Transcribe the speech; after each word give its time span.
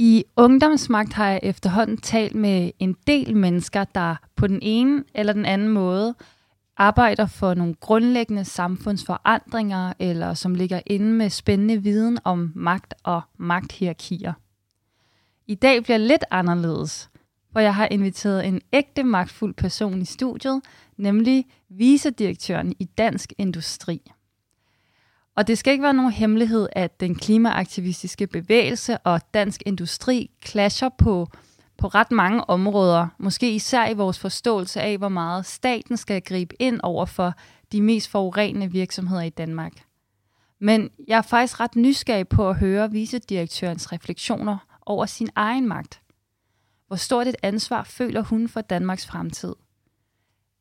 I 0.00 0.24
Ungdomsmagt 0.36 1.12
har 1.12 1.28
jeg 1.28 1.40
efterhånden 1.42 1.96
talt 1.96 2.34
med 2.34 2.70
en 2.78 2.96
del 3.06 3.36
mennesker, 3.36 3.84
der 3.84 4.16
på 4.36 4.46
den 4.46 4.58
ene 4.62 5.04
eller 5.14 5.32
den 5.32 5.44
anden 5.44 5.68
måde 5.68 6.14
arbejder 6.76 7.26
for 7.26 7.54
nogle 7.54 7.74
grundlæggende 7.74 8.44
samfundsforandringer, 8.44 9.92
eller 9.98 10.34
som 10.34 10.54
ligger 10.54 10.80
inde 10.86 11.12
med 11.12 11.30
spændende 11.30 11.82
viden 11.82 12.18
om 12.24 12.52
magt 12.54 12.94
og 13.02 13.20
magthierarkier. 13.38 14.32
I 15.46 15.54
dag 15.54 15.82
bliver 15.82 15.98
lidt 15.98 16.24
anderledes, 16.30 17.10
hvor 17.50 17.60
jeg 17.60 17.74
har 17.74 17.88
inviteret 17.90 18.46
en 18.46 18.60
ægte 18.72 19.02
magtfuld 19.04 19.54
person 19.54 20.02
i 20.02 20.04
studiet, 20.04 20.60
nemlig 20.96 21.46
vicedirektøren 21.68 22.74
i 22.78 22.84
Dansk 22.84 23.32
Industri. 23.38 24.02
Og 25.38 25.46
det 25.46 25.58
skal 25.58 25.72
ikke 25.72 25.82
være 25.82 25.94
nogen 25.94 26.12
hemmelighed, 26.12 26.68
at 26.72 27.00
den 27.00 27.14
klimaaktivistiske 27.14 28.26
bevægelse 28.26 28.98
og 28.98 29.20
dansk 29.34 29.62
industri 29.66 30.30
clasher 30.46 30.88
på, 30.88 31.28
på 31.76 31.88
ret 31.88 32.10
mange 32.10 32.50
områder. 32.50 33.06
Måske 33.18 33.54
især 33.54 33.88
i 33.88 33.94
vores 33.94 34.18
forståelse 34.18 34.80
af, 34.80 34.98
hvor 34.98 35.08
meget 35.08 35.46
staten 35.46 35.96
skal 35.96 36.22
gribe 36.22 36.62
ind 36.62 36.80
over 36.82 37.06
for 37.06 37.34
de 37.72 37.82
mest 37.82 38.08
forurenende 38.08 38.70
virksomheder 38.72 39.22
i 39.22 39.30
Danmark. 39.30 39.72
Men 40.60 40.90
jeg 41.08 41.18
er 41.18 41.22
faktisk 41.22 41.60
ret 41.60 41.76
nysgerrig 41.76 42.28
på 42.28 42.48
at 42.48 42.56
høre 42.56 42.90
vicedirektørens 42.90 43.92
refleksioner 43.92 44.58
over 44.86 45.06
sin 45.06 45.28
egen 45.36 45.68
magt. 45.68 46.00
Hvor 46.86 46.96
stort 46.96 47.26
et 47.26 47.36
ansvar 47.42 47.82
føler 47.82 48.22
hun 48.22 48.48
for 48.48 48.60
Danmarks 48.60 49.06
fremtid? 49.06 49.54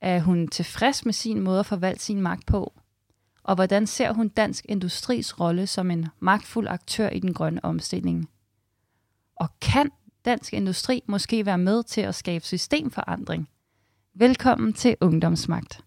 Er 0.01 0.19
hun 0.19 0.47
tilfreds 0.47 1.05
med 1.05 1.13
sin 1.13 1.41
måde 1.41 1.59
at 1.59 1.65
forvalte 1.65 2.03
sin 2.03 2.21
magt 2.21 2.45
på? 2.45 2.73
Og 3.47 3.55
hvordan 3.55 3.87
ser 3.87 4.13
hun 4.13 4.27
dansk 4.27 4.65
industris 4.69 5.39
rolle 5.39 5.67
som 5.67 5.91
en 5.91 6.05
magtfuld 6.19 6.67
aktør 6.67 7.09
i 7.09 7.19
den 7.19 7.33
grønne 7.33 7.65
omstilling? 7.65 8.29
Og 9.35 9.47
kan 9.61 9.89
dansk 10.25 10.53
industri 10.53 11.03
måske 11.07 11.45
være 11.45 11.57
med 11.57 11.83
til 11.83 12.01
at 12.01 12.15
skabe 12.15 12.45
systemforandring? 12.45 13.49
Velkommen 14.15 14.73
til 14.73 14.95
Ungdomsmagt. 15.01 15.81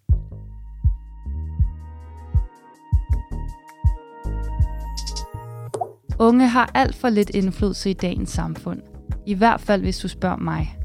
Unge 6.19 6.49
har 6.49 6.71
alt 6.75 6.97
for 6.97 7.09
lidt 7.09 7.31
indflydelse 7.31 7.91
i 7.91 7.93
dagens 7.93 8.31
samfund. 8.31 8.83
I 9.27 9.35
hvert 9.35 9.61
fald, 9.61 9.83
hvis 9.83 9.99
du 9.99 10.09
spørger 10.09 10.37
mig. 10.37 10.79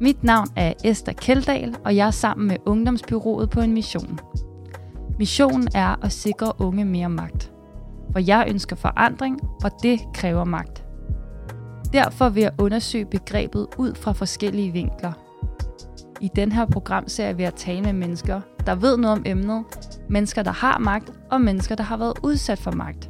Mit 0.00 0.24
navn 0.24 0.48
er 0.56 0.72
Esther 0.84 1.12
Keldahl, 1.12 1.76
og 1.84 1.96
jeg 1.96 2.06
er 2.06 2.10
sammen 2.10 2.48
med 2.48 2.56
Ungdomsbyrået 2.66 3.50
på 3.50 3.60
en 3.60 3.72
mission– 3.72 4.18
Missionen 5.20 5.68
er 5.74 6.04
at 6.04 6.12
sikre 6.12 6.52
unge 6.58 6.84
mere 6.84 7.08
magt. 7.08 7.52
For 8.12 8.18
jeg 8.18 8.46
ønsker 8.48 8.76
forandring, 8.76 9.40
og 9.64 9.70
det 9.82 10.00
kræver 10.14 10.44
magt. 10.44 10.84
Derfor 11.92 12.28
vil 12.28 12.40
jeg 12.42 12.52
undersøge 12.58 13.04
begrebet 13.04 13.66
ud 13.78 13.94
fra 13.94 14.12
forskellige 14.12 14.72
vinkler. 14.72 15.12
I 16.20 16.30
den 16.36 16.52
her 16.52 16.66
programserie 16.66 17.36
vil 17.36 17.42
jeg 17.42 17.52
at 17.52 17.58
tale 17.58 17.82
med 17.82 17.92
mennesker, 17.92 18.40
der 18.66 18.74
ved 18.74 18.96
noget 18.96 19.18
om 19.18 19.22
emnet, 19.26 19.64
mennesker, 20.08 20.42
der 20.42 20.52
har 20.52 20.78
magt, 20.78 21.12
og 21.30 21.40
mennesker, 21.40 21.74
der 21.74 21.84
har 21.84 21.96
været 21.96 22.18
udsat 22.22 22.58
for 22.58 22.72
magt. 22.72 23.08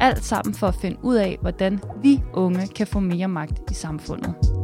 Alt 0.00 0.24
sammen 0.24 0.54
for 0.54 0.66
at 0.66 0.74
finde 0.74 0.96
ud 1.02 1.16
af, 1.16 1.38
hvordan 1.40 1.80
vi 2.02 2.22
unge 2.32 2.66
kan 2.66 2.86
få 2.86 3.00
mere 3.00 3.28
magt 3.28 3.70
i 3.70 3.74
samfundet. 3.74 4.57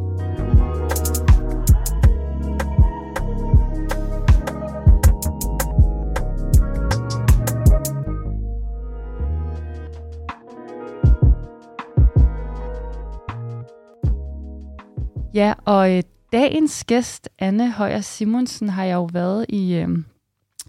Ja, 15.34 15.54
og 15.64 15.96
øh, 15.96 16.02
dagens 16.32 16.84
gæst, 16.84 17.28
Anne 17.38 17.72
Højer 17.72 18.00
Simonsen, 18.00 18.68
har 18.68 18.84
jeg 18.84 18.94
jo 18.94 19.08
været 19.12 19.46
i, 19.48 19.74
øh, 19.74 19.88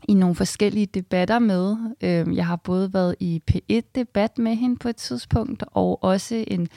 i 0.08 0.14
nogle 0.14 0.36
forskellige 0.36 0.86
debatter 0.86 1.40
med. 1.40 1.76
Øh, 2.02 2.36
jeg 2.36 2.48
har 2.48 2.56
både 2.56 2.94
været 2.94 3.16
i 3.20 3.42
P1-debat 3.52 4.38
med 4.38 4.56
hende 4.56 4.78
på 4.78 4.90
et 4.90 4.96
tidspunkt, 4.96 5.64
og 5.72 6.04
også 6.04 6.44
en 6.48 6.68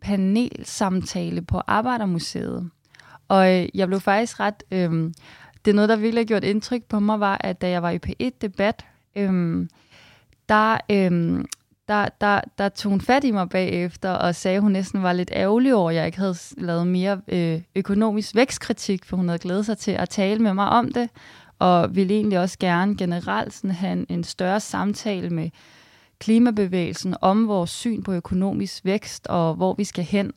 panelsamtale 0.00 1.42
på 1.42 1.60
Arbejdermuseet. 1.66 2.70
Og 3.28 3.60
øh, 3.60 3.68
jeg 3.74 3.86
blev 3.86 4.00
faktisk 4.00 4.40
ret... 4.40 4.62
Øh, 4.70 5.10
det 5.64 5.70
er 5.70 5.74
noget, 5.74 5.88
der 5.88 5.96
virkelig 5.96 6.20
har 6.20 6.26
gjort 6.26 6.44
indtryk 6.44 6.84
på 6.84 7.00
mig, 7.00 7.20
var, 7.20 7.38
at 7.40 7.60
da 7.60 7.70
jeg 7.70 7.82
var 7.82 7.90
i 7.90 7.98
P1-debat, 8.06 8.86
øh, 9.16 9.66
der, 10.48 10.78
øh, 10.90 11.44
der, 11.88 12.08
der, 12.20 12.40
der 12.58 12.68
tog 12.68 12.90
hun 12.90 13.00
fat 13.00 13.24
i 13.24 13.30
mig 13.30 13.48
bagefter 13.48 14.10
og 14.10 14.34
sagde, 14.34 14.56
at 14.56 14.62
hun 14.62 14.72
næsten 14.72 15.02
var 15.02 15.12
lidt 15.12 15.30
ærgerlig 15.34 15.74
over, 15.74 15.90
at 15.90 15.96
jeg 15.96 16.06
ikke 16.06 16.18
havde 16.18 16.36
lavet 16.58 16.86
mere 16.86 17.20
øh, 17.28 17.60
økonomisk 17.76 18.34
vækstkritik, 18.34 19.04
for 19.04 19.16
hun 19.16 19.28
havde 19.28 19.38
glædet 19.38 19.66
sig 19.66 19.78
til 19.78 19.90
at 19.90 20.08
tale 20.08 20.42
med 20.42 20.54
mig 20.54 20.68
om 20.68 20.92
det, 20.92 21.10
og 21.58 21.96
ville 21.96 22.14
egentlig 22.14 22.38
også 22.38 22.58
gerne 22.58 22.96
generelt 22.96 23.54
sådan 23.54 23.70
have 23.70 23.92
en, 23.92 24.06
en 24.08 24.24
større 24.24 24.60
samtale 24.60 25.30
med 25.30 25.50
klimabevægelsen 26.18 27.16
om 27.20 27.48
vores 27.48 27.70
syn 27.70 28.02
på 28.02 28.12
økonomisk 28.12 28.84
vækst 28.84 29.26
og 29.26 29.54
hvor 29.54 29.74
vi 29.74 29.84
skal 29.84 30.04
hen. 30.04 30.32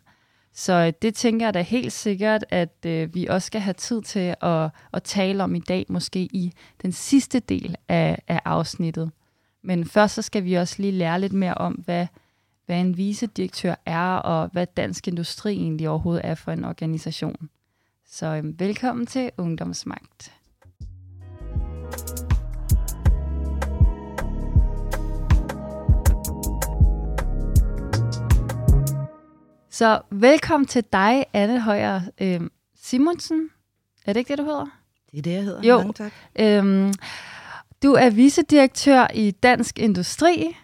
Så 0.54 0.74
øh, 0.74 0.94
det 1.02 1.16
tænker 1.16 1.46
jeg 1.46 1.54
da 1.54 1.62
helt 1.62 1.94
sikkert, 1.94 2.46
at 2.50 2.86
øh, 2.86 3.16
vi 3.16 3.26
også 3.26 3.46
skal 3.46 3.62
have 3.62 3.74
tid 3.74 4.02
til 4.02 4.36
at, 4.42 4.70
at 4.94 5.04
tale 5.04 5.44
om 5.44 5.56
i 5.56 5.60
dag, 5.60 5.86
måske 5.90 6.20
i 6.20 6.54
den 6.82 6.92
sidste 6.92 7.40
del 7.40 7.76
af, 7.90 8.20
af 8.28 8.42
afsnittet. 8.46 9.12
Men 9.66 9.86
først 9.86 10.16
så 10.16 10.22
skal 10.22 10.44
vi 10.44 10.54
også 10.54 10.76
lige 10.82 10.92
lære 10.92 11.22
lidt 11.22 11.34
mere 11.34 11.54
om, 11.54 11.74
hvad, 11.74 12.08
hvad 12.66 12.80
en 12.80 12.98
visedirektør 12.98 13.76
er, 13.86 14.16
og 14.16 14.50
hvad 14.54 14.68
Dansk 14.78 15.08
Industri 15.08 15.54
egentlig 15.54 15.90
overhovedet 15.90 16.26
er 16.26 16.36
for 16.36 16.52
en 16.52 16.66
organisation. 16.66 17.50
Så 18.08 18.26
øhm, 18.26 18.60
velkommen 18.60 19.06
til 19.06 19.32
Ungdomsmagt. 19.38 20.34
Så 29.70 30.02
velkommen 30.12 30.68
til 30.68 30.84
dig, 30.94 31.26
Anne 31.34 31.62
Højer 31.62 32.02
øhm, 32.22 32.52
Simonsen. 32.76 33.50
Er 34.06 34.14
det 34.14 34.20
ikke 34.20 34.30
det, 34.30 34.38
du 34.38 34.44
hedder? 34.44 34.66
Det 35.12 35.18
er 35.18 35.22
det, 35.22 35.32
jeg 35.32 35.44
hedder. 35.44 35.62
Jo. 35.64 35.78
Mange 35.78 35.94
tak. 35.94 36.12
Øhm, 36.40 36.94
du 37.86 37.94
er 37.94 38.10
vicedirektør 38.10 39.08
i 39.14 39.32
Dansk 39.32 39.80
Industri. 39.80 40.56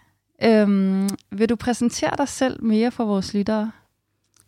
Øhm, 0.43 1.09
vil 1.31 1.49
du 1.49 1.55
præsentere 1.55 2.13
dig 2.17 2.27
selv 2.27 2.63
mere 2.63 2.91
for 2.91 3.05
vores 3.05 3.33
lyttere? 3.33 3.71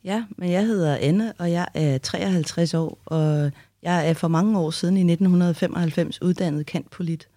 Ja, 0.04 0.24
men 0.38 0.52
jeg 0.52 0.66
hedder 0.66 0.98
Anne, 1.02 1.34
og 1.40 1.52
jeg 1.52 1.68
er 1.74 1.98
53 1.98 2.74
år, 2.74 3.02
og 3.06 3.52
jeg 3.82 4.10
er 4.10 4.14
for 4.14 4.28
mange 4.28 4.60
år 4.60 4.72
siden 4.72 4.98
i 4.98 5.00
1995 5.00 6.22
uddannet 6.22 6.66
kantpolit. 6.66 7.28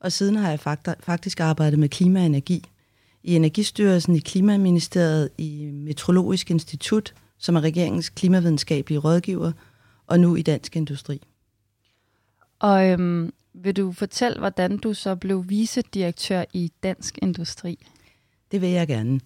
Og 0.00 0.12
siden 0.12 0.36
har 0.36 0.50
jeg 0.50 0.60
faktisk 1.00 1.40
arbejdet 1.40 1.78
med 1.78 1.88
klima 1.88 2.20
og 2.20 2.26
energi. 2.26 2.64
I 3.22 3.36
Energistyrelsen, 3.36 4.14
i 4.16 4.20
Klimaministeriet, 4.20 5.30
i 5.38 5.70
Metrologisk 5.72 6.50
Institut, 6.50 7.14
som 7.38 7.56
er 7.56 7.60
regeringens 7.60 8.08
klimavidenskabelige 8.08 8.98
rådgiver, 8.98 9.52
og 10.06 10.20
nu 10.20 10.36
i 10.36 10.42
Dansk 10.42 10.76
Industri. 10.76 11.22
Og 12.58 12.88
øhm, 12.88 13.32
vil 13.62 13.76
du 13.76 13.92
fortælle, 13.92 14.38
hvordan 14.38 14.76
du 14.76 14.94
så 14.94 15.14
blev 15.14 15.44
vicedirektør 15.48 16.44
i 16.52 16.72
Dansk 16.82 17.18
Industri? 17.22 17.86
Det 18.52 18.60
vil 18.60 18.68
jeg 18.68 18.88
gerne. 18.88 19.20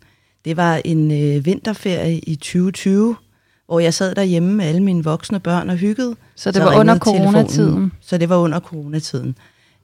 Det 0.44 0.56
var 0.56 0.80
en 0.84 1.10
øh, 1.10 1.46
vinterferie 1.46 2.18
i 2.18 2.36
2020, 2.36 3.16
hvor 3.66 3.80
jeg 3.80 3.94
sad 3.94 4.14
derhjemme 4.14 4.54
med 4.54 4.64
alle 4.64 4.82
mine 4.82 5.04
voksne 5.04 5.40
børn 5.40 5.70
og 5.70 5.76
hyggede. 5.76 6.16
Så 6.34 6.50
det 6.50 6.56
så 6.56 6.64
var 6.64 6.78
under 6.78 6.98
coronatiden? 6.98 7.92
Så 8.00 8.18
det 8.18 8.28
var 8.28 8.36
under 8.36 8.60
coronatiden. 8.60 9.36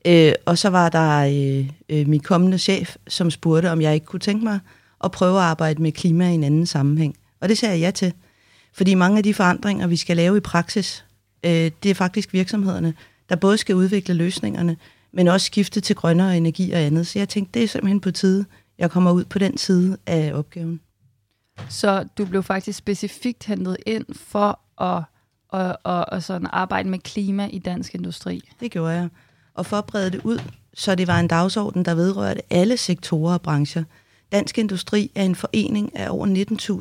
Øh, 0.05 0.33
og 0.47 0.59
så 0.59 0.69
var 0.69 0.89
der 0.89 1.19
øh, 1.19 1.71
øh, 1.89 2.09
min 2.09 2.21
kommende 2.21 2.59
chef, 2.59 2.97
som 3.09 3.31
spurgte, 3.31 3.71
om 3.71 3.81
jeg 3.81 3.95
ikke 3.95 4.07
kunne 4.07 4.21
tænke 4.21 4.45
mig 4.45 4.59
at 5.05 5.11
prøve 5.11 5.39
at 5.39 5.45
arbejde 5.45 5.83
med 5.83 5.93
klima 5.93 6.31
i 6.31 6.35
en 6.35 6.45
anden 6.45 6.67
sammenhæng. 6.67 7.17
Og 7.41 7.49
det 7.49 7.59
sagde 7.59 7.75
jeg 7.75 7.81
ja 7.81 7.91
til. 7.91 8.13
Fordi 8.73 8.95
mange 8.95 9.19
af 9.19 9.23
de 9.23 9.35
forandringer, 9.35 9.87
vi 9.87 9.97
skal 9.97 10.17
lave 10.17 10.37
i 10.37 10.41
praksis, 10.41 11.05
øh, 11.45 11.71
det 11.83 11.91
er 11.91 11.95
faktisk 11.95 12.33
virksomhederne, 12.33 12.95
der 13.31 13.37
både 13.37 13.59
skal 13.59 13.75
udvikle 13.75 14.15
løsningerne, 14.15 14.77
men 15.13 15.29
også 15.29 15.47
skifte 15.47 15.81
til 15.81 15.97
grønnere 15.97 16.37
energi 16.37 16.71
og 16.71 16.81
andet. 16.81 17.07
Så 17.07 17.19
jeg 17.19 17.29
tænkte, 17.29 17.59
det 17.59 17.65
er 17.65 17.69
simpelthen 17.69 18.01
på 18.01 18.11
tide, 18.11 18.45
jeg 18.79 18.91
kommer 18.91 19.11
ud 19.13 19.25
på 19.25 19.39
den 19.39 19.57
side 19.59 19.97
af 20.07 20.33
opgaven. 20.35 20.81
Så 21.69 22.05
du 22.19 22.25
blev 22.25 22.43
faktisk 22.43 22.79
specifikt 22.79 23.45
hentet 23.45 23.77
ind 23.87 24.05
for 24.15 24.61
at, 24.83 25.03
at, 25.53 25.77
at, 25.85 26.05
at 26.13 26.25
sådan 26.25 26.49
arbejde 26.53 26.89
med 26.89 26.99
klima 26.99 27.47
i 27.47 27.59
dansk 27.59 27.95
industri? 27.95 28.51
Det 28.61 28.71
gjorde 28.71 28.95
jeg. 28.95 29.09
Og 29.55 29.67
for 29.67 29.77
at 29.77 29.85
brede 29.85 30.11
det 30.11 30.21
ud, 30.25 30.39
så 30.75 30.95
det 30.95 31.07
var 31.07 31.21
en 31.21 31.29
dagsorden, 31.29 31.85
der 31.85 31.95
vedrørte 31.95 32.41
alle 32.51 32.77
sektorer 32.77 33.35
og 33.35 33.43
brancher. 33.43 33.85
Dansk 34.33 34.59
Industri 34.59 35.11
er 35.15 35.25
en 35.25 35.35
forening 35.35 35.97
af 35.97 36.11
over 36.11 36.27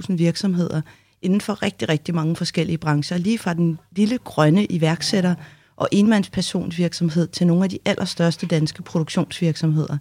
19.000 0.10 0.16
virksomheder 0.16 0.81
inden 1.22 1.42
for 1.42 1.63
rigtig, 1.63 1.90
rigtig 1.90 2.16
mange 2.16 2.36
forskellige 2.36 2.78
brancher. 2.78 3.18
Lige 3.18 3.38
fra 3.38 3.54
den 3.54 3.80
lille 3.92 4.18
grønne 4.18 4.66
iværksætter, 4.66 5.36
og 5.79 5.89
enmandspersonsvirksomhed 5.91 7.27
til 7.27 7.47
nogle 7.47 7.63
af 7.63 7.69
de 7.69 7.79
allerstørste 7.85 8.47
danske 8.47 8.83
produktionsvirksomheder. 8.83 9.97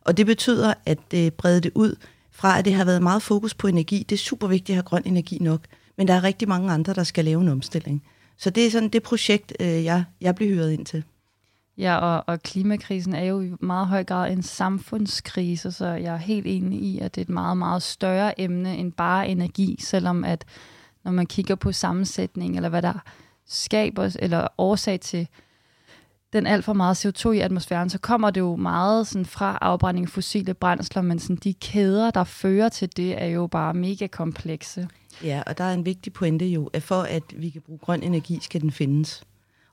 Og 0.00 0.16
det 0.16 0.26
betyder, 0.26 0.74
at 0.86 0.98
øh, 1.14 1.30
brede 1.30 1.60
det 1.60 1.72
ud 1.74 1.96
fra 2.30 2.58
at 2.58 2.64
det 2.64 2.74
har 2.74 2.84
været 2.84 3.02
meget 3.02 3.22
fokus 3.22 3.54
på 3.54 3.66
energi. 3.66 4.06
Det 4.08 4.16
er 4.16 4.18
super 4.18 4.46
vigtigt 4.46 4.70
at 4.70 4.74
have 4.76 4.82
grøn 4.82 5.02
energi 5.04 5.38
nok, 5.40 5.60
men 5.98 6.08
der 6.08 6.14
er 6.14 6.24
rigtig 6.24 6.48
mange 6.48 6.72
andre, 6.72 6.94
der 6.94 7.04
skal 7.04 7.24
lave 7.24 7.40
en 7.40 7.48
omstilling. 7.48 8.02
Så 8.36 8.50
det 8.50 8.66
er 8.66 8.70
sådan 8.70 8.88
det 8.88 9.02
projekt, 9.02 9.52
øh, 9.60 9.84
jeg, 9.84 10.04
jeg 10.20 10.34
bliver 10.34 10.54
hyret 10.54 10.72
ind 10.72 10.86
til. 10.86 11.04
Ja, 11.78 11.96
og, 11.96 12.24
og 12.26 12.42
klimakrisen 12.42 13.14
er 13.14 13.24
jo 13.24 13.40
i 13.40 13.50
meget 13.60 13.86
høj 13.86 14.04
grad 14.04 14.32
en 14.32 14.42
samfundskrise, 14.42 15.72
så 15.72 15.86
jeg 15.86 16.14
er 16.14 16.18
helt 16.18 16.46
enig 16.46 16.82
i, 16.82 16.98
at 16.98 17.14
det 17.14 17.20
er 17.20 17.24
et 17.24 17.28
meget, 17.28 17.56
meget 17.56 17.82
større 17.82 18.40
emne 18.40 18.76
end 18.76 18.92
bare 18.92 19.28
energi, 19.28 19.76
selvom 19.80 20.24
at 20.24 20.44
når 21.04 21.12
man 21.12 21.26
kigger 21.26 21.54
på 21.54 21.72
sammensætning, 21.72 22.56
eller 22.56 22.68
hvad 22.68 22.82
der 22.82 23.02
skaber, 23.52 24.16
eller 24.18 24.48
årsag 24.58 25.00
til 25.00 25.28
den 26.32 26.46
alt 26.46 26.64
for 26.64 26.72
meget 26.72 27.06
CO2 27.06 27.30
i 27.30 27.38
atmosfæren, 27.38 27.90
så 27.90 27.98
kommer 27.98 28.30
det 28.30 28.40
jo 28.40 28.56
meget 28.56 29.06
sådan 29.06 29.26
fra 29.26 29.58
afbrænding 29.60 30.06
af 30.06 30.10
fossile 30.10 30.54
brændsler, 30.54 31.02
men 31.02 31.18
sådan 31.18 31.36
de 31.36 31.54
kæder, 31.54 32.10
der 32.10 32.24
fører 32.24 32.68
til 32.68 32.96
det, 32.96 33.22
er 33.22 33.26
jo 33.26 33.46
bare 33.46 33.74
mega 33.74 34.06
komplekse. 34.06 34.88
Ja, 35.24 35.42
og 35.46 35.58
der 35.58 35.64
er 35.64 35.74
en 35.74 35.84
vigtig 35.84 36.12
pointe 36.12 36.46
jo, 36.46 36.70
at 36.72 36.82
for 36.82 37.02
at 37.02 37.22
vi 37.36 37.50
kan 37.50 37.62
bruge 37.62 37.78
grøn 37.78 38.02
energi, 38.02 38.38
skal 38.42 38.60
den 38.60 38.70
findes. 38.70 39.22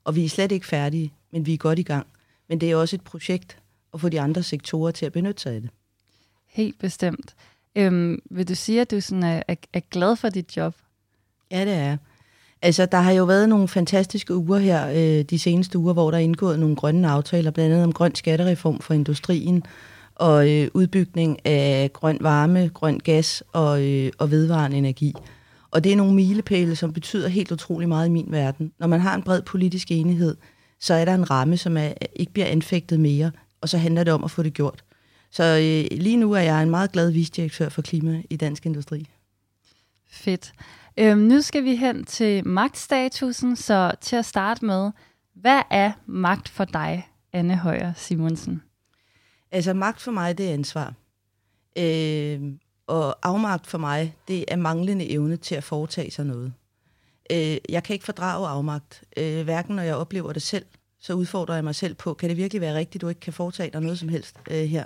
Og 0.03 0.15
vi 0.15 0.25
er 0.25 0.29
slet 0.29 0.51
ikke 0.51 0.65
færdige, 0.65 1.13
men 1.31 1.45
vi 1.45 1.53
er 1.53 1.57
godt 1.57 1.79
i 1.79 1.83
gang. 1.83 2.07
Men 2.49 2.61
det 2.61 2.71
er 2.71 2.75
også 2.75 2.95
et 2.95 3.01
projekt 3.01 3.57
at 3.93 4.01
få 4.01 4.09
de 4.09 4.21
andre 4.21 4.43
sektorer 4.43 4.91
til 4.91 5.05
at 5.05 5.11
benytte 5.11 5.41
sig 5.41 5.53
af 5.55 5.61
det. 5.61 5.69
Helt 6.47 6.79
bestemt. 6.79 7.35
Øhm, 7.75 8.21
vil 8.31 8.47
du 8.47 8.55
sige, 8.55 8.81
at 8.81 8.91
du 8.91 9.01
sådan 9.01 9.23
er, 9.23 9.43
er, 9.47 9.55
er 9.73 9.79
glad 9.79 10.15
for 10.15 10.29
dit 10.29 10.57
job? 10.57 10.75
Ja, 11.51 11.65
det 11.65 11.73
er 11.73 11.97
Altså, 12.61 12.85
der 12.85 12.97
har 12.97 13.11
jo 13.11 13.23
været 13.23 13.50
nogle 13.50 13.67
fantastiske 13.67 14.35
uger 14.35 14.57
her, 14.59 14.89
øh, 14.89 15.25
de 15.25 15.39
seneste 15.39 15.77
uger, 15.77 15.94
hvor 15.94 16.11
der 16.11 16.17
er 16.17 16.21
indgået 16.21 16.59
nogle 16.59 16.75
grønne 16.75 17.09
aftaler, 17.09 17.51
blandt 17.51 17.73
andet 17.73 17.85
om 17.85 17.94
grøn 17.94 18.15
skattereform 18.15 18.79
for 18.79 18.94
industrien, 18.94 19.63
og 20.15 20.50
øh, 20.51 20.67
udbygning 20.73 21.45
af 21.45 21.89
grøn 21.94 22.17
varme, 22.21 22.71
grøn 22.73 23.00
gas 23.00 23.44
og, 23.53 23.83
øh, 23.83 24.11
og 24.17 24.31
vedvarende 24.31 24.77
energi. 24.77 25.13
Og 25.71 25.83
det 25.83 25.91
er 25.91 25.95
nogle 25.95 26.13
milepæle, 26.13 26.75
som 26.75 26.94
betyder 26.94 27.27
helt 27.27 27.51
utrolig 27.51 27.88
meget 27.88 28.07
i 28.07 28.11
min 28.11 28.27
verden. 28.29 28.71
Når 28.79 28.88
man 28.88 29.00
har 29.00 29.15
en 29.15 29.23
bred 29.23 29.41
politisk 29.41 29.91
enighed, 29.91 30.35
så 30.79 30.94
er 30.94 31.06
der 31.06 31.15
en 31.15 31.29
ramme, 31.29 31.57
som 31.57 31.77
er, 31.77 31.94
ikke 32.15 32.33
bliver 32.33 32.47
anfægtet 32.47 33.00
mere, 33.00 33.31
og 33.61 33.69
så 33.69 33.77
handler 33.77 34.03
det 34.03 34.13
om 34.13 34.23
at 34.23 34.31
få 34.31 34.44
det 34.44 34.53
gjort. 34.53 34.83
Så 35.31 35.44
øh, 35.44 35.97
lige 36.00 36.17
nu 36.17 36.31
er 36.31 36.39
jeg 36.39 36.63
en 36.63 36.69
meget 36.69 36.91
glad 36.91 37.11
visdirektør 37.11 37.69
for 37.69 37.81
klima 37.81 38.21
i 38.29 38.35
Dansk 38.35 38.65
Industri. 38.65 39.09
Fedt. 40.11 40.53
Øhm, 41.01 41.19
nu 41.19 41.41
skal 41.41 41.63
vi 41.63 41.75
hen 41.75 42.03
til 42.03 42.47
magtstatusen, 42.47 43.55
så 43.55 43.91
til 44.01 44.15
at 44.15 44.25
starte 44.25 44.65
med, 44.65 44.91
hvad 45.33 45.61
er 45.69 45.91
magt 46.05 46.49
for 46.49 46.65
dig, 46.65 47.07
Anne 47.33 47.55
Højer 47.55 47.93
Simonsen? 47.95 48.63
Altså 49.51 49.73
magt 49.73 50.01
for 50.01 50.11
mig, 50.11 50.37
det 50.37 50.49
er 50.49 50.53
ansvar. 50.53 50.93
Øh, 51.77 52.41
og 52.87 53.17
afmagt 53.23 53.67
for 53.67 53.77
mig, 53.77 54.15
det 54.27 54.45
er 54.47 54.55
manglende 54.55 55.09
evne 55.09 55.37
til 55.37 55.55
at 55.55 55.63
foretage 55.63 56.11
sig 56.11 56.25
noget. 56.25 56.53
Øh, 57.31 57.57
jeg 57.69 57.83
kan 57.83 57.93
ikke 57.93 58.05
fordrage 58.05 58.47
afmagt. 58.47 59.03
Øh, 59.17 59.43
hverken 59.43 59.75
når 59.75 59.83
jeg 59.83 59.95
oplever 59.95 60.33
det 60.33 60.41
selv, 60.41 60.65
så 60.99 61.13
udfordrer 61.13 61.55
jeg 61.55 61.63
mig 61.63 61.75
selv 61.75 61.95
på, 61.95 62.13
kan 62.13 62.29
det 62.29 62.37
virkelig 62.37 62.61
være 62.61 62.75
rigtigt, 62.75 63.01
du 63.01 63.07
ikke 63.07 63.21
kan 63.21 63.33
foretage 63.33 63.71
dig 63.71 63.81
noget 63.81 63.99
som 63.99 64.09
helst 64.09 64.35
øh, 64.51 64.63
her? 64.63 64.85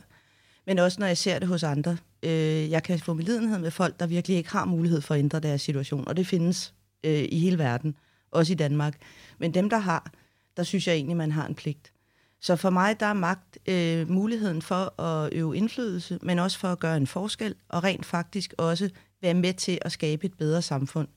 Men 0.65 0.79
også 0.79 0.99
når 0.99 1.07
jeg 1.07 1.17
ser 1.17 1.39
det 1.39 1.47
hos 1.47 1.63
andre. 1.63 1.97
Øh, 2.23 2.71
jeg 2.71 2.83
kan 2.83 2.99
få 2.99 3.13
medlidenhed 3.13 3.59
med 3.59 3.71
folk, 3.71 3.99
der 3.99 4.07
virkelig 4.07 4.37
ikke 4.37 4.49
har 4.49 4.65
mulighed 4.65 5.01
for 5.01 5.13
at 5.13 5.19
ændre 5.19 5.39
deres 5.39 5.61
situation, 5.61 6.07
og 6.07 6.17
det 6.17 6.27
findes 6.27 6.73
øh, 7.03 7.25
i 7.29 7.39
hele 7.39 7.57
verden, 7.57 7.95
også 8.31 8.53
i 8.53 8.55
Danmark. 8.55 8.97
Men 9.37 9.53
dem, 9.53 9.69
der 9.69 9.77
har, 9.77 10.11
der 10.57 10.63
synes 10.63 10.87
jeg 10.87 10.95
egentlig, 10.95 11.17
man 11.17 11.31
har 11.31 11.47
en 11.47 11.55
pligt. 11.55 11.93
Så 12.41 12.55
for 12.55 12.69
mig, 12.69 12.99
der 12.99 13.05
er 13.05 13.13
magt 13.13 13.57
øh, 13.69 14.09
muligheden 14.09 14.61
for 14.61 15.01
at 15.01 15.33
øve 15.33 15.57
indflydelse, 15.57 16.19
men 16.21 16.39
også 16.39 16.59
for 16.59 16.67
at 16.67 16.79
gøre 16.79 16.97
en 16.97 17.07
forskel, 17.07 17.55
og 17.69 17.83
rent 17.83 18.05
faktisk 18.05 18.53
også 18.57 18.89
være 19.21 19.33
med 19.33 19.53
til 19.53 19.79
at 19.81 19.91
skabe 19.91 20.25
et 20.25 20.33
bedre 20.33 20.61
samfund. 20.61 21.07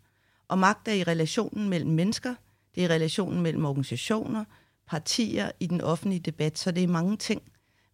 Og 0.48 0.58
magt 0.58 0.88
er 0.88 0.92
i 0.92 1.02
relationen 1.02 1.68
mellem 1.68 1.90
mennesker, 1.90 2.34
det 2.74 2.84
er 2.84 2.88
i 2.88 2.94
relationen 2.94 3.42
mellem 3.42 3.64
organisationer, 3.64 4.44
partier 4.86 5.50
i 5.60 5.66
den 5.66 5.80
offentlige 5.80 6.20
debat, 6.20 6.58
så 6.58 6.70
det 6.70 6.82
er 6.82 6.88
mange 6.88 7.16
ting. 7.16 7.42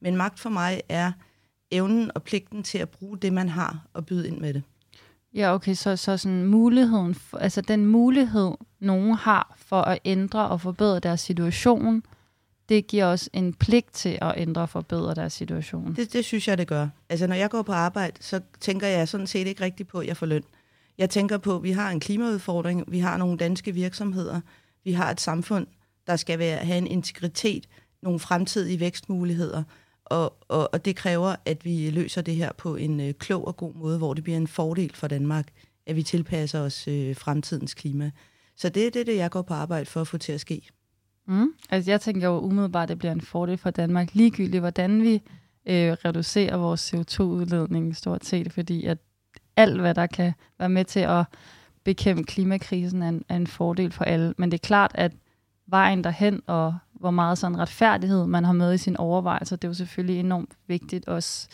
Men 0.01 0.17
magt 0.17 0.41
for 0.41 0.51
mig 0.51 0.83
er 0.89 1.13
evnen 1.73 2.11
og 2.15 2.23
pligten 2.23 2.63
til 2.63 2.79
at 2.79 2.89
bruge 2.89 3.19
det, 3.19 3.33
man 3.33 3.49
har, 3.49 3.87
og 3.95 4.07
byde 4.07 4.29
ind 4.29 4.39
med 4.39 4.55
det. 4.55 4.63
Ja, 5.35 5.55
okay, 5.55 5.75
så, 5.75 5.97
så 5.97 6.17
sådan 6.17 6.45
muligheden, 6.45 7.15
for, 7.15 7.39
altså 7.39 7.61
den 7.61 7.87
mulighed, 7.87 8.51
nogen 8.81 9.15
har 9.15 9.55
for 9.57 9.83
at 9.83 9.99
ændre 10.05 10.49
og 10.49 10.61
forbedre 10.61 11.01
deres 11.01 11.21
situation, 11.21 12.03
det 12.69 12.87
giver 12.87 13.07
os 13.07 13.29
en 13.33 13.53
pligt 13.53 13.93
til 13.93 14.19
at 14.23 14.35
ændre 14.37 14.63
og 14.63 14.69
forbedre 14.69 15.15
deres 15.15 15.33
situation. 15.33 15.95
Det, 15.97 16.13
det 16.13 16.25
synes 16.25 16.49
jeg, 16.49 16.59
det 16.59 16.67
gør. 16.67 16.89
Altså, 17.09 17.27
når 17.27 17.35
jeg 17.35 17.51
går 17.51 17.63
på 17.63 17.73
arbejde, 17.73 18.17
så 18.21 18.41
tænker 18.61 18.87
jeg 18.87 19.09
sådan 19.09 19.27
set 19.27 19.47
ikke 19.47 19.65
rigtigt 19.65 19.89
på, 19.89 19.99
at 19.99 20.07
jeg 20.07 20.17
får 20.17 20.27
løn. 20.27 20.43
Jeg 20.99 21.11
tænker 21.11 21.39
på, 21.39 21.57
at 21.57 21.63
vi 21.63 21.71
har 21.71 21.91
en 21.91 22.01
klimaudfordring, 22.01 22.85
vi 22.89 22.99
har 22.99 23.17
nogle 23.17 23.39
danske 23.39 23.73
virksomheder, 23.73 24.41
vi 24.85 24.93
har 24.93 25.11
et 25.11 25.21
samfund, 25.21 25.67
der 26.07 26.17
skal 26.17 26.39
være, 26.39 26.57
have 26.57 26.79
en 26.79 26.87
integritet, 26.87 27.69
nogle 28.03 28.19
fremtidige 28.19 28.81
vækstmuligheder– 28.81 29.63
og, 30.05 30.37
og, 30.49 30.69
og 30.73 30.85
det 30.85 30.97
kræver, 30.97 31.37
at 31.45 31.65
vi 31.65 31.91
løser 31.91 32.23
det 32.23 32.37
her 32.37 32.53
på 32.59 32.77
en 32.77 33.01
øh, 33.01 33.15
klog 33.15 33.47
og 33.47 33.57
god 33.57 33.75
måde, 33.75 33.99
hvor 33.99 34.15
det 34.15 34.25
bliver 34.25 34.37
en 34.37 34.47
fordel 34.47 34.95
for 34.95 35.07
Danmark, 35.07 35.49
at 35.87 35.97
vi 35.97 36.03
tilpasser 36.03 36.61
os 36.61 36.89
øh, 36.89 37.17
fremtidens 37.17 37.75
klima. 37.75 38.11
Så 38.57 38.69
det 38.69 38.87
er 38.87 38.91
det, 38.91 39.07
det, 39.07 39.17
jeg 39.17 39.31
går 39.31 39.43
på 39.43 39.55
arbejde 39.55 39.87
for 39.87 40.01
at 40.01 40.09
få 40.09 40.19
til 40.19 40.33
at 40.33 40.41
ske. 40.41 40.69
Mm. 41.27 41.53
Altså 41.71 41.91
jeg 41.91 42.01
tænker 42.01 42.29
jo 42.29 42.39
umiddelbart, 42.39 42.83
at 42.83 42.89
det 42.89 42.99
bliver 42.99 43.13
en 43.13 43.21
fordel 43.21 43.59
for 43.59 43.71
Danmark, 43.71 44.15
ligegyldigt 44.15 44.61
hvordan 44.61 45.03
vi 45.03 45.15
øh, 45.67 45.93
reducerer 45.93 46.57
vores 46.57 46.95
CO2-udledning 46.95 47.97
stort 47.97 48.25
set, 48.25 48.53
fordi 48.53 48.85
at 48.85 48.99
alt, 49.57 49.81
hvad 49.81 49.95
der 49.95 50.07
kan 50.07 50.33
være 50.59 50.69
med 50.69 50.85
til 50.85 51.01
at 51.01 51.25
bekæmpe 51.85 52.25
klimakrisen, 52.25 53.03
er 53.03 53.09
en, 53.09 53.25
er 53.29 53.37
en 53.37 53.47
fordel 53.47 53.93
for 53.93 54.05
alle. 54.05 54.35
Men 54.39 54.51
det 54.51 54.59
er 54.59 54.67
klart, 54.67 54.91
at 54.95 55.13
vejen 55.67 56.05
derhen 56.05 56.43
og 56.47 56.79
hvor 57.03 57.11
meget 57.11 57.39
sådan 57.39 57.59
retfærdighed 57.59 58.27
man 58.27 58.45
har 58.45 58.53
med 58.53 58.75
i 58.75 58.79
sine 58.79 59.01
overvejelser. 59.01 59.57
Det 59.57 59.65
er 59.65 59.71
jo 59.71 59.75
selvfølgelig 59.75 60.21
enormt 60.21 60.51
vigtigt 60.67 61.09
også. 61.09 61.49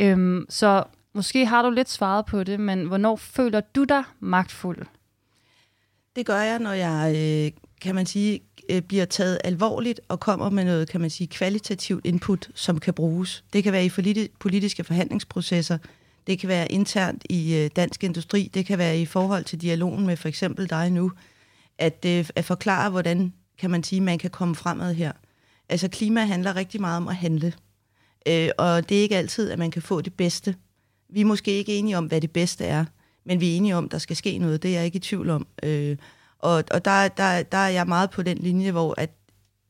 Øhm, 0.00 0.46
så 0.48 0.84
måske 1.14 1.46
har 1.46 1.62
du 1.62 1.70
lidt 1.70 1.90
svaret 1.90 2.26
på 2.26 2.44
det, 2.44 2.60
men 2.60 2.86
hvornår 2.86 3.16
føler 3.16 3.60
du 3.60 3.84
dig 3.84 4.04
magtfuld? 4.20 4.86
Det 6.16 6.26
gør 6.26 6.40
jeg, 6.40 6.58
når 6.58 6.72
jeg, 6.72 7.14
øh, 7.16 7.62
kan 7.80 7.94
man 7.94 8.06
sige, 8.06 8.40
øh, 8.70 8.82
bliver 8.82 9.04
taget 9.04 9.38
alvorligt 9.44 10.00
og 10.08 10.20
kommer 10.20 10.50
med 10.50 10.64
noget, 10.64 10.88
kan 10.88 11.00
man 11.00 11.10
sige, 11.10 11.26
kvalitativt 11.26 12.06
input, 12.06 12.48
som 12.54 12.80
kan 12.80 12.94
bruges. 12.94 13.44
Det 13.52 13.64
kan 13.64 13.72
være 13.72 13.84
i 13.84 14.28
politiske 14.40 14.84
forhandlingsprocesser, 14.84 15.78
det 16.26 16.38
kan 16.38 16.48
være 16.48 16.72
internt 16.72 17.24
i 17.30 17.56
øh, 17.56 17.70
dansk 17.76 18.04
industri, 18.04 18.50
det 18.54 18.66
kan 18.66 18.78
være 18.78 19.00
i 19.00 19.06
forhold 19.06 19.44
til 19.44 19.60
dialogen 19.60 20.06
med 20.06 20.16
for 20.16 20.28
eksempel 20.28 20.70
dig 20.70 20.90
nu, 20.90 21.12
at, 21.78 22.04
øh, 22.06 22.28
at 22.36 22.44
forklare, 22.44 22.90
hvordan 22.90 23.32
kan 23.62 23.70
man 23.70 23.82
sige, 23.82 24.00
man 24.00 24.18
kan 24.18 24.30
komme 24.30 24.54
fremad 24.54 24.94
her. 24.94 25.12
Altså 25.68 25.88
klima 25.88 26.20
handler 26.20 26.56
rigtig 26.56 26.80
meget 26.80 26.96
om 26.96 27.08
at 27.08 27.16
handle. 27.16 27.52
Øh, 28.28 28.48
og 28.58 28.88
det 28.88 28.98
er 28.98 29.02
ikke 29.02 29.16
altid, 29.16 29.50
at 29.50 29.58
man 29.58 29.70
kan 29.70 29.82
få 29.82 30.00
det 30.00 30.14
bedste. 30.14 30.56
Vi 31.08 31.20
er 31.20 31.24
måske 31.24 31.50
ikke 31.50 31.76
enige 31.76 31.98
om, 31.98 32.06
hvad 32.06 32.20
det 32.20 32.30
bedste 32.30 32.64
er, 32.64 32.84
men 33.24 33.40
vi 33.40 33.52
er 33.52 33.56
enige 33.56 33.76
om, 33.76 33.84
at 33.84 33.90
der 33.90 33.98
skal 33.98 34.16
ske 34.16 34.38
noget. 34.38 34.62
Det 34.62 34.70
er 34.70 34.74
jeg 34.74 34.84
ikke 34.84 34.96
i 34.96 35.00
tvivl 35.00 35.30
om. 35.30 35.46
Øh, 35.62 35.96
og 36.38 36.64
og 36.70 36.84
der, 36.84 37.08
der, 37.08 37.42
der 37.42 37.58
er 37.58 37.68
jeg 37.68 37.86
meget 37.86 38.10
på 38.10 38.22
den 38.22 38.38
linje, 38.38 38.70
hvor 38.70 38.94
at 38.98 39.10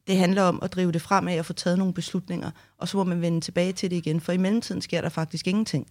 det 0.06 0.18
handler 0.18 0.42
om 0.42 0.58
at 0.62 0.72
drive 0.72 0.92
det 0.92 1.02
fremad 1.02 1.38
og 1.38 1.46
få 1.46 1.52
taget 1.52 1.78
nogle 1.78 1.94
beslutninger, 1.94 2.50
og 2.78 2.88
så 2.88 2.96
må 2.96 3.04
man 3.04 3.20
vende 3.20 3.40
tilbage 3.40 3.72
til 3.72 3.90
det 3.90 3.96
igen, 3.96 4.20
for 4.20 4.32
i 4.32 4.37
mellemtiden 4.37 4.82
sker 4.82 5.00
der 5.00 5.08
faktisk 5.08 5.46
ingenting, 5.46 5.87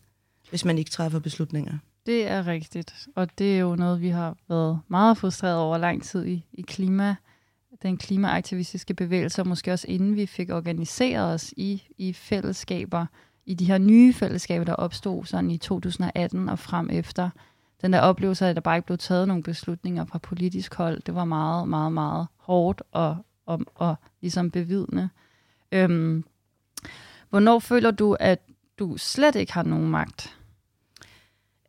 hvis 0.50 0.65
man 0.65 0.77
ikke 0.77 0.91
træffer 0.91 1.20
beslutninger. 1.20 1.77
Det 2.05 2.27
er 2.27 2.48
rigtigt, 2.48 3.08
og 3.15 3.27
det 3.38 3.55
er 3.55 3.60
jo 3.60 3.75
noget, 3.75 4.01
vi 4.01 4.10
har 4.10 4.36
været 4.50 4.79
meget 4.88 5.17
frustreret 5.17 5.58
over 5.58 5.77
lang 5.77 6.03
tid 6.03 6.25
i, 6.25 6.46
i 6.53 6.62
klima 6.62 7.15
den 7.84 7.98
klimaaktivistiske 7.98 8.94
bevægelse, 8.94 9.42
og 9.42 9.48
måske 9.48 9.74
også 9.74 9.88
inden 9.88 10.16
vi 10.16 10.26
fik 10.26 10.50
organiseret 10.50 11.34
os 11.34 11.54
i, 11.58 11.84
i 11.98 12.14
fællesskaber, 12.14 13.06
i 13.46 13.54
de 13.54 13.66
her 13.66 13.78
nye 13.78 14.14
fællesskaber, 14.14 14.66
der 14.66 14.74
opstod 14.74 15.26
sådan 15.26 15.52
i 15.52 15.58
2018 15.58 16.50
og 16.50 16.60
frem 16.60 16.90
efter. 16.92 17.30
Den 17.82 17.94
der 17.94 18.00
oplevelse 18.00 18.46
af, 18.46 18.50
at 18.50 18.56
der 18.56 18.62
bare 18.62 18.78
ikke 18.78 18.86
blev 18.86 18.98
taget 18.98 19.28
nogle 19.28 19.44
beslutninger 19.44 20.06
fra 20.06 20.18
politisk 20.18 20.76
hold, 20.76 21.02
det 21.02 21.16
var 21.16 21.26
meget, 21.26 21.68
meget, 21.68 21.94
meget 21.94 22.28
hårdt 22.38 22.84
og, 22.92 23.18
og, 23.46 23.60
og 23.76 23.96
ligesom 24.22 24.52
bevidende. 24.52 25.10
Øhm, 25.72 26.24
hvornår 27.30 27.60
føler 27.60 27.92
du, 27.92 28.14
at 28.20 28.42
du 28.80 28.98
slet 28.98 29.36
ikke 29.36 29.54
har 29.54 29.64
nogen 29.64 29.90
magt? 29.90 30.38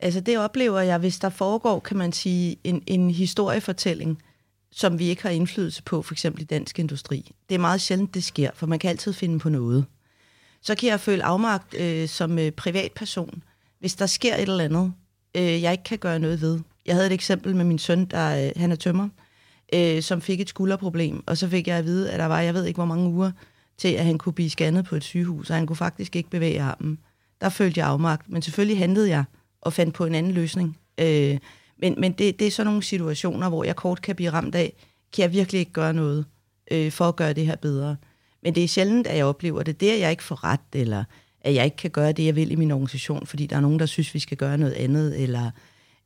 Altså 0.01 0.21
det 0.21 0.39
oplever 0.39 0.81
jeg, 0.81 0.99
hvis 0.99 1.19
der 1.19 1.29
foregår, 1.29 1.81
kan 1.81 1.97
man 1.97 2.13
sige, 2.13 2.57
en, 2.65 2.83
en 2.87 3.11
historiefortælling, 3.11 4.23
som 4.73 4.99
vi 4.99 5.09
ikke 5.09 5.23
har 5.23 5.31
indflydelse 5.31 5.83
på, 5.83 6.03
for 6.03 6.15
eksempel 6.15 6.43
i 6.43 6.45
dansk 6.45 6.79
industri. 6.79 7.33
Det 7.49 7.55
er 7.55 7.59
meget 7.59 7.81
sjældent, 7.81 8.15
det 8.15 8.25
sker, 8.25 8.51
for 8.55 8.67
man 8.67 8.79
kan 8.79 8.91
altid 8.91 9.13
finde 9.13 9.39
på 9.39 9.49
noget. 9.49 9.85
Så 10.63 10.75
kan 10.75 10.89
jeg 10.89 11.01
føle 11.01 11.25
afmagt 11.25 11.75
øh, 11.75 12.09
som 12.09 12.39
øh, 12.39 12.51
privatperson, 12.51 13.43
hvis 13.79 13.95
der 13.95 14.07
sker 14.07 14.35
et 14.35 14.43
eller 14.43 14.65
andet, 14.65 14.93
øh, 15.37 15.63
jeg 15.63 15.73
ikke 15.73 15.85
kan 15.85 15.99
gøre 15.99 16.19
noget 16.19 16.41
ved. 16.41 16.61
Jeg 16.87 16.95
havde 16.95 17.07
et 17.07 17.13
eksempel 17.13 17.57
med 17.57 17.65
min 17.65 17.79
søn, 17.79 18.05
der 18.05 18.47
øh, 18.47 18.53
han 18.57 18.73
er 18.73 18.77
tømmer, 18.77 19.09
øh, 19.75 20.03
som 20.03 20.21
fik 20.21 20.41
et 20.41 20.49
skulderproblem, 20.49 21.23
og 21.27 21.39
så 21.39 21.49
fik 21.49 21.69
jeg 21.69 21.77
at 21.77 21.85
vide, 21.85 22.11
at 22.11 22.19
der 22.19 22.27
var, 22.27 22.41
jeg 22.41 22.55
ved 22.55 22.65
ikke 22.65 22.79
hvor 22.79 22.85
mange 22.85 23.09
uger, 23.09 23.31
til 23.79 23.89
at 23.89 24.05
han 24.05 24.19
kunne 24.19 24.33
blive 24.33 24.51
scannet 24.51 24.85
på 24.85 24.97
et 24.97 25.05
sygehus, 25.05 25.51
og 25.51 25.57
han 25.57 25.67
kunne 25.67 25.77
faktisk 25.77 26.17
ikke 26.17 26.31
bevæge 26.31 26.63
armen. 26.63 26.99
der 27.41 27.49
følte 27.49 27.81
jeg 27.81 27.89
afmagt. 27.89 28.29
Men 28.29 28.43
selvfølgelig 28.43 28.79
handlede 28.79 29.09
jeg 29.09 29.25
og 29.61 29.73
fandt 29.73 29.95
på 29.95 30.05
en 30.05 30.15
anden 30.15 30.33
løsning. 30.33 30.79
Øh, 30.99 31.39
men 31.83 31.95
men 31.99 32.13
det, 32.13 32.39
det 32.39 32.47
er 32.47 32.51
sådan 32.51 32.67
nogle 32.67 32.83
situationer, 32.83 33.49
hvor 33.49 33.65
jeg 33.65 33.77
kort 33.77 34.03
kan 34.03 34.17
blive 34.17 34.31
ramt 34.31 34.55
af, 34.55 34.73
kan 35.13 35.23
jeg 35.23 35.33
virkelig 35.33 35.59
ikke 35.59 35.73
gøre 35.73 35.95
noget 35.95 36.25
øh, 36.71 36.93
for 36.93 37.05
at 37.05 37.17
gøre 37.17 37.33
det 37.33 37.47
her 37.47 37.57
bedre. 37.57 37.97
Men 38.43 38.55
det 38.55 38.65
er 38.65 38.69
sjældent, 38.69 39.07
at 39.07 39.17
jeg 39.17 39.25
oplever 39.25 39.63
det. 39.63 39.81
Det, 39.81 39.91
at 39.91 40.01
jeg 40.01 40.11
ikke 40.11 40.23
får 40.23 40.45
ret, 40.45 40.61
eller 40.73 41.05
at 41.41 41.55
jeg 41.55 41.65
ikke 41.65 41.77
kan 41.77 41.91
gøre 41.91 42.13
det, 42.13 42.25
jeg 42.25 42.37
vil 42.37 42.51
i 42.51 42.55
min 42.55 42.71
organisation, 42.71 43.27
fordi 43.27 43.47
der 43.47 43.57
er 43.57 43.61
nogen, 43.61 43.79
der 43.79 43.87
synes, 43.87 44.15
vi 44.15 44.19
skal 44.19 44.37
gøre 44.37 44.59
noget 44.59 44.73
andet, 44.73 45.23
eller 45.23 45.51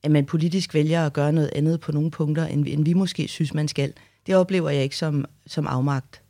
at 0.02 0.10
man 0.10 0.26
politisk 0.26 0.74
vælger 0.74 1.06
at 1.06 1.12
gøre 1.12 1.32
noget 1.32 1.50
andet 1.54 1.80
på 1.80 1.92
nogle 1.92 2.10
punkter, 2.10 2.46
end, 2.46 2.66
end 2.68 2.84
vi 2.84 2.92
måske 2.92 3.28
synes, 3.28 3.54
man 3.54 3.68
skal. 3.68 3.92
Det 4.26 4.36
oplever 4.36 4.70
jeg 4.70 4.82
ikke 4.82 4.96
som, 4.96 5.24
som 5.46 5.66
afmagt. 5.66 6.22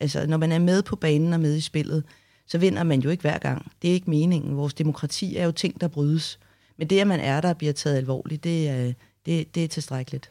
Altså, 0.00 0.26
når 0.26 0.36
man 0.36 0.52
er 0.52 0.58
med 0.58 0.82
på 0.82 0.96
banen 0.96 1.32
og 1.32 1.40
med 1.40 1.56
i 1.56 1.60
spillet, 1.60 2.04
så 2.46 2.58
vinder 2.58 2.82
man 2.82 3.00
jo 3.00 3.10
ikke 3.10 3.20
hver 3.20 3.38
gang. 3.38 3.72
Det 3.82 3.90
er 3.90 3.94
ikke 3.94 4.10
meningen. 4.10 4.56
Vores 4.56 4.74
demokrati 4.74 5.36
er 5.36 5.44
jo 5.44 5.52
ting, 5.52 5.80
der 5.80 5.88
brydes. 5.88 6.38
Men 6.76 6.90
det, 6.90 7.00
at 7.00 7.06
man 7.06 7.20
er 7.20 7.40
der 7.40 7.48
og 7.48 7.56
bliver 7.56 7.72
taget 7.72 7.96
alvorligt, 7.96 8.44
det 8.44 8.68
er, 8.68 8.92
det, 9.26 9.54
det 9.54 9.64
er 9.64 9.68
tilstrækkeligt. 9.68 10.30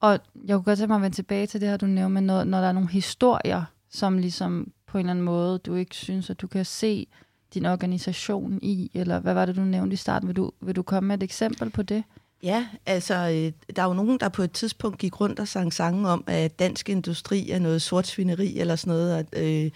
Og 0.00 0.18
jeg 0.44 0.56
kunne 0.56 0.64
godt 0.64 0.78
tænke 0.78 0.88
mig 0.88 0.96
at 0.96 1.02
vende 1.02 1.16
tilbage 1.16 1.46
til 1.46 1.60
det 1.60 1.68
her, 1.68 1.76
du 1.76 1.86
nævner, 1.86 2.08
men 2.08 2.24
når, 2.24 2.44
når 2.44 2.60
der 2.60 2.68
er 2.68 2.72
nogle 2.72 2.88
historier, 2.88 3.64
som 3.90 4.18
ligesom 4.18 4.72
på 4.86 4.98
en 4.98 5.04
eller 5.06 5.10
anden 5.10 5.24
måde, 5.24 5.58
du 5.58 5.74
ikke 5.74 5.94
synes, 5.94 6.30
at 6.30 6.40
du 6.40 6.46
kan 6.46 6.64
se 6.64 7.06
din 7.54 7.66
organisation 7.66 8.58
i, 8.62 8.90
eller 8.94 9.20
hvad 9.20 9.34
var 9.34 9.46
det, 9.46 9.56
du 9.56 9.60
nævnte 9.60 9.94
i 9.94 9.96
starten? 9.96 10.28
Vil 10.28 10.36
du, 10.36 10.52
vil 10.60 10.76
du 10.76 10.82
komme 10.82 11.08
med 11.08 11.16
et 11.16 11.22
eksempel 11.22 11.70
på 11.70 11.82
det? 11.82 12.04
Ja, 12.42 12.66
altså, 12.86 13.14
øh, 13.14 13.74
der 13.76 13.82
er 13.82 13.86
jo 13.86 13.94
nogen, 13.94 14.20
der 14.20 14.28
på 14.28 14.42
et 14.42 14.52
tidspunkt 14.52 14.98
gik 14.98 15.20
rundt 15.20 15.40
og 15.40 15.48
sang 15.48 15.72
sange 15.72 16.08
om, 16.08 16.24
at 16.26 16.58
dansk 16.58 16.88
industri 16.88 17.50
er 17.50 17.58
noget 17.58 17.82
sortsvineri 17.82 18.58
eller 18.58 18.76
sådan 18.76 18.90
noget, 18.90 19.14
og, 19.14 19.42
øh, 19.42 19.70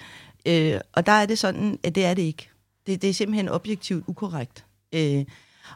øh, 0.47 0.81
og 0.93 1.07
der 1.07 1.13
er 1.13 1.27
det 1.27 1.39
sådan, 1.39 1.79
at 1.83 1.95
det 1.95 2.05
er 2.05 2.15
det 2.15 2.23
ikke. 2.23 2.51
Det, 2.87 3.03
det 3.03 3.11
er 3.11 3.15
simpelthen 3.15 3.49
objektivt 3.49 4.05
ukorrekt. 4.07 4.65
Øh, 4.93 5.25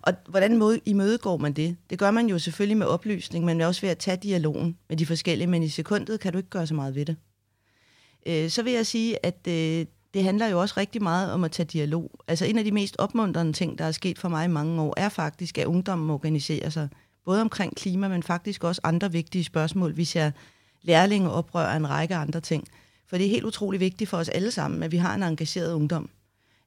og 0.02 0.12
hvordan 0.28 0.80
imødegår 0.84 1.36
man 1.36 1.52
det? 1.52 1.76
Det 1.90 1.98
gør 1.98 2.10
man 2.10 2.26
jo 2.26 2.38
selvfølgelig 2.38 2.76
med 2.76 2.86
oplysning, 2.86 3.44
men 3.44 3.60
også 3.60 3.80
ved 3.80 3.90
at 3.90 3.98
tage 3.98 4.16
dialogen 4.16 4.78
med 4.88 4.96
de 4.96 5.06
forskellige, 5.06 5.46
men 5.46 5.62
i 5.62 5.68
sekundet 5.68 6.20
kan 6.20 6.32
du 6.32 6.38
ikke 6.38 6.50
gøre 6.50 6.66
så 6.66 6.74
meget 6.74 6.94
ved 6.94 7.04
det. 7.04 7.16
Øh, 8.26 8.50
så 8.50 8.62
vil 8.62 8.72
jeg 8.72 8.86
sige, 8.86 9.26
at 9.26 9.38
øh, 9.48 9.86
det 10.14 10.24
handler 10.24 10.46
jo 10.46 10.60
også 10.60 10.74
rigtig 10.76 11.02
meget 11.02 11.32
om 11.32 11.44
at 11.44 11.52
tage 11.52 11.66
dialog. 11.66 12.10
Altså 12.28 12.44
en 12.44 12.58
af 12.58 12.64
de 12.64 12.72
mest 12.72 12.96
opmuntrende 12.98 13.52
ting, 13.52 13.78
der 13.78 13.84
er 13.84 13.92
sket 13.92 14.18
for 14.18 14.28
mig 14.28 14.44
i 14.44 14.48
mange 14.48 14.82
år, 14.82 14.94
er 14.96 15.08
faktisk, 15.08 15.58
at 15.58 15.66
ungdommen 15.66 16.10
organiserer 16.10 16.70
sig. 16.70 16.88
Både 17.24 17.40
omkring 17.40 17.76
klima, 17.76 18.08
men 18.08 18.22
faktisk 18.22 18.64
også 18.64 18.80
andre 18.84 19.12
vigtige 19.12 19.44
spørgsmål. 19.44 19.92
hvis 19.92 20.16
jeg 20.16 20.32
lærlinge 20.82 21.30
oprører 21.30 21.76
en 21.76 21.90
række 21.90 22.14
andre 22.14 22.40
ting. 22.40 22.68
For 23.06 23.16
det 23.16 23.26
er 23.26 23.30
helt 23.30 23.44
utrolig 23.44 23.80
vigtigt 23.80 24.10
for 24.10 24.16
os 24.16 24.28
alle 24.28 24.50
sammen, 24.50 24.82
at 24.82 24.92
vi 24.92 24.96
har 24.96 25.14
en 25.14 25.22
engageret 25.22 25.72
ungdom. 25.72 26.10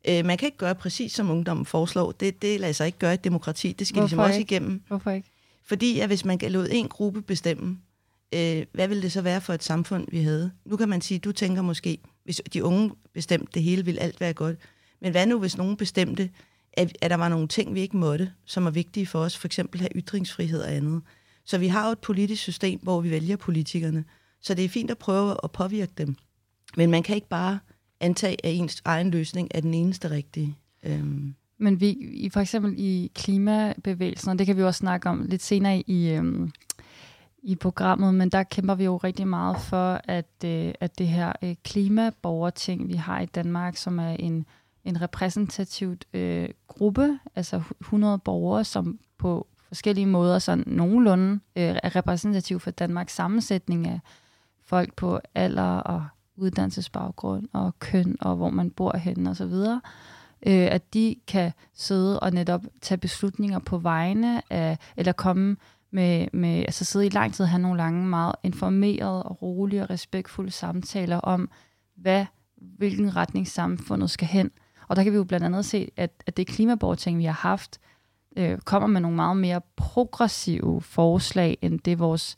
Øh, 0.10 0.26
man 0.26 0.38
kan 0.38 0.46
ikke 0.46 0.58
gøre 0.58 0.76
præcis 0.76 1.12
som 1.12 1.30
ungdommen 1.30 1.66
foreslår. 1.66 2.12
Det, 2.12 2.42
det 2.42 2.60
lader 2.60 2.74
sig 2.74 2.86
ikke 2.86 3.00
gøre 3.00 3.12
i 3.12 3.14
et 3.14 3.24
demokrati. 3.24 3.72
Det 3.72 3.88
skal 3.88 3.96
Hvorfor 3.96 4.08
ligesom 4.08 4.20
også 4.20 4.40
ikke? 4.40 4.56
igennem. 4.56 4.82
Hvorfor 4.88 5.12
ikke? 5.12 5.30
Fordi 5.64 6.00
at 6.00 6.08
hvis 6.08 6.26
man 6.26 6.38
kan 6.38 6.52
lade 6.52 6.74
en 6.74 6.88
gruppe 6.88 7.22
bestemme, 7.22 7.80
øh, 8.34 8.66
hvad 8.74 8.88
ville 8.88 9.04
det 9.04 9.12
så 9.12 9.22
være 9.22 9.42
for 9.42 9.54
et 9.54 9.64
samfund, 9.64 10.08
vi 10.12 10.22
havde? 10.22 10.52
Nu 10.66 10.78
kan 10.78 10.90
man 10.90 11.02
sige, 11.02 11.20
du 11.20 11.32
tænker 11.32 11.62
måske, 11.62 11.98
hvis 12.24 12.42
de 12.54 12.64
unge 12.64 12.92
bestemte 13.14 13.52
det 13.54 13.64
hele, 13.64 13.86
ville 13.86 14.02
alt 14.02 14.22
være 14.22 14.34
godt. 14.34 14.58
Men 15.02 15.12
hvad 15.12 15.26
nu, 15.26 15.40
hvis 15.40 15.58
nogen 15.58 15.78
bestemte, 15.78 16.30
at, 16.74 16.98
at 17.02 17.12
der 17.12 17.18
var 17.18 17.30
nogle 17.30 17.48
ting, 17.48 17.76
vi 17.76 17.82
ikke 17.82 17.98
måtte, 17.98 18.32
som 18.46 18.66
er 18.66 18.72
vigtige 18.72 19.06
for 19.06 19.20
os, 19.20 19.38
for 19.38 19.48
eksempel 19.48 19.82
have 19.82 19.90
ytringsfrihed 19.96 20.62
og 20.62 20.74
andet. 20.74 21.02
Så 21.46 21.58
vi 21.58 21.68
har 21.68 21.86
jo 21.86 21.92
et 21.92 22.00
politisk 22.00 22.42
system, 22.42 22.80
hvor 22.84 23.02
vi 23.02 23.12
vælger 23.12 23.36
politikerne. 23.36 24.06
Så 24.42 24.54
det 24.54 24.66
er 24.66 24.70
fint 24.70 24.92
at 24.92 24.98
prøve 24.98 25.36
at 25.44 25.52
påvirke 25.52 25.92
dem. 25.98 26.16
Men 26.78 26.92
man 26.92 27.04
kan 27.04 27.16
ikke 27.16 27.28
bare 27.28 27.60
antage, 28.00 28.46
at 28.46 28.54
ens 28.54 28.82
egen 28.86 29.12
løsning 29.12 29.48
er 29.52 29.62
den 29.62 29.74
eneste 29.74 30.10
rigtige. 30.10 30.58
Øhm. 30.84 31.36
Men 31.58 31.82
vi, 31.82 31.90
i, 31.90 32.30
for 32.30 32.40
eksempel 32.40 32.74
i 32.78 33.12
klimabevægelsen, 33.16 34.30
og 34.30 34.40
det 34.40 34.46
kan 34.46 34.58
vi 34.58 34.64
også 34.64 34.78
snakke 34.78 35.10
om 35.10 35.26
lidt 35.30 35.42
senere 35.42 35.80
i, 35.80 36.10
øhm, 36.10 36.52
i 37.44 37.56
programmet, 37.56 38.14
men 38.14 38.30
der 38.30 38.44
kæmper 38.44 38.76
vi 38.76 38.84
jo 38.84 38.98
rigtig 38.98 39.28
meget 39.28 39.58
for, 39.62 40.02
at, 40.04 40.44
øh, 40.46 40.74
at 40.80 40.98
det 40.98 41.08
her 41.08 41.34
øh, 41.44 41.56
klimaborgerting, 41.64 42.88
vi 42.88 42.94
har 42.94 43.20
i 43.20 43.26
Danmark, 43.26 43.78
som 43.78 44.00
er 44.00 44.10
en, 44.10 44.46
en 44.86 45.02
repræsentativt 45.02 46.06
øh, 46.14 46.50
gruppe, 46.68 47.20
altså 47.36 47.62
100 47.82 48.20
borgere, 48.20 48.64
som 48.64 49.00
på 49.18 49.48
forskellige 49.68 50.06
måder 50.06 50.40
sådan 50.40 50.64
nogenlunde 50.68 51.34
øh, 51.34 51.76
er 51.84 51.96
repræsentativ 51.96 52.60
for 52.60 52.72
Danmarks 52.72 53.16
sammensætning 53.16 53.88
af 53.88 54.00
folk 54.64 54.96
på 54.96 55.20
alder 55.36 55.78
og 55.78 56.06
uddannelsesbaggrund 56.38 57.48
og 57.54 57.80
køn 57.80 58.18
og 58.22 58.36
hvor 58.36 58.50
man 58.50 58.72
bor 58.72 58.98
henne 58.98 59.30
osv., 59.30 59.54
øh, 60.46 60.68
at 60.72 60.94
de 60.94 61.16
kan 61.28 61.52
sidde 61.74 62.20
og 62.20 62.32
netop 62.32 62.62
tage 62.82 62.98
beslutninger 62.98 63.60
på 63.60 63.78
vegne 63.78 64.42
af, 64.54 64.78
eller 64.98 65.12
komme 65.12 65.58
med, 65.92 66.28
med, 66.34 66.60
altså 66.60 66.86
sidde 66.86 67.06
i 67.06 67.10
lang 67.10 67.34
tid 67.34 67.44
og 67.44 67.50
have 67.50 67.62
nogle 67.62 67.78
lange, 67.78 68.06
meget 68.06 68.36
informerede 68.44 69.24
og 69.24 69.42
rolige 69.42 69.84
og 69.84 69.90
respektfulde 69.90 70.52
samtaler 70.52 71.18
om, 71.18 71.50
hvad, 71.96 72.26
hvilken 72.56 73.16
retning 73.16 73.48
samfundet 73.48 74.10
skal 74.10 74.28
hen. 74.28 74.52
Og 74.88 74.96
der 74.96 75.04
kan 75.04 75.12
vi 75.12 75.18
jo 75.18 75.24
blandt 75.24 75.46
andet 75.46 75.66
se, 75.66 75.92
at, 75.98 76.24
at 76.28 76.38
det 76.38 76.48
klimaborting, 76.48 77.18
vi 77.18 77.26
har 77.26 77.32
haft, 77.32 77.80
øh, 78.38 78.58
kommer 78.58 78.88
med 78.88 79.02
nogle 79.02 79.16
meget 79.16 79.38
mere 79.38 79.62
progressive 79.76 80.82
forslag, 80.82 81.58
end 81.62 81.80
det 81.80 82.00
vores 82.00 82.38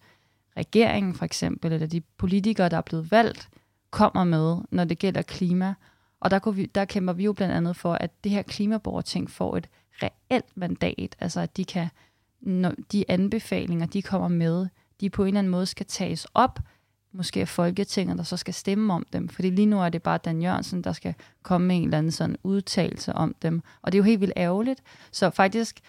regering 0.58 1.15
for 1.15 1.25
eksempel, 1.25 1.74
eller 1.74 1.88
de 1.88 2.01
politikere, 2.01 2.70
der 2.70 2.77
er 2.77 2.82
blevet 2.82 3.12
valgt, 3.12 3.50
kommer 3.91 4.24
med, 4.24 4.58
når 4.72 4.84
det 4.84 5.00
gælder 5.00 5.22
klima. 5.22 5.74
Og 6.19 6.31
der, 6.31 6.39
kunne 6.39 6.55
vi, 6.55 6.65
der 6.65 6.86
kæmper 6.86 7.13
vi 7.13 7.24
jo 7.24 7.34
blandt 7.34 7.55
andet 7.55 7.75
for, 7.75 7.93
at 7.93 8.24
det 8.24 8.31
her 8.31 8.41
klimaborgerting 8.41 9.31
får 9.31 9.58
et 9.58 9.69
reelt 10.03 10.58
mandat, 10.58 11.15
altså 11.19 11.41
at 11.41 11.58
de 11.58 11.65
kan, 11.65 11.88
når 12.41 12.74
de 12.91 13.05
anbefalinger, 13.12 13.86
de 13.86 14.01
kommer 14.01 14.27
med, 14.27 14.67
de 15.01 15.10
på 15.10 15.24
en 15.24 15.27
eller 15.27 15.39
anden 15.39 15.51
måde 15.51 15.65
skal 15.65 15.86
tages 15.86 16.27
op, 16.34 16.60
måske 17.12 17.41
af 17.41 17.48
Folketinget, 17.48 18.17
der 18.17 18.24
så 18.24 18.38
skal 18.38 18.53
stemme 18.53 18.93
om 18.93 19.05
dem. 19.13 19.29
Fordi 19.29 19.50
lige 19.50 19.65
nu 19.65 19.81
er 19.81 19.89
det 19.89 20.03
bare 20.03 20.17
Dan 20.17 20.41
Jørgensen, 20.41 20.84
der 20.84 20.91
skal 20.91 21.13
komme 21.43 21.67
med 21.67 21.75
en 21.75 21.84
eller 21.84 21.98
anden 21.98 22.12
sådan 22.12 22.36
udtalelse 22.43 23.13
om 23.13 23.36
dem. 23.41 23.62
Og 23.81 23.91
det 23.91 23.98
er 23.98 24.00
jo 24.00 24.03
helt 24.03 24.22
vildt 24.22 24.34
ærgerligt. 24.38 24.81
Så 25.12 25.29
faktisk 25.29 25.79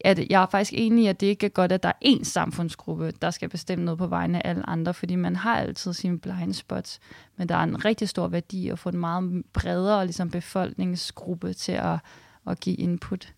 at 0.00 0.30
jeg 0.30 0.42
er 0.42 0.46
faktisk 0.46 0.72
enig 0.74 1.04
i, 1.04 1.06
at 1.06 1.20
det 1.20 1.26
ikke 1.26 1.46
er 1.46 1.50
godt, 1.50 1.72
at 1.72 1.82
der 1.82 1.88
er 1.88 2.04
én 2.04 2.24
samfundsgruppe, 2.24 3.12
der 3.22 3.30
skal 3.30 3.48
bestemme 3.48 3.84
noget 3.84 3.98
på 3.98 4.06
vegne 4.06 4.46
af 4.46 4.50
alle 4.50 4.68
andre, 4.68 4.94
fordi 4.94 5.16
man 5.16 5.36
har 5.36 5.58
altid 5.58 5.92
sine 5.92 6.18
blind 6.18 6.52
spots, 6.52 7.00
men 7.36 7.48
der 7.48 7.54
er 7.54 7.62
en 7.62 7.84
rigtig 7.84 8.08
stor 8.08 8.28
værdi 8.28 8.68
at 8.68 8.78
få 8.78 8.88
en 8.88 8.98
meget 8.98 9.42
bredere 9.52 10.04
ligesom, 10.04 10.30
befolkningsgruppe 10.30 11.52
til 11.52 11.72
at, 11.72 11.98
at 12.46 12.60
give 12.60 12.76
input. 12.76 13.32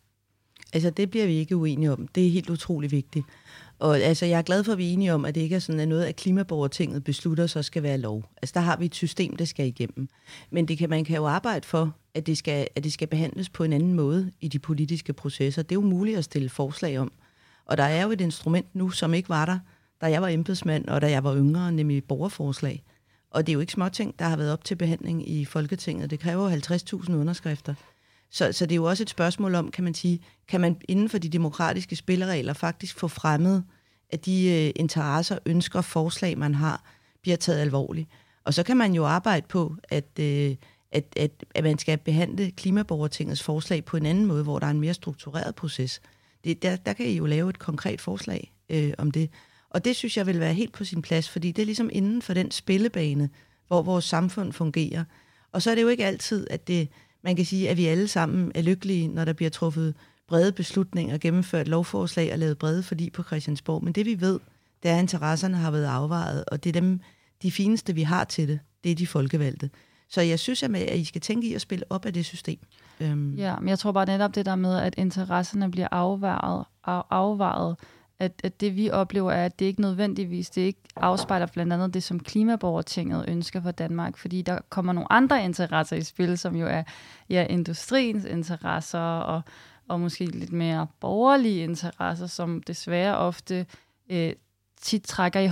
Altså, 0.73 0.91
det 0.91 1.11
bliver 1.11 1.27
vi 1.27 1.35
ikke 1.35 1.57
uenige 1.57 1.93
om. 1.93 2.09
Det 2.09 2.27
er 2.27 2.31
helt 2.31 2.51
utrolig 2.51 2.91
vigtigt. 2.91 3.27
Og 3.79 4.01
altså, 4.01 4.27
jeg 4.27 4.39
er 4.39 4.43
glad 4.43 4.65
for, 4.65 4.73
at 4.73 4.79
vi 4.79 4.89
er 4.89 4.93
enige 4.93 5.15
om, 5.15 5.25
at 5.25 5.35
det 5.35 5.41
ikke 5.41 5.57
er 5.57 5.61
sådan, 5.61 5.81
at 5.81 5.89
noget 5.89 6.03
af 6.03 6.17
klimaborgertinget 6.17 7.05
beslutter, 7.05 7.47
så 7.47 7.63
skal 7.63 7.83
være 7.83 7.99
lov. 7.99 8.25
Altså, 8.43 8.53
der 8.55 8.61
har 8.61 8.77
vi 8.77 8.85
et 8.85 8.95
system, 8.95 9.37
der 9.37 9.45
skal 9.45 9.67
igennem. 9.67 10.09
Men 10.51 10.69
det 10.69 10.79
kan, 10.79 10.91
man 10.91 11.05
kan 11.05 11.17
jo 11.17 11.27
arbejde 11.27 11.67
for, 11.67 11.95
at 12.15 12.27
det, 12.27 12.39
skal, 12.39 12.69
at 12.77 12.85
det 12.85 12.93
skal 12.93 13.09
behandles 13.09 13.49
på 13.49 13.65
en 13.65 13.73
anden 13.73 13.95
måde 13.95 14.31
i 14.41 14.49
de 14.49 14.59
politiske 14.59 15.13
processer. 15.13 15.63
Det 15.63 15.73
er 15.73 15.81
jo 15.81 15.87
muligt 15.87 16.19
at 16.19 16.25
stille 16.25 16.49
forslag 16.49 16.99
om. 16.99 17.13
Og 17.67 17.77
der 17.77 17.85
er 17.85 18.03
jo 18.03 18.11
et 18.11 18.21
instrument 18.21 18.75
nu, 18.75 18.91
som 18.91 19.15
ikke 19.15 19.29
var 19.29 19.47
der, 19.47 19.59
da 20.01 20.07
jeg 20.07 20.23
var 20.23 20.29
embedsmand, 20.29 20.89
og 20.89 21.01
da 21.01 21.11
jeg 21.11 21.25
var 21.25 21.37
yngre, 21.37 21.73
nemlig 21.73 22.05
borgerforslag. 22.05 22.83
Og 23.31 23.47
det 23.47 23.53
er 23.53 23.55
jo 23.55 23.61
ikke 23.61 23.73
småting, 23.73 24.19
der 24.19 24.25
har 24.25 24.37
været 24.37 24.53
op 24.53 24.65
til 24.65 24.75
behandling 24.75 25.31
i 25.31 25.45
Folketinget. 25.45 26.11
Det 26.11 26.21
kræver 26.21 26.51
50.000 27.05 27.13
underskrifter. 27.13 27.75
Så, 28.31 28.53
så 28.53 28.67
det 28.67 28.73
er 28.73 28.77
jo 28.77 28.85
også 28.85 29.03
et 29.03 29.11
spørgsmål 29.11 29.55
om, 29.55 29.71
kan 29.71 29.85
man 29.85 29.95
sige, 29.95 30.21
kan 30.49 30.61
man 30.61 30.77
inden 30.89 31.09
for 31.09 31.19
de 31.19 31.29
demokratiske 31.29 31.97
spilleregler 31.97 32.53
faktisk 32.53 32.99
få 32.99 33.09
fremmet, 33.09 33.65
at 34.11 34.27
de 34.27 34.49
øh, 34.49 34.73
interesser, 34.77 35.39
ønsker, 35.47 35.81
forslag, 35.81 36.39
man 36.39 36.55
har, 36.55 36.85
bliver 37.23 37.37
taget 37.37 37.61
alvorligt. 37.61 38.09
Og 38.45 38.55
så 38.55 38.63
kan 38.63 38.77
man 38.77 38.93
jo 38.93 39.07
arbejde 39.07 39.47
på, 39.49 39.77
at, 39.89 40.19
øh, 40.21 40.57
at, 40.93 41.05
at, 41.17 41.45
at 41.55 41.65
man 41.65 41.79
skal 41.79 41.99
behandle 41.99 42.51
klimaborgertingets 42.51 43.43
forslag 43.43 43.85
på 43.85 43.97
en 43.97 44.07
anden 44.07 44.27
måde, 44.27 44.43
hvor 44.43 44.59
der 44.59 44.67
er 44.67 44.71
en 44.71 44.81
mere 44.81 44.95
struktureret 44.95 45.55
proces. 45.55 46.01
Det, 46.45 46.63
der, 46.63 46.77
der 46.77 46.93
kan 46.93 47.07
I 47.07 47.17
jo 47.17 47.27
lave 47.27 47.51
et 47.51 47.59
konkret 47.59 48.01
forslag 48.01 48.53
øh, 48.69 48.93
om 48.99 49.11
det. 49.11 49.31
Og 49.71 49.85
det 49.85 49.97
synes 49.97 50.17
jeg 50.17 50.27
vil 50.27 50.41
være 50.41 50.55
helt 50.55 50.73
på 50.73 50.85
sin 50.85 51.03
plads, 51.03 51.29
fordi 51.29 51.53
det 51.53 51.63
er 51.63 51.67
ligesom 51.67 51.91
inden 51.93 52.23
for 52.23 52.35
den 52.35 52.51
spillebane, 52.51 53.31
hvor 53.67 53.83
vores 53.83 54.05
samfund 54.05 54.53
fungerer. 54.53 55.05
Og 55.53 55.63
så 55.63 55.71
er 55.71 55.75
det 55.75 55.83
jo 55.83 55.89
ikke 55.89 56.07
altid, 56.07 56.47
at 56.51 56.69
det 56.69 56.89
man 57.23 57.37
kan 57.37 57.45
sige, 57.45 57.71
at 57.71 57.77
vi 57.77 57.87
alle 57.87 58.09
sammen 58.09 58.53
er 58.55 58.63
lykkelige, 58.63 59.09
når 59.09 59.25
der 59.25 59.33
bliver 59.33 59.51
truffet 59.51 59.95
brede 60.29 60.53
beslutninger, 60.53 61.19
gennemført 61.19 61.69
lovforslag 61.69 62.33
og 62.33 62.39
lavet 62.39 62.59
brede 62.59 62.83
forlig 62.83 63.13
på 63.13 63.23
Christiansborg. 63.23 63.85
Men 63.85 63.93
det 63.93 64.07
vi 64.07 64.21
ved, 64.21 64.41
det 64.83 64.91
er, 64.91 64.95
at 64.95 65.01
interesserne 65.01 65.57
har 65.57 65.71
været 65.71 65.87
afvejet, 65.87 66.45
og 66.45 66.65
det 66.65 66.77
er 66.77 66.81
dem, 66.81 67.01
de 67.43 67.51
fineste, 67.51 67.95
vi 67.95 68.03
har 68.03 68.25
til 68.25 68.49
det, 68.49 68.61
det 68.85 68.93
er 68.93 68.97
de 68.97 69.07
folkevalgte. 69.07 69.71
Så 70.09 70.21
jeg 70.21 70.39
synes, 70.39 70.63
at 70.63 70.99
I 70.99 71.05
skal 71.05 71.21
tænke 71.21 71.49
i 71.49 71.55
at 71.55 71.61
spille 71.61 71.85
op 71.91 72.07
af 72.07 72.13
det 72.13 72.25
system. 72.25 72.59
Øhm. 73.01 73.35
Ja, 73.35 73.57
men 73.59 73.69
jeg 73.69 73.79
tror 73.79 73.93
bare 73.93 74.07
netop 74.07 74.35
det 74.35 74.47
der 74.47 74.57
med, 74.57 74.77
at 74.77 74.95
interesserne 74.99 75.71
bliver 75.71 75.89
afvejet, 75.91 76.65
af, 76.85 77.03
afvejet 77.11 77.77
at, 78.21 78.33
at 78.45 78.61
det 78.61 78.77
vi 78.77 78.91
oplever 78.91 79.33
er, 79.33 79.45
at 79.45 79.59
det 79.59 79.65
ikke 79.65 79.81
nødvendigvis, 79.81 80.51
det 80.51 80.63
ikke 80.63 80.81
afspejler 80.97 81.47
blandt 81.47 81.73
andet 81.73 81.95
det, 81.95 82.03
som 82.03 82.21
Klimaborgertinget 82.21 83.25
ønsker 83.29 83.61
for 83.61 83.71
Danmark, 83.71 84.17
fordi 84.17 84.43
der 84.43 84.59
kommer 84.69 84.93
nogle 84.93 85.13
andre 85.13 85.45
interesser 85.45 85.97
i 85.97 86.03
spil, 86.03 86.39
som 86.39 86.57
jo 86.57 86.67
er 86.67 86.83
ja, 87.31 87.47
industriens 87.51 88.25
interesser 88.25 88.99
og, 88.99 89.43
og 89.89 90.01
måske 90.01 90.25
lidt 90.25 90.53
mere 90.53 90.87
borgerlige 91.01 91.65
interesser, 91.65 92.27
som 92.27 92.63
desværre 92.63 93.17
ofte 93.17 93.67
øh, 94.11 94.33
tit 94.81 95.03
trækker 95.03 95.41
i 95.41 95.47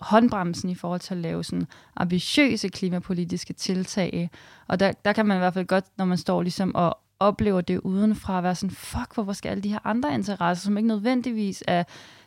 håndbremsen 0.00 0.70
i 0.70 0.74
forhold 0.74 1.00
til 1.00 1.14
at 1.14 1.20
lave 1.20 1.44
sådan 1.44 1.66
ambitiøse 1.96 2.68
klimapolitiske 2.68 3.52
tiltag. 3.52 4.30
Og 4.68 4.80
der, 4.80 4.92
der 4.92 5.12
kan 5.12 5.26
man 5.26 5.36
i 5.36 5.38
hvert 5.38 5.54
fald 5.54 5.66
godt, 5.66 5.84
når 5.96 6.04
man 6.04 6.18
står 6.18 6.42
ligesom 6.42 6.74
og 6.74 6.98
oplever 7.20 7.60
det 7.60 7.78
udenfra, 7.78 8.38
at 8.38 8.44
være 8.44 8.54
sådan, 8.54 8.76
fuck, 8.76 9.14
hvorfor 9.14 9.32
skal 9.32 9.48
alle 9.48 9.62
de 9.62 9.72
her 9.72 9.86
andre 9.86 10.14
interesser, 10.14 10.64
som 10.64 10.76
ikke 10.76 10.88
nødvendigvis 10.88 11.64
er 11.66 11.84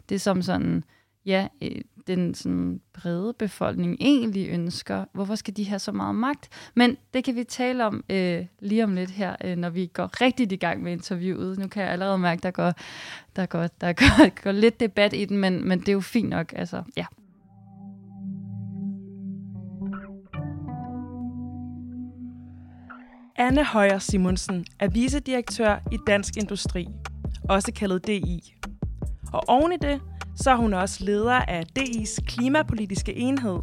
det, 0.09 0.21
som 0.21 0.41
sådan, 0.41 0.83
ja, 1.25 1.47
øh, 1.61 1.81
den 2.07 2.33
sådan 2.33 2.81
brede 2.93 3.33
befolkning 3.33 3.97
egentlig 3.99 4.49
ønsker. 4.49 5.05
Hvorfor 5.13 5.35
skal 5.35 5.57
de 5.57 5.67
have 5.67 5.79
så 5.79 5.91
meget 5.91 6.15
magt? 6.15 6.49
Men 6.75 6.97
det 7.13 7.23
kan 7.23 7.35
vi 7.35 7.43
tale 7.43 7.85
om 7.85 8.03
øh, 8.09 8.45
lige 8.59 8.83
om 8.83 8.95
lidt 8.95 9.11
her, 9.11 9.35
øh, 9.43 9.57
når 9.57 9.69
vi 9.69 9.85
går 9.85 10.21
rigtigt 10.21 10.51
i 10.51 10.55
gang 10.55 10.83
med 10.83 10.91
interviewet. 10.91 11.59
Nu 11.59 11.67
kan 11.67 11.83
jeg 11.83 11.91
allerede 11.91 12.17
mærke, 12.17 12.41
der 12.41 12.51
går, 12.51 12.73
der 13.35 13.45
går, 13.45 13.67
der 13.81 13.93
går, 13.93 14.29
går 14.43 14.51
lidt 14.51 14.79
debat 14.79 15.13
i 15.13 15.25
den, 15.25 15.37
men, 15.37 15.67
men 15.67 15.79
det 15.79 15.89
er 15.89 15.93
jo 15.93 15.99
fint 15.99 16.29
nok. 16.29 16.53
Altså, 16.55 16.83
ja. 16.97 17.05
Anne 23.39 23.65
Højer 23.65 23.99
Simonsen 23.99 24.65
er 24.79 24.87
vicedirektør 24.87 25.75
i 25.91 25.97
Dansk 26.07 26.37
Industri, 26.37 26.87
også 27.49 27.71
kaldet 27.71 28.07
DI. 28.07 28.53
Og 29.33 29.43
oven 29.47 29.71
i 29.71 29.77
det, 29.81 30.01
så 30.35 30.51
er 30.51 30.55
hun 30.55 30.73
også 30.73 31.05
leder 31.05 31.33
af 31.33 31.63
DI's 31.79 32.25
klimapolitiske 32.25 33.15
enhed. 33.15 33.59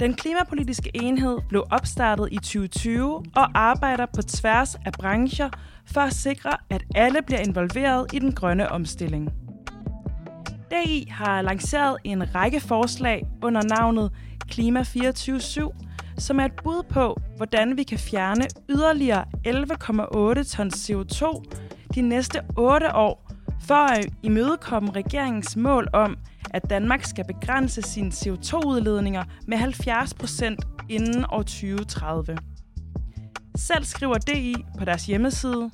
Den 0.00 0.14
klimapolitiske 0.14 0.90
enhed 0.94 1.38
blev 1.48 1.64
opstartet 1.70 2.28
i 2.32 2.36
2020 2.36 3.24
og 3.36 3.58
arbejder 3.58 4.06
på 4.14 4.22
tværs 4.22 4.74
af 4.74 4.92
brancher 4.92 5.50
for 5.86 6.00
at 6.00 6.14
sikre, 6.14 6.50
at 6.70 6.84
alle 6.94 7.22
bliver 7.22 7.40
involveret 7.40 8.12
i 8.12 8.18
den 8.18 8.32
grønne 8.32 8.68
omstilling. 8.68 9.32
DI 10.70 11.08
har 11.10 11.42
lanceret 11.42 11.96
en 12.04 12.34
række 12.34 12.60
forslag 12.60 13.26
under 13.42 13.62
navnet 13.62 14.12
Klima 14.48 14.82
24 14.82 15.40
som 16.18 16.40
er 16.40 16.44
et 16.44 16.62
bud 16.64 16.82
på, 16.88 17.20
hvordan 17.36 17.76
vi 17.76 17.82
kan 17.82 17.98
fjerne 17.98 18.46
yderligere 18.70 19.24
11,8 19.46 20.56
tons 20.56 20.90
CO2 20.90 21.42
de 21.94 22.00
næste 22.00 22.40
8 22.56 22.94
år, 22.94 23.30
for 23.60 23.74
at 23.74 24.06
imødekomme 24.22 24.90
regeringens 24.90 25.56
mål 25.56 25.88
om, 25.92 26.16
at 26.50 26.70
Danmark 26.70 27.04
skal 27.04 27.24
begrænse 27.24 27.82
sine 27.82 28.10
CO2-udledninger 28.10 29.24
med 29.46 29.58
70 29.58 30.14
procent 30.14 30.64
inden 30.88 31.24
år 31.32 31.42
2030. 31.42 32.38
Selv 33.56 33.84
skriver 33.84 34.18
DI 34.18 34.54
på 34.78 34.84
deres 34.84 35.06
hjemmeside, 35.06 35.70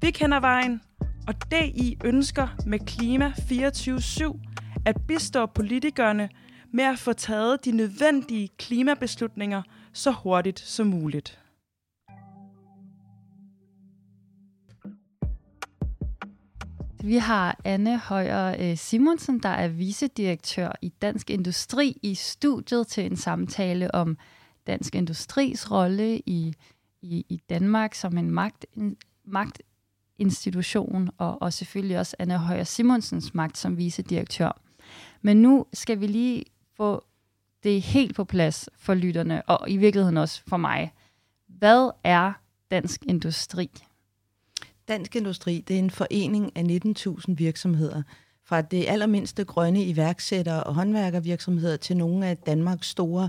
Vi 0.00 0.10
kender 0.10 0.40
vejen, 0.40 0.80
og 1.28 1.34
DI 1.50 1.98
ønsker 2.04 2.48
med 2.66 2.78
Klima 2.78 3.32
24 3.48 4.00
at 4.86 4.96
bistå 5.08 5.46
politikerne 5.46 6.28
med 6.76 6.84
at 6.84 6.98
få 6.98 7.12
taget 7.12 7.64
de 7.64 7.70
nødvendige 7.70 8.48
klimabeslutninger 8.48 9.62
så 9.92 10.10
hurtigt 10.10 10.58
som 10.58 10.86
muligt. 10.86 11.38
Vi 17.04 17.16
har 17.16 17.60
Anne 17.64 17.98
Højer 17.98 18.70
øh, 18.70 18.76
Simonsen, 18.76 19.38
der 19.38 19.48
er 19.48 19.68
vicedirektør 19.68 20.72
i 20.82 20.88
Dansk 20.88 21.30
Industri 21.30 21.98
i 22.02 22.14
studiet 22.14 22.86
til 22.86 23.06
en 23.06 23.16
samtale 23.16 23.94
om 23.94 24.18
Dansk 24.66 24.94
Industris 24.94 25.70
rolle 25.70 26.18
i, 26.18 26.54
i, 27.02 27.26
i 27.28 27.40
Danmark 27.48 27.94
som 27.94 28.18
en 28.18 28.30
magt, 28.30 28.66
magtinstitution, 29.24 31.10
og, 31.18 31.42
og 31.42 31.52
selvfølgelig 31.52 31.98
også 31.98 32.16
Anne 32.18 32.38
Højer 32.38 32.64
Simonsens 32.64 33.34
magt 33.34 33.58
som 33.58 33.78
vicedirektør. 33.78 34.60
Men 35.22 35.36
nu 35.42 35.66
skal 35.72 36.00
vi 36.00 36.06
lige 36.06 36.44
få 36.76 37.04
det 37.62 37.82
helt 37.82 38.14
på 38.14 38.24
plads 38.24 38.68
for 38.78 38.94
lytterne, 38.94 39.42
og 39.42 39.70
i 39.70 39.76
virkeligheden 39.76 40.16
også 40.16 40.42
for 40.46 40.56
mig. 40.56 40.92
Hvad 41.48 41.90
er 42.04 42.32
Dansk 42.70 43.04
Industri? 43.08 43.70
Dansk 44.88 45.16
Industri 45.16 45.64
det 45.68 45.74
er 45.74 45.78
en 45.78 45.90
forening 45.90 46.52
af 46.56 46.62
19.000 46.62 47.34
virksomheder, 47.34 48.02
fra 48.44 48.62
det 48.62 48.84
allermindste 48.88 49.44
grønne 49.44 49.84
iværksættere 49.84 50.64
og 50.64 50.74
håndværkervirksomheder 50.74 51.76
til 51.76 51.96
nogle 51.96 52.26
af 52.26 52.36
Danmarks 52.36 52.88
store 52.88 53.28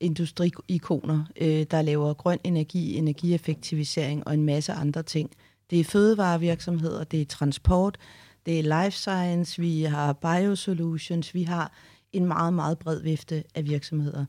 industriikoner, 0.00 1.24
øh, 1.40 1.66
der 1.70 1.82
laver 1.82 2.14
grøn 2.14 2.38
energi, 2.44 2.96
energieffektivisering 2.96 4.26
og 4.26 4.34
en 4.34 4.44
masse 4.44 4.72
andre 4.72 5.02
ting. 5.02 5.30
Det 5.70 5.80
er 5.80 5.84
fødevarevirksomheder, 5.84 7.04
det 7.04 7.20
er 7.20 7.24
transport, 7.24 7.98
det 8.46 8.58
er 8.58 8.82
life 8.84 8.96
science, 8.96 9.62
vi 9.62 9.82
har 9.82 10.12
biosolutions, 10.12 11.34
vi 11.34 11.42
har 11.42 11.72
en 12.12 12.26
meget, 12.26 12.54
meget 12.54 12.78
bred 12.78 13.02
vifte 13.02 13.44
af 13.54 13.64
virksomheder. 13.64 14.24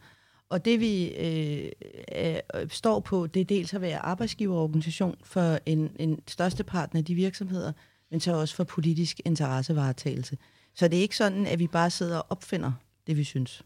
Og 0.49 0.65
det 0.65 0.79
vi 0.79 1.07
øh, 1.07 1.71
øh, 2.15 2.69
står 2.69 2.99
på, 2.99 3.27
det 3.27 3.39
er 3.39 3.45
dels 3.45 3.73
at 3.73 3.81
være 3.81 3.99
arbejdsgiverorganisation 3.99 5.15
for 5.23 5.59
en, 5.65 5.91
en 5.99 6.19
største 6.27 6.63
part 6.63 6.89
af 6.95 7.05
de 7.05 7.15
virksomheder, 7.15 7.71
men 8.11 8.19
så 8.19 8.35
også 8.35 8.55
for 8.55 8.63
politisk 8.63 9.21
interessevaretagelse. 9.25 10.37
Så 10.75 10.87
det 10.87 10.97
er 10.97 11.01
ikke 11.01 11.17
sådan, 11.17 11.45
at 11.45 11.59
vi 11.59 11.67
bare 11.67 11.89
sidder 11.89 12.17
og 12.17 12.25
opfinder 12.29 12.71
det, 13.07 13.17
vi 13.17 13.23
synes. 13.23 13.63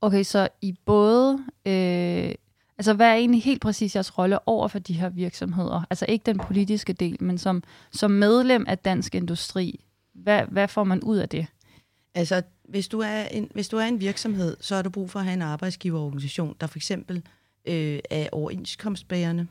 Okay, 0.00 0.22
så 0.22 0.48
i 0.62 0.74
både... 0.84 1.38
Øh, 1.66 2.34
altså, 2.78 2.94
hvad 2.94 3.06
er 3.06 3.14
egentlig 3.14 3.42
helt 3.42 3.60
præcis 3.60 3.96
jeres 3.96 4.18
rolle 4.18 4.48
over 4.48 4.68
for 4.68 4.78
de 4.78 4.94
her 4.94 5.08
virksomheder? 5.08 5.84
Altså 5.90 6.06
ikke 6.08 6.22
den 6.26 6.38
politiske 6.38 6.92
del, 6.92 7.16
men 7.20 7.38
som, 7.38 7.62
som 7.92 8.10
medlem 8.10 8.64
af 8.68 8.78
Dansk 8.78 9.14
Industri. 9.14 9.84
Hvad, 10.14 10.42
hvad 10.48 10.68
får 10.68 10.84
man 10.84 11.02
ud 11.02 11.16
af 11.16 11.28
det? 11.28 11.46
Altså, 12.14 12.42
hvis 12.68 12.88
du, 12.88 13.00
er 13.00 13.24
en, 13.24 13.50
hvis 13.54 13.68
du 13.68 13.76
er 13.76 13.84
en 13.84 14.00
virksomhed, 14.00 14.56
så 14.60 14.74
har 14.74 14.82
du 14.82 14.90
brug 14.90 15.10
for 15.10 15.18
at 15.18 15.24
have 15.24 15.34
en 15.34 15.42
arbejdsgiverorganisation, 15.42 16.56
der 16.60 16.66
for 16.66 16.78
eksempel 16.78 17.22
øh, 17.64 17.98
er 18.10 18.28
overenskomstbærende. 18.32 19.46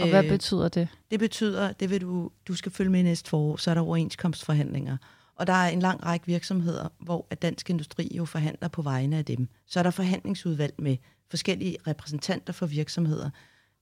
Og 0.00 0.08
hvad 0.08 0.24
øh, 0.24 0.30
betyder 0.30 0.68
det? 0.68 0.88
Det 1.10 1.20
betyder, 1.20 1.72
det 1.72 1.90
vil 1.90 2.00
du, 2.00 2.30
du 2.48 2.54
skal 2.54 2.72
følge 2.72 2.90
med 2.90 3.02
næste 3.02 3.30
forår, 3.30 3.56
så 3.56 3.70
er 3.70 3.74
der 3.74 3.80
overenskomstforhandlinger. 3.80 4.96
Og 5.36 5.46
der 5.46 5.52
er 5.52 5.68
en 5.68 5.80
lang 5.80 6.04
række 6.04 6.26
virksomheder, 6.26 6.88
hvor 6.98 7.26
at 7.30 7.42
dansk 7.42 7.70
industri 7.70 8.12
jo 8.16 8.24
forhandler 8.24 8.68
på 8.68 8.82
vegne 8.82 9.16
af 9.16 9.24
dem. 9.24 9.48
Så 9.66 9.78
er 9.78 9.82
der 9.82 9.90
forhandlingsudvalg 9.90 10.74
med 10.78 10.96
forskellige 11.30 11.76
repræsentanter 11.86 12.52
for 12.52 12.66
virksomheder, 12.66 13.30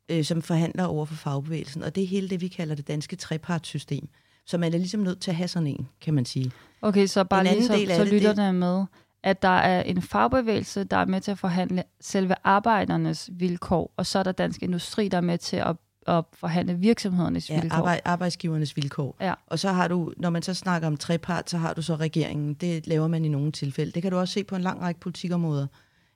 øh, 0.09 0.25
som 0.25 0.43
forhandler 0.43 0.85
over 0.85 1.05
for 1.05 1.15
fagbevægelsen. 1.15 1.83
Og 1.83 1.95
det 1.95 2.03
er 2.03 2.07
hele 2.07 2.29
det, 2.29 2.41
vi 2.41 2.49
kalder 2.49 2.75
det 2.75 2.89
danske 2.89 3.17
trepartssystem. 3.17 4.09
Så 4.47 4.59
man 4.59 4.75
er 4.75 4.79
ligesom 4.79 5.01
nødt 5.01 5.21
til 5.21 5.31
at 5.31 5.37
have 5.37 5.49
sådan 5.49 5.67
en, 5.67 5.89
kan 6.01 6.15
man 6.15 6.25
sige. 6.25 6.53
Okay, 6.83 7.07
så 7.07 7.25
bare 7.25 7.45
lige 7.45 7.67
så, 7.67 7.85
så 7.97 8.05
lytter 8.05 8.35
det, 8.35 8.55
med, 8.55 8.85
at 9.23 9.43
der 9.43 9.49
er 9.49 9.83
en 9.83 10.03
fagbevægelse, 10.03 10.85
der 10.85 10.97
er 10.97 11.05
med 11.05 11.21
til 11.21 11.31
at 11.31 11.39
forhandle 11.39 11.83
selve 12.01 12.35
arbejdernes 12.45 13.31
vilkår, 13.33 13.93
og 13.97 14.07
så 14.07 14.19
er 14.19 14.23
der 14.23 14.33
dansk 14.33 14.63
industri, 14.63 15.09
der 15.09 15.17
er 15.17 15.21
med 15.21 15.39
til 15.39 15.57
at 15.57 15.77
at 16.07 16.25
forhandle 16.33 16.75
virksomhedernes 16.75 17.51
ja, 17.51 17.61
vilkår. 17.61 17.77
Arbejde, 17.77 18.01
arbejdsgivernes 18.05 18.77
vilkår. 18.77 19.17
Ja. 19.21 19.35
Og 19.47 19.59
så 19.59 19.69
har 19.69 19.89
du, 19.89 20.13
når 20.17 20.31
man 20.31 20.43
så 20.43 20.55
snakker 20.55 20.89
om 20.89 20.97
trepart, 20.97 21.51
så 21.51 21.59
har 21.59 21.75
du 21.75 21.83
så 21.83 21.97
regeringen. 21.97 22.55
Det 22.55 22.87
laver 22.87 23.09
man 23.09 23.25
i 23.25 23.29
nogle 23.29 23.53
tilfælde. 23.53 23.93
Det 23.93 24.03
kan 24.03 24.11
du 24.11 24.19
også 24.19 24.35
se 24.35 24.45
på 24.45 24.57
en 24.57 24.63
lang 24.63 24.81
række 24.81 25.01
politikområder, 25.01 25.67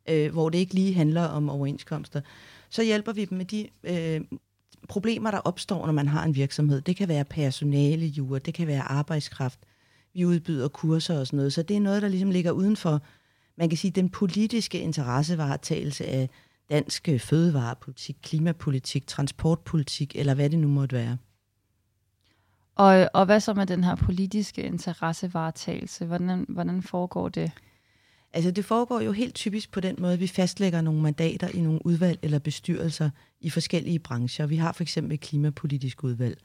øh, 0.08 0.32
hvor 0.32 0.48
det 0.48 0.58
ikke 0.58 0.74
lige 0.74 0.94
handler 0.94 1.22
om 1.24 1.50
overenskomster. 1.50 2.20
Så 2.70 2.82
hjælper 2.82 3.12
vi 3.12 3.24
dem 3.24 3.38
med 3.38 3.44
de 3.44 3.68
øh, 3.84 4.20
problemer, 4.86 5.30
der 5.30 5.38
opstår, 5.38 5.86
når 5.86 5.92
man 5.92 6.08
har 6.08 6.24
en 6.24 6.34
virksomhed. 6.34 6.80
Det 6.80 6.96
kan 6.96 7.08
være 7.08 7.24
personale, 7.24 8.06
jure, 8.06 8.38
det 8.38 8.54
kan 8.54 8.66
være 8.66 8.82
arbejdskraft. 8.82 9.58
Vi 10.14 10.24
udbyder 10.24 10.68
kurser 10.68 11.18
og 11.18 11.26
sådan 11.26 11.36
noget. 11.36 11.52
Så 11.52 11.62
det 11.62 11.76
er 11.76 11.80
noget, 11.80 12.02
der 12.02 12.08
ligesom 12.08 12.30
ligger 12.30 12.50
udenfor, 12.50 13.02
man 13.58 13.68
kan 13.68 13.78
sige, 13.78 13.90
den 13.90 14.10
politiske 14.10 14.80
interessevaretagelse 14.80 16.06
af 16.06 16.30
dansk 16.70 17.08
øh, 17.08 17.20
fødevarepolitik, 17.20 18.16
klimapolitik, 18.22 19.06
transportpolitik, 19.06 20.16
eller 20.16 20.34
hvad 20.34 20.50
det 20.50 20.58
nu 20.58 20.68
måtte 20.68 20.96
være. 20.96 21.16
Og, 22.74 23.10
og 23.14 23.24
hvad 23.24 23.40
så 23.40 23.54
med 23.54 23.66
den 23.66 23.84
her 23.84 23.94
politiske 23.94 24.62
interessevaretagelse? 24.62 26.06
Hvordan, 26.06 26.46
hvordan 26.48 26.82
foregår 26.82 27.28
det? 27.28 27.52
Altså 28.36 28.50
det 28.50 28.64
foregår 28.64 29.00
jo 29.00 29.12
helt 29.12 29.34
typisk 29.34 29.72
på 29.72 29.80
den 29.80 29.96
måde, 29.98 30.12
at 30.12 30.20
vi 30.20 30.26
fastlægger 30.26 30.80
nogle 30.80 31.02
mandater 31.02 31.48
i 31.48 31.60
nogle 31.60 31.86
udvalg 31.86 32.18
eller 32.22 32.38
bestyrelser 32.38 33.10
i 33.40 33.50
forskellige 33.50 33.98
brancher. 33.98 34.46
Vi 34.46 34.56
har 34.56 34.72
for 34.72 34.82
eksempel 34.82 35.14
et 35.14 35.20
klimapolitisk 35.20 36.04
udvalg. 36.04 36.38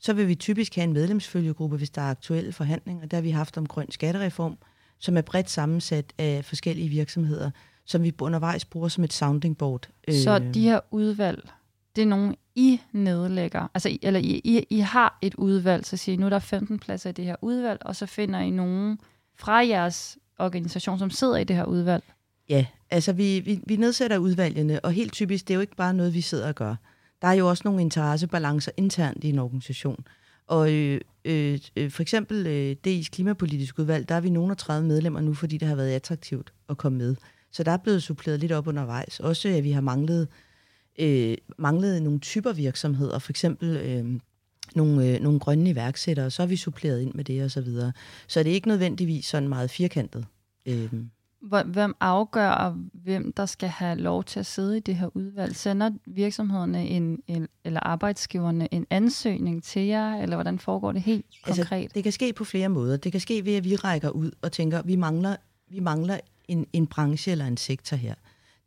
Så 0.00 0.12
vil 0.12 0.28
vi 0.28 0.34
typisk 0.34 0.74
have 0.74 0.84
en 0.84 0.92
medlemsfølgegruppe, 0.92 1.76
hvis 1.76 1.90
der 1.90 2.02
er 2.02 2.10
aktuelle 2.10 2.52
forhandlinger. 2.52 3.06
Der 3.06 3.16
har 3.16 3.22
vi 3.22 3.30
haft 3.30 3.58
om 3.58 3.66
grøn 3.66 3.90
skattereform, 3.90 4.58
som 4.98 5.16
er 5.16 5.20
bredt 5.20 5.50
sammensat 5.50 6.12
af 6.18 6.44
forskellige 6.44 6.88
virksomheder, 6.88 7.50
som 7.84 8.02
vi 8.02 8.12
undervejs 8.20 8.64
bruger 8.64 8.88
som 8.88 9.04
et 9.04 9.12
sounding 9.12 9.58
board. 9.58 9.88
Så 10.10 10.38
de 10.54 10.62
her 10.62 10.80
udvalg, 10.90 11.48
det 11.96 12.02
er 12.02 12.06
nogen, 12.06 12.36
I 12.54 12.80
nedlægger, 12.92 13.68
altså 13.74 13.98
eller 14.02 14.20
I, 14.20 14.40
I, 14.44 14.66
I 14.70 14.78
har 14.78 15.18
et 15.22 15.34
udvalg, 15.34 15.86
så 15.86 15.96
siger 15.96 16.14
I, 16.14 16.16
nu 16.16 16.26
er 16.26 16.30
der 16.30 16.38
15 16.38 16.78
pladser 16.78 17.10
i 17.10 17.12
det 17.12 17.24
her 17.24 17.36
udvalg, 17.42 17.78
og 17.84 17.96
så 17.96 18.06
finder 18.06 18.40
I 18.40 18.50
nogen 18.50 18.98
fra 19.36 19.66
jeres 19.66 20.18
organisation, 20.38 20.98
som 20.98 21.10
sidder 21.10 21.36
i 21.36 21.44
det 21.44 21.56
her 21.56 21.64
udvalg. 21.64 22.04
Ja, 22.48 22.66
altså 22.90 23.12
vi, 23.12 23.40
vi, 23.40 23.60
vi 23.66 23.76
nedsætter 23.76 24.18
udvalgene, 24.18 24.80
og 24.80 24.92
helt 24.92 25.12
typisk, 25.12 25.48
det 25.48 25.54
er 25.54 25.56
jo 25.56 25.60
ikke 25.60 25.76
bare 25.76 25.94
noget, 25.94 26.14
vi 26.14 26.20
sidder 26.20 26.48
og 26.48 26.54
gør. 26.54 26.74
Der 27.22 27.28
er 27.28 27.32
jo 27.32 27.48
også 27.48 27.62
nogle 27.64 27.80
interessebalancer 27.80 28.72
internt 28.76 29.24
i 29.24 29.28
en 29.28 29.38
organisation. 29.38 30.04
Og 30.46 30.72
øh, 30.72 31.00
øh, 31.24 31.58
øh 31.76 31.90
for 31.90 32.02
eksempel 32.02 32.46
øh, 32.46 32.76
DI's 32.86 33.08
klimapolitiske 33.10 33.80
udvalg, 33.80 34.08
der 34.08 34.14
er 34.14 34.20
vi 34.20 34.30
nogen 34.30 34.50
af 34.50 34.56
30 34.56 34.88
medlemmer 34.88 35.20
nu, 35.20 35.34
fordi 35.34 35.58
det 35.58 35.68
har 35.68 35.74
været 35.74 35.90
attraktivt 35.90 36.52
at 36.68 36.76
komme 36.76 36.98
med. 36.98 37.16
Så 37.52 37.62
der 37.62 37.72
er 37.72 37.76
blevet 37.76 38.02
suppleret 38.02 38.40
lidt 38.40 38.52
op 38.52 38.66
undervejs. 38.66 39.20
Også 39.20 39.48
at 39.48 39.64
vi 39.64 39.70
har 39.70 39.80
manglet, 39.80 40.28
øh, 40.98 41.36
manglet 41.58 42.02
nogle 42.02 42.18
typer 42.18 42.52
virksomheder, 42.52 43.18
for 43.18 43.32
eksempel 43.32 43.76
øh, 43.76 44.20
nogle, 44.74 45.06
øh, 45.06 45.20
nogle 45.20 45.40
grønne 45.40 45.70
iværksættere, 45.70 46.30
så 46.30 46.42
har 46.42 46.46
vi 46.46 46.56
suppleret 46.56 47.00
ind 47.00 47.14
med 47.14 47.24
det 47.24 47.44
og 47.44 47.50
så 47.50 47.60
videre. 47.60 47.92
Så 48.26 48.42
det 48.42 48.50
er 48.50 48.54
ikke 48.54 48.68
nødvendigvis 48.68 49.26
sådan 49.26 49.48
meget 49.48 49.70
firkantet. 49.70 50.26
Øh. 50.66 50.92
Hvem 51.66 51.94
afgør, 52.00 52.78
hvem 52.92 53.32
der 53.32 53.46
skal 53.46 53.68
have 53.68 53.98
lov 53.98 54.24
til 54.24 54.40
at 54.40 54.46
sidde 54.46 54.76
i 54.76 54.80
det 54.80 54.96
her 54.96 55.16
udvalg? 55.16 55.56
Sender 55.56 55.90
virksomhederne 56.06 56.86
en, 56.88 57.22
en, 57.26 57.48
eller 57.64 57.80
arbejdsgiverne 57.80 58.74
en 58.74 58.86
ansøgning 58.90 59.62
til 59.62 59.82
jer, 59.82 60.14
eller 60.14 60.36
hvordan 60.36 60.58
foregår 60.58 60.92
det 60.92 61.02
helt 61.02 61.26
altså, 61.46 61.62
konkret? 61.62 61.94
Det 61.94 62.02
kan 62.02 62.12
ske 62.12 62.32
på 62.32 62.44
flere 62.44 62.68
måder. 62.68 62.96
Det 62.96 63.12
kan 63.12 63.20
ske 63.20 63.44
ved, 63.44 63.54
at 63.54 63.64
vi 63.64 63.76
rækker 63.76 64.10
ud 64.10 64.30
og 64.42 64.52
tænker, 64.52 64.82
vi 64.82 64.96
mangler, 64.96 65.36
vi 65.70 65.80
mangler 65.80 66.18
en, 66.48 66.66
en 66.72 66.86
branche 66.86 67.32
eller 67.32 67.46
en 67.46 67.56
sektor 67.56 67.96
her. 67.96 68.14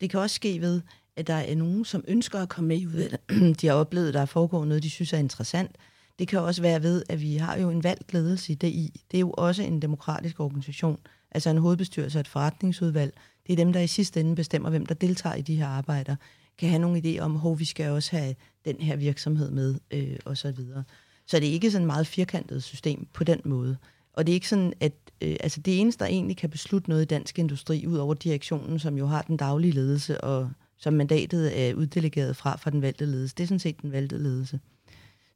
Det 0.02 0.10
kan 0.10 0.20
også 0.20 0.36
ske 0.36 0.62
ved, 0.62 0.82
at 1.16 1.28
der 1.28 1.34
er 1.34 1.56
nogen, 1.56 1.86
som 1.86 2.04
ønsker 2.08 2.40
at 2.40 2.50
komme 2.50 2.68
med 2.68 2.78
i 2.78 2.88
udvalget. 2.88 3.20
De 3.62 3.68
har 3.68 3.74
oplevet, 3.74 4.08
at 4.08 4.14
der 4.14 4.26
foregår 4.26 4.66
noget, 4.66 4.84
de 4.84 4.90
synes 4.90 5.14
er 5.14 5.18
interessant. 5.18 5.72
Det 6.19 6.28
kan 6.28 6.39
også 6.39 6.62
være 6.62 6.84
ved, 6.84 7.04
at 7.10 7.21
vi 7.21 7.36
har 7.36 7.58
jo 7.58 7.69
en 7.69 7.84
valgt 7.84 8.13
ledelse 8.13 8.52
i 8.52 8.56
DI. 8.56 9.02
Det 9.12 9.17
er 9.17 9.21
jo 9.21 9.32
også 9.32 9.63
en 9.63 9.82
demokratisk 9.82 10.39
organisation, 10.39 11.00
altså 11.32 11.50
en 11.50 11.58
hovedbestyrelse 11.58 12.17
og 12.17 12.19
et 12.19 12.28
forretningsudvalg. 12.28 13.13
Det 13.47 13.54
er 13.54 13.58
dem, 13.58 13.74
der 13.74 13.80
i 13.80 13.88
sidste 13.88 14.19
ende 14.19 14.36
bestemmer, 14.36 14.69
hvem 14.69 14.86
der 14.86 14.95
deltager 14.95 15.36
i 15.36 15.41
de 15.41 15.56
her 15.56 15.67
arbejder. 15.67 16.15
Kan 16.58 16.69
have 16.69 16.82
nogle 16.82 17.00
idéer 17.00 17.21
om, 17.21 17.32
hvor 17.32 17.56
vi 17.56 17.65
skal 17.65 17.89
også 17.89 18.17
have 18.17 18.36
den 18.65 18.76
her 18.80 18.95
virksomhed 18.95 19.52
med, 19.52 19.76
øh, 19.91 20.17
og 20.26 20.38
så 20.38 20.52
videre. 20.52 20.84
Så 21.28 21.39
det 21.39 21.47
er 21.47 21.54
ikke 21.54 21.71
sådan 21.71 21.84
et 21.84 21.88
meget 21.88 22.08
firkantet 22.08 22.63
system 22.63 23.08
på 23.13 23.24
den 23.24 23.41
måde. 23.45 23.78
Og 24.13 24.26
det 24.26 24.32
er 24.32 24.36
ikke 24.36 24.50
sådan, 24.50 24.74
at 24.80 24.93
øh, 25.21 25.36
altså 25.39 25.62
det 25.62 25.82
eneste, 25.82 26.00
der 26.00 26.10
egentlig 26.10 26.38
kan 26.38 26.50
beslutte 26.50 26.89
noget 26.89 27.02
i 27.02 27.06
dansk 27.06 27.39
industri, 27.39 27.88
ud 27.88 27.97
over 27.97 28.13
direktionen, 28.13 28.80
som 28.80 28.97
jo 28.97 29.08
har 29.08 29.21
den 29.21 29.38
daglige 29.38 29.71
ledelse, 29.71 30.21
og 30.21 30.50
som 30.78 30.93
mandatet 30.93 31.62
er 31.62 31.74
uddelegeret 31.74 32.36
fra 32.36 32.56
fra 32.56 32.71
den 32.71 32.82
valgte 32.82 33.06
ledelse, 33.06 33.36
det 33.36 33.43
er 33.43 33.47
sådan 33.47 33.60
set 33.60 33.82
den 33.82 33.91
valgte 33.91 34.17
ledelse. 34.17 34.60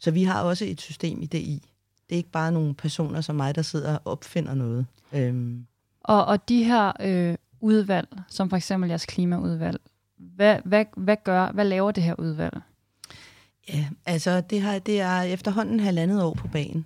Så 0.06 0.12
vi 0.12 0.24
har 0.24 0.42
også 0.42 0.66
et 0.66 0.82
system 0.82 1.22
i 1.22 1.26
DI. 1.26 1.62
Det 2.10 2.16
er 2.16 2.18
ikke 2.18 2.32
bare 2.32 2.52
nogle 2.52 2.74
personer 2.74 3.22
som 3.22 3.36
mig, 3.36 3.56
der 3.56 3.62
sidder 3.62 3.98
og 3.98 4.02
opfinder 4.06 4.54
noget. 4.54 4.86
Øhm. 5.14 5.66
Og, 6.02 6.26
og 6.26 6.50
de 6.50 6.64
her 6.64 6.92
øh, 7.00 7.36
udvalg, 7.60 8.08
som 8.30 8.50
for 8.50 8.58
eksempel 8.58 8.88
jeres 8.88 9.06
klimaudvalg, 9.06 9.80
hvad, 10.18 10.60
hvad, 10.66 10.86
hvad 10.98 11.18
gør, 11.24 11.52
hvad 11.52 11.66
laver 11.66 11.92
det 11.92 12.04
her 12.04 12.16
udvalg? 12.20 12.58
Ja, 13.70 13.88
altså 14.06 14.42
det, 14.42 14.62
har, 14.62 14.80
det 14.80 15.02
er 15.02 15.22
efterhånden 15.22 15.80
halvandet 15.80 16.24
år 16.24 16.34
på 16.34 16.48
banen. 16.48 16.86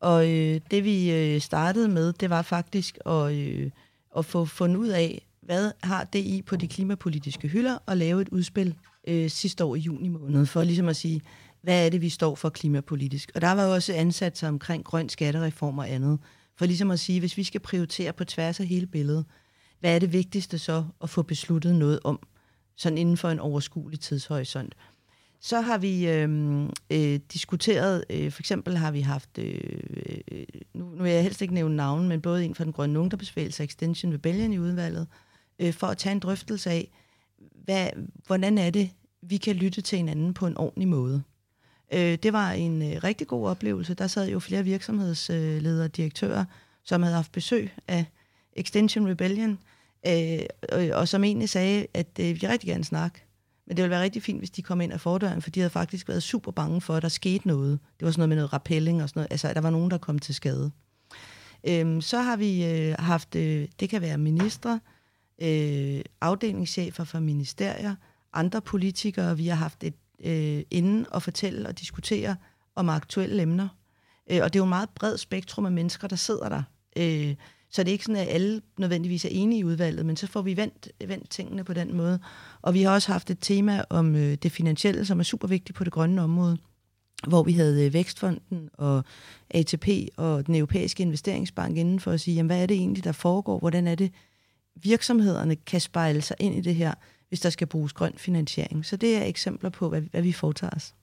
Og 0.00 0.30
øh, 0.30 0.60
det 0.70 0.84
vi 0.84 1.12
øh, 1.12 1.40
startede 1.40 1.88
med, 1.88 2.12
det 2.12 2.30
var 2.30 2.42
faktisk 2.42 2.98
at, 3.06 3.32
øh, 3.32 3.70
at 4.18 4.24
få 4.24 4.44
fundet 4.44 4.76
ud 4.76 4.88
af, 4.88 5.26
hvad 5.42 5.72
har 5.82 6.04
DI 6.04 6.42
på 6.42 6.56
de 6.56 6.68
klimapolitiske 6.68 7.48
hylder, 7.48 7.78
og 7.86 7.96
lave 7.96 8.22
et 8.22 8.28
udspil 8.28 8.74
øh, 9.08 9.30
sidste 9.30 9.64
år 9.64 9.74
i 9.76 9.78
juni 9.78 10.08
måned, 10.08 10.46
for 10.46 10.64
ligesom 10.64 10.88
at 10.88 10.96
sige, 10.96 11.22
hvad 11.62 11.86
er 11.86 11.90
det, 11.90 12.00
vi 12.00 12.08
står 12.08 12.34
for 12.34 12.48
klimapolitisk. 12.48 13.30
Og 13.34 13.40
der 13.40 13.52
var 13.52 13.64
jo 13.64 13.72
også 13.72 13.94
ansat 13.94 14.42
omkring 14.42 14.84
grøn 14.84 15.08
skattereform 15.08 15.78
og 15.78 15.90
andet, 15.90 16.18
for 16.58 16.66
ligesom 16.66 16.90
at 16.90 17.00
sige, 17.00 17.20
hvis 17.20 17.36
vi 17.36 17.44
skal 17.44 17.60
prioritere 17.60 18.12
på 18.12 18.24
tværs 18.24 18.60
af 18.60 18.66
hele 18.66 18.86
billedet, 18.86 19.24
hvad 19.80 19.94
er 19.94 19.98
det 19.98 20.12
vigtigste 20.12 20.58
så 20.58 20.84
at 21.02 21.10
få 21.10 21.22
besluttet 21.22 21.74
noget 21.74 22.00
om, 22.04 22.20
sådan 22.76 22.98
inden 22.98 23.16
for 23.16 23.28
en 23.28 23.38
overskuelig 23.38 24.00
tidshorisont. 24.00 24.74
Så 25.40 25.60
har 25.60 25.78
vi 25.78 26.08
øh, 26.08 26.62
øh, 26.90 27.20
diskuteret, 27.32 28.04
øh, 28.10 28.32
for 28.32 28.42
eksempel 28.42 28.76
har 28.76 28.90
vi 28.90 29.00
haft, 29.00 29.38
øh, 29.38 29.60
øh 30.30 30.44
nu, 30.74 30.84
nu 30.84 31.02
vil 31.02 31.12
jeg 31.12 31.22
helst 31.22 31.42
ikke 31.42 31.54
nævne 31.54 31.76
navnen, 31.76 32.08
men 32.08 32.20
både 32.20 32.44
en 32.44 32.54
fra 32.54 32.64
den 32.64 32.72
grønne 32.72 32.98
ungdomsbevægelse 32.98 33.64
Extension 33.64 34.14
Rebellion 34.14 34.52
i 34.52 34.58
udvalget, 34.58 35.06
øh, 35.58 35.72
for 35.72 35.86
at 35.86 35.98
tage 35.98 36.12
en 36.12 36.18
drøftelse 36.18 36.70
af, 36.70 36.90
hvad, 37.64 37.88
hvordan 38.26 38.58
er 38.58 38.70
det, 38.70 38.90
vi 39.22 39.36
kan 39.36 39.56
lytte 39.56 39.80
til 39.80 39.98
hinanden 39.98 40.34
på 40.34 40.46
en 40.46 40.56
ordentlig 40.56 40.88
måde. 40.88 41.22
Øh, 41.92 42.18
det 42.22 42.32
var 42.32 42.50
en 42.50 42.82
øh, 42.82 43.04
rigtig 43.04 43.26
god 43.26 43.48
oplevelse. 43.48 43.94
Der 43.94 44.06
sad 44.06 44.28
jo 44.28 44.38
flere 44.38 44.64
virksomhedsledere 44.64 45.78
øh, 45.78 45.84
og 45.84 45.96
direktører, 45.96 46.44
som 46.84 47.02
havde 47.02 47.14
haft 47.14 47.32
besøg 47.32 47.70
af 47.88 48.04
Extension 48.52 49.08
Rebellion, 49.10 49.58
øh, 50.06 50.38
og, 50.72 50.84
og 50.92 51.08
som 51.08 51.24
egentlig 51.24 51.48
sagde, 51.48 51.86
at 51.94 52.06
øh, 52.20 52.42
vi 52.42 52.46
rigtig 52.46 52.68
gerne 52.68 52.84
snakke 52.84 53.24
men 53.70 53.76
det 53.76 53.82
ville 53.82 53.90
være 53.90 54.02
rigtig 54.02 54.22
fint, 54.22 54.38
hvis 54.38 54.50
de 54.50 54.62
kom 54.62 54.80
ind 54.80 54.92
af 54.92 55.00
fordøren, 55.00 55.42
for 55.42 55.50
de 55.50 55.60
havde 55.60 55.70
faktisk 55.70 56.08
været 56.08 56.22
super 56.22 56.52
bange 56.52 56.80
for, 56.80 56.94
at 56.94 57.02
der 57.02 57.08
skete 57.08 57.48
noget. 57.48 57.78
Det 57.98 58.06
var 58.06 58.10
sådan 58.10 58.20
noget 58.20 58.28
med 58.28 58.36
noget 58.36 58.52
rappelling 58.52 59.02
og 59.02 59.08
sådan 59.08 59.20
noget. 59.20 59.32
Altså, 59.32 59.48
at 59.48 59.56
der 59.56 59.62
var 59.62 59.70
nogen, 59.70 59.90
der 59.90 59.98
kom 59.98 60.18
til 60.18 60.34
skade. 60.34 60.70
Øhm, 61.68 62.00
så 62.00 62.18
har 62.20 62.36
vi 62.36 62.64
øh, 62.64 62.94
haft, 62.98 63.34
øh, 63.34 63.68
det 63.80 63.88
kan 63.88 64.02
være 64.02 64.18
ministre, 64.18 64.80
øh, 65.42 66.00
afdelingschefer 66.20 67.04
fra 67.04 67.20
ministerier, 67.20 67.94
andre 68.32 68.60
politikere. 68.60 69.36
Vi 69.36 69.46
har 69.46 69.56
haft 69.56 69.84
et 69.84 69.94
øh, 70.24 70.62
inden 70.70 71.06
og 71.10 71.22
fortælle 71.22 71.68
og 71.68 71.80
diskutere 71.80 72.36
om 72.74 72.88
aktuelle 72.88 73.42
emner. 73.42 73.68
Øh, 74.30 74.40
og 74.42 74.52
det 74.52 74.58
er 74.58 74.60
jo 74.60 74.64
et 74.64 74.68
meget 74.68 74.90
bredt 74.90 75.20
spektrum 75.20 75.66
af 75.66 75.72
mennesker, 75.72 76.08
der 76.08 76.16
sidder 76.16 76.48
der. 76.48 76.62
Øh, 76.96 77.34
så 77.70 77.82
det 77.82 77.88
er 77.88 77.92
ikke 77.92 78.04
sådan, 78.04 78.22
at 78.22 78.28
alle 78.28 78.60
nødvendigvis 78.78 79.24
er 79.24 79.28
enige 79.32 79.58
i 79.58 79.64
udvalget, 79.64 80.06
men 80.06 80.16
så 80.16 80.26
får 80.26 80.42
vi 80.42 80.56
vendt, 80.56 80.88
vendt 81.06 81.30
tingene 81.30 81.64
på 81.64 81.72
den 81.72 81.96
måde. 81.96 82.18
Og 82.62 82.74
vi 82.74 82.82
har 82.82 82.94
også 82.94 83.12
haft 83.12 83.30
et 83.30 83.38
tema 83.40 83.84
om 83.90 84.16
øh, 84.16 84.34
det 84.34 84.52
finansielle, 84.52 85.04
som 85.04 85.18
er 85.18 85.24
super 85.24 85.48
vigtigt 85.48 85.76
på 85.76 85.84
det 85.84 85.92
grønne 85.92 86.22
område, 86.22 86.58
hvor 87.28 87.42
vi 87.42 87.52
havde 87.52 87.86
øh, 87.86 87.92
Vækstfonden 87.92 88.70
og 88.72 89.04
ATP 89.50 89.88
og 90.16 90.46
den 90.46 90.54
europæiske 90.54 91.02
investeringsbank 91.02 91.76
inden 91.76 92.00
for 92.00 92.10
at 92.10 92.20
sige, 92.20 92.34
jamen, 92.34 92.48
hvad 92.48 92.62
er 92.62 92.66
det 92.66 92.76
egentlig, 92.76 93.04
der 93.04 93.12
foregår? 93.12 93.58
Hvordan 93.58 93.86
er 93.86 93.94
det, 93.94 94.12
virksomhederne 94.82 95.56
kan 95.56 95.80
spejle 95.80 96.22
sig 96.22 96.36
ind 96.40 96.54
i 96.54 96.60
det 96.60 96.74
her, 96.74 96.94
hvis 97.30 97.40
der 97.40 97.50
skal 97.50 97.66
bruges 97.66 97.92
grøn 97.92 98.12
finansiering? 98.16 98.86
Så 98.86 98.96
det 98.96 99.16
er 99.16 99.24
eksempler 99.24 99.70
på, 99.70 99.88
hvad, 99.88 100.00
hvad 100.00 100.22
vi 100.22 100.32
foretager 100.32 100.74
os. 100.76 100.94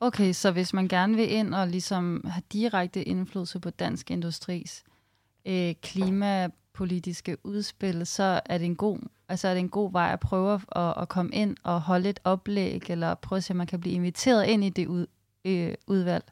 Okay, 0.00 0.32
så 0.32 0.50
hvis 0.50 0.72
man 0.72 0.88
gerne 0.88 1.16
vil 1.16 1.32
ind 1.32 1.54
og 1.54 1.68
ligesom 1.68 2.24
have 2.26 2.42
direkte 2.52 3.04
indflydelse 3.04 3.60
på 3.60 3.70
dansk 3.70 4.10
industris 4.10 4.84
øh, 5.46 5.74
klimapolitiske 5.82 7.36
udspil, 7.46 8.06
så 8.06 8.40
er 8.46 8.58
det 8.58 8.64
en 8.64 8.76
god, 8.76 8.98
altså 9.28 9.48
er 9.48 9.54
det 9.54 9.60
en 9.60 9.68
god 9.68 9.92
vej 9.92 10.12
at 10.12 10.20
prøve 10.20 10.60
at, 10.76 10.94
at 10.96 11.08
komme 11.08 11.32
ind 11.32 11.56
og 11.62 11.80
holde 11.80 12.08
et 12.08 12.20
oplæg, 12.24 12.90
eller 12.90 13.14
prøve 13.14 13.36
at 13.36 13.44
se, 13.44 13.50
om 13.50 13.56
man 13.56 13.66
kan 13.66 13.80
blive 13.80 13.94
inviteret 13.94 14.46
ind 14.46 14.64
i 14.64 14.68
det 14.68 14.86
ud, 14.86 15.06
øh, 15.44 15.74
udvalg. 15.86 16.24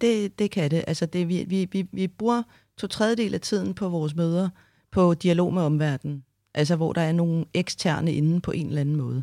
Det, 0.00 0.38
det, 0.38 0.50
kan 0.50 0.70
det. 0.70 0.84
Altså 0.86 1.06
det, 1.06 1.28
vi, 1.28 1.44
vi, 1.48 1.68
vi, 1.72 1.88
vi 1.92 2.08
bruger 2.08 2.42
to 2.76 2.86
tredjedel 2.86 3.34
af 3.34 3.40
tiden 3.40 3.74
på 3.74 3.88
vores 3.88 4.14
møder 4.14 4.48
på 4.90 5.14
dialog 5.14 5.54
med 5.54 5.62
omverdenen. 5.62 6.24
Altså 6.54 6.76
hvor 6.76 6.92
der 6.92 7.00
er 7.00 7.12
nogle 7.12 7.44
eksterne 7.54 8.12
inde 8.12 8.40
på 8.40 8.50
en 8.50 8.66
eller 8.66 8.80
anden 8.80 8.96
måde. 8.96 9.22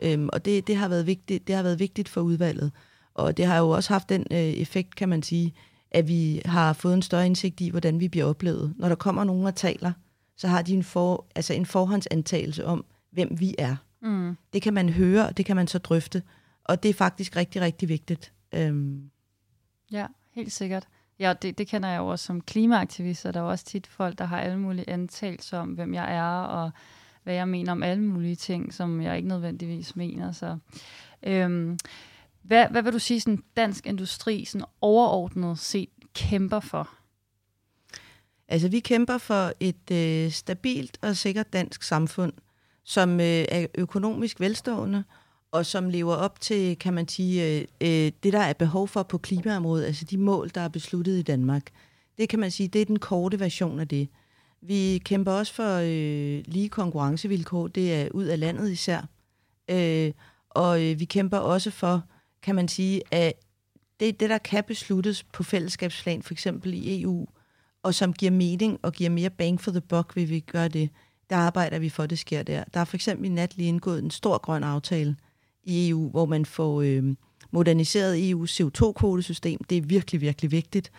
Øhm, 0.00 0.28
og 0.32 0.44
det, 0.44 0.66
det, 0.66 0.76
har 0.76 0.88
været 0.88 1.06
vigtigt, 1.06 1.46
det 1.46 1.54
har 1.54 1.62
været 1.62 1.78
vigtigt 1.78 2.08
for 2.08 2.20
udvalget. 2.20 2.72
Og 3.14 3.36
det 3.36 3.46
har 3.46 3.58
jo 3.58 3.70
også 3.70 3.92
haft 3.92 4.08
den 4.08 4.26
øh, 4.30 4.38
effekt, 4.38 4.94
kan 4.94 5.08
man 5.08 5.22
sige, 5.22 5.54
at 5.90 6.08
vi 6.08 6.42
har 6.44 6.72
fået 6.72 6.94
en 6.94 7.02
større 7.02 7.26
indsigt 7.26 7.60
i, 7.60 7.68
hvordan 7.68 8.00
vi 8.00 8.08
bliver 8.08 8.24
oplevet. 8.24 8.74
Når 8.76 8.88
der 8.88 8.94
kommer 8.94 9.24
nogen 9.24 9.46
og 9.46 9.54
taler, 9.54 9.92
så 10.36 10.48
har 10.48 10.62
de 10.62 10.74
en, 10.74 10.82
for, 10.82 11.26
altså 11.34 11.54
en 11.54 11.66
forhåndsantagelse 11.66 12.66
om, 12.66 12.84
hvem 13.10 13.40
vi 13.40 13.54
er. 13.58 13.76
Mm. 14.02 14.36
Det 14.52 14.62
kan 14.62 14.74
man 14.74 14.88
høre, 14.88 15.26
og 15.26 15.36
det 15.36 15.46
kan 15.46 15.56
man 15.56 15.66
så 15.66 15.78
drøfte. 15.78 16.22
Og 16.64 16.82
det 16.82 16.88
er 16.88 16.94
faktisk 16.94 17.36
rigtig, 17.36 17.62
rigtig 17.62 17.88
vigtigt. 17.88 18.32
Øhm. 18.54 19.10
Ja, 19.92 20.06
helt 20.34 20.52
sikkert. 20.52 20.88
Ja, 21.22 21.32
det, 21.32 21.58
det 21.58 21.68
kender 21.68 21.88
jeg 21.88 21.98
jo 21.98 22.06
også 22.06 22.24
som 22.24 22.40
klimaaktivist, 22.40 23.26
og 23.26 23.34
der 23.34 23.40
er 23.40 23.44
også 23.44 23.64
tit 23.64 23.86
folk, 23.86 24.18
der 24.18 24.24
har 24.24 24.40
alle 24.40 24.58
mulige 24.58 24.90
antagelser 24.90 25.58
om, 25.58 25.68
hvem 25.68 25.94
jeg 25.94 26.14
er, 26.14 26.42
og 26.42 26.70
hvad 27.22 27.34
jeg 27.34 27.48
mener 27.48 27.72
om 27.72 27.82
alle 27.82 28.02
mulige 28.02 28.36
ting, 28.36 28.74
som 28.74 29.00
jeg 29.00 29.16
ikke 29.16 29.28
nødvendigvis 29.28 29.96
mener. 29.96 30.32
Så, 30.32 30.58
øhm, 31.22 31.78
hvad, 32.42 32.66
hvad 32.70 32.82
vil 32.82 32.92
du 32.92 32.98
sige, 32.98 33.20
sådan 33.20 33.42
dansk 33.56 33.86
industri 33.86 34.44
sådan 34.44 34.66
overordnet 34.80 35.58
set 35.58 35.88
kæmper 36.14 36.60
for? 36.60 36.88
Altså, 38.48 38.68
vi 38.68 38.80
kæmper 38.80 39.18
for 39.18 39.52
et 39.60 39.90
øh, 39.92 40.30
stabilt 40.30 40.98
og 41.02 41.16
sikkert 41.16 41.52
dansk 41.52 41.82
samfund, 41.82 42.32
som 42.84 43.20
øh, 43.20 43.44
er 43.48 43.66
økonomisk 43.74 44.40
velstående, 44.40 45.04
og 45.52 45.66
som 45.66 45.88
lever 45.88 46.14
op 46.14 46.40
til, 46.40 46.78
kan 46.78 46.94
man 46.94 47.08
sige, 47.08 47.58
øh, 47.58 47.64
øh, 47.80 48.12
det, 48.22 48.32
der 48.32 48.40
er 48.40 48.52
behov 48.52 48.88
for 48.88 49.02
på 49.02 49.18
klimaområdet, 49.18 49.84
altså 49.84 50.04
de 50.04 50.18
mål, 50.18 50.50
der 50.54 50.60
er 50.60 50.68
besluttet 50.68 51.18
i 51.18 51.22
Danmark. 51.22 51.62
Det 52.18 52.28
kan 52.28 52.38
man 52.38 52.50
sige, 52.50 52.68
det 52.68 52.80
er 52.80 52.84
den 52.84 52.98
korte 52.98 53.40
version 53.40 53.80
af 53.80 53.88
det. 53.88 54.08
Vi 54.62 55.02
kæmper 55.04 55.32
også 55.32 55.54
for 55.54 55.76
øh, 55.76 56.44
lige 56.46 56.68
konkurrencevilkår, 56.68 57.68
det 57.68 57.94
er 57.94 58.08
ud 58.10 58.24
af 58.24 58.40
landet 58.40 58.70
især. 58.70 59.08
Øh, 59.68 60.12
og 60.50 60.82
øh, 60.84 61.00
vi 61.00 61.04
kæmper 61.04 61.38
også 61.38 61.70
for 61.70 62.04
kan 62.42 62.54
man 62.54 62.68
sige, 62.68 63.02
at 63.10 63.32
det 64.00 64.20
det, 64.20 64.30
der 64.30 64.38
kan 64.38 64.64
besluttes 64.64 65.22
på 65.22 65.42
fællesskabsplan, 65.42 66.22
for 66.22 66.34
eksempel 66.34 66.74
i 66.74 67.02
EU, 67.02 67.26
og 67.82 67.94
som 67.94 68.12
giver 68.12 68.32
mening 68.32 68.78
og 68.82 68.92
giver 68.92 69.10
mere 69.10 69.30
bang 69.30 69.60
for 69.60 69.70
the 69.70 69.80
buck, 69.80 70.16
vil 70.16 70.28
vi 70.28 70.40
gøre 70.40 70.68
det. 70.68 70.90
Der 71.30 71.36
arbejder 71.36 71.78
vi 71.78 71.88
for, 71.88 72.02
at 72.02 72.10
det 72.10 72.18
sker 72.18 72.42
der. 72.42 72.64
Der 72.74 72.80
er 72.80 72.84
for 72.84 72.96
eksempel 72.96 73.26
i 73.26 73.28
nat 73.28 73.56
lige 73.56 73.68
indgået 73.68 74.02
en 74.04 74.10
stor 74.10 74.38
grøn 74.38 74.64
aftale 74.64 75.16
i 75.64 75.88
EU, 75.88 76.10
hvor 76.10 76.26
man 76.26 76.46
får 76.46 76.82
øh, 76.82 77.14
moderniseret 77.50 78.30
EU's 78.30 78.60
CO2-kvotesystem. 78.60 79.58
Det 79.70 79.78
er 79.78 79.82
virkelig, 79.82 80.20
virkelig 80.20 80.50
vigtigt. 80.50 80.92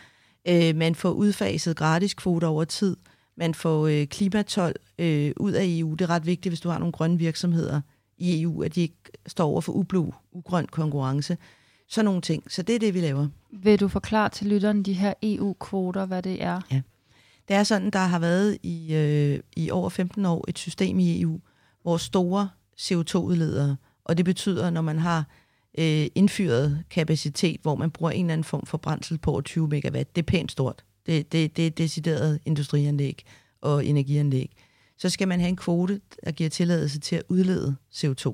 Øh, 0.47 0.75
man 0.75 0.95
får 0.95 1.11
udfaset 1.11 1.77
gratis 1.77 2.13
kvoter 2.13 2.47
over 2.47 2.63
tid. 2.63 2.97
Man 3.37 3.53
får 3.53 3.87
øh, 3.87 4.07
klimatol 4.07 4.73
øh, 4.99 5.31
ud 5.37 5.51
af 5.51 5.63
EU. 5.65 5.93
Det 5.93 6.01
er 6.01 6.09
ret 6.09 6.25
vigtigt, 6.25 6.51
hvis 6.51 6.59
du 6.59 6.69
har 6.69 6.79
nogle 6.79 6.91
grønne 6.91 7.17
virksomheder 7.17 7.81
i 8.17 8.41
EU, 8.41 8.63
at 8.63 8.75
de 8.75 8.81
ikke 8.81 8.95
står 9.27 9.45
over 9.45 9.61
for 9.61 9.73
ublu, 9.73 10.11
ugrøn 10.31 10.65
konkurrence. 10.65 11.37
Sådan 11.89 12.05
nogle 12.05 12.21
ting. 12.21 12.51
Så 12.51 12.61
det 12.61 12.75
er 12.75 12.79
det, 12.79 12.93
vi 12.93 13.01
laver. 13.01 13.27
Vil 13.51 13.79
du 13.79 13.87
forklare 13.87 14.29
til 14.29 14.47
lytteren 14.47 14.83
de 14.83 14.93
her 14.93 15.13
EU-kvoter, 15.23 16.05
hvad 16.05 16.21
det 16.21 16.43
er? 16.43 16.61
Ja. 16.71 16.81
Det 17.47 17.55
er 17.55 17.63
sådan, 17.63 17.89
der 17.89 17.99
har 17.99 18.19
været 18.19 18.57
i, 18.63 18.93
øh, 18.95 19.39
i 19.55 19.71
over 19.71 19.89
15 19.89 20.25
år 20.25 20.45
et 20.47 20.59
system 20.59 20.99
i 20.99 21.21
EU, 21.21 21.39
hvor 21.81 21.97
store 21.97 22.49
CO2-udledere, 22.79 23.75
og 24.05 24.17
det 24.17 24.25
betyder, 24.25 24.69
når 24.69 24.81
man 24.81 24.99
har 24.99 25.25
øh, 25.77 26.07
indfyret 26.15 26.83
kapacitet, 26.89 27.59
hvor 27.61 27.75
man 27.75 27.91
bruger 27.91 28.11
en 28.11 28.25
eller 28.25 28.33
anden 28.33 28.43
form 28.43 28.65
for 28.65 28.77
brændsel 28.77 29.17
på 29.17 29.41
20 29.41 29.67
megawatt, 29.67 30.15
det 30.15 30.21
er 30.21 30.25
pænt 30.25 30.51
stort. 30.51 30.83
Det, 31.05 31.31
det, 31.31 31.57
det 31.57 31.67
er 31.67 31.69
decideret 31.69 32.39
industrianlæg 32.45 33.23
og 33.61 33.85
energianlæg. 33.85 34.51
Så 34.97 35.09
skal 35.09 35.27
man 35.27 35.39
have 35.39 35.49
en 35.49 35.55
kvote, 35.55 36.01
der 36.25 36.31
giver 36.31 36.49
tilladelse 36.49 36.99
til 36.99 37.15
at 37.15 37.23
udlede 37.29 37.75
CO2. 37.95 38.27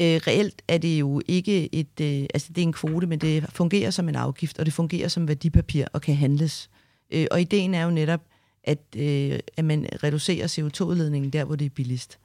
Øh, 0.00 0.20
reelt 0.26 0.62
er 0.68 0.78
det 0.78 1.00
jo 1.00 1.22
ikke 1.28 1.74
et, 1.74 2.00
øh, 2.00 2.26
altså 2.34 2.48
det 2.48 2.58
er 2.58 2.62
en 2.62 2.72
kvote, 2.72 3.06
men 3.06 3.18
det 3.18 3.46
fungerer 3.48 3.90
som 3.90 4.08
en 4.08 4.16
afgift, 4.16 4.58
og 4.58 4.66
det 4.66 4.74
fungerer 4.74 5.08
som 5.08 5.28
værdipapir 5.28 5.84
og 5.92 6.02
kan 6.02 6.14
handles. 6.14 6.70
Øh, 7.10 7.26
og 7.30 7.40
ideen 7.40 7.74
er 7.74 7.84
jo 7.84 7.90
netop, 7.90 8.20
at, 8.64 8.78
øh, 8.96 9.38
at 9.56 9.64
man 9.64 9.86
reducerer 10.04 10.46
CO2-udledningen 10.46 11.30
der, 11.30 11.44
hvor 11.44 11.56
det 11.56 11.64
er 11.64 11.70
billigst. 11.70 12.18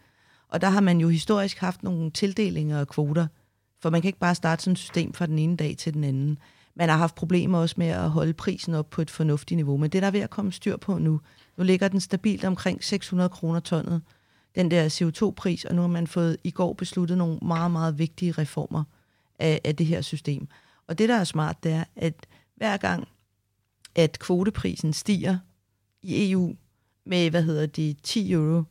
Og 0.49 0.61
der 0.61 0.69
har 0.69 0.81
man 0.81 0.99
jo 0.99 1.09
historisk 1.09 1.57
haft 1.57 1.83
nogle 1.83 2.11
tildelinger 2.11 2.79
og 2.79 2.87
kvoter, 2.87 3.27
for 3.81 3.89
man 3.89 4.01
kan 4.01 4.09
ikke 4.09 4.19
bare 4.19 4.35
starte 4.35 4.63
sådan 4.63 4.71
et 4.71 4.79
system 4.79 5.13
fra 5.13 5.25
den 5.25 5.39
ene 5.39 5.55
dag 5.57 5.75
til 5.77 5.93
den 5.93 6.03
anden. 6.03 6.37
Man 6.75 6.89
har 6.89 6.97
haft 6.97 7.15
problemer 7.15 7.59
også 7.59 7.75
med 7.77 7.87
at 7.87 8.09
holde 8.09 8.33
prisen 8.33 8.73
op 8.73 8.89
på 8.89 9.01
et 9.01 9.09
fornuftigt 9.09 9.55
niveau, 9.55 9.77
men 9.77 9.89
det 9.89 10.01
der 10.01 10.07
er 10.07 10.11
ved 10.11 10.19
at 10.19 10.29
komme 10.29 10.51
styr 10.51 10.77
på 10.77 10.97
nu. 10.97 11.21
Nu 11.57 11.63
ligger 11.63 11.87
den 11.87 11.99
stabilt 11.99 12.43
omkring 12.43 12.83
600 12.83 13.29
kroner 13.29 13.59
tonnet, 13.59 14.01
den 14.55 14.71
der 14.71 14.89
CO2-pris, 14.89 15.65
og 15.65 15.75
nu 15.75 15.81
har 15.81 15.87
man 15.87 16.07
fået 16.07 16.37
i 16.43 16.51
går 16.51 16.73
besluttet 16.73 17.17
nogle 17.17 17.39
meget, 17.41 17.71
meget 17.71 17.97
vigtige 17.99 18.31
reformer 18.31 18.83
af, 19.39 19.61
af 19.63 19.75
det 19.75 19.85
her 19.85 20.01
system. 20.01 20.47
Og 20.87 20.97
det, 20.97 21.09
der 21.09 21.15
er 21.15 21.23
smart, 21.23 21.63
det 21.63 21.71
er, 21.71 21.83
at 21.95 22.27
hver 22.55 22.77
gang, 22.77 23.07
at 23.95 24.19
kvoteprisen 24.19 24.93
stiger 24.93 25.37
i 26.01 26.31
EU 26.31 26.55
med, 27.05 27.29
hvad 27.29 27.43
hedder 27.43 27.65
det, 27.65 27.97
10 28.03 28.31
euro, 28.31 28.63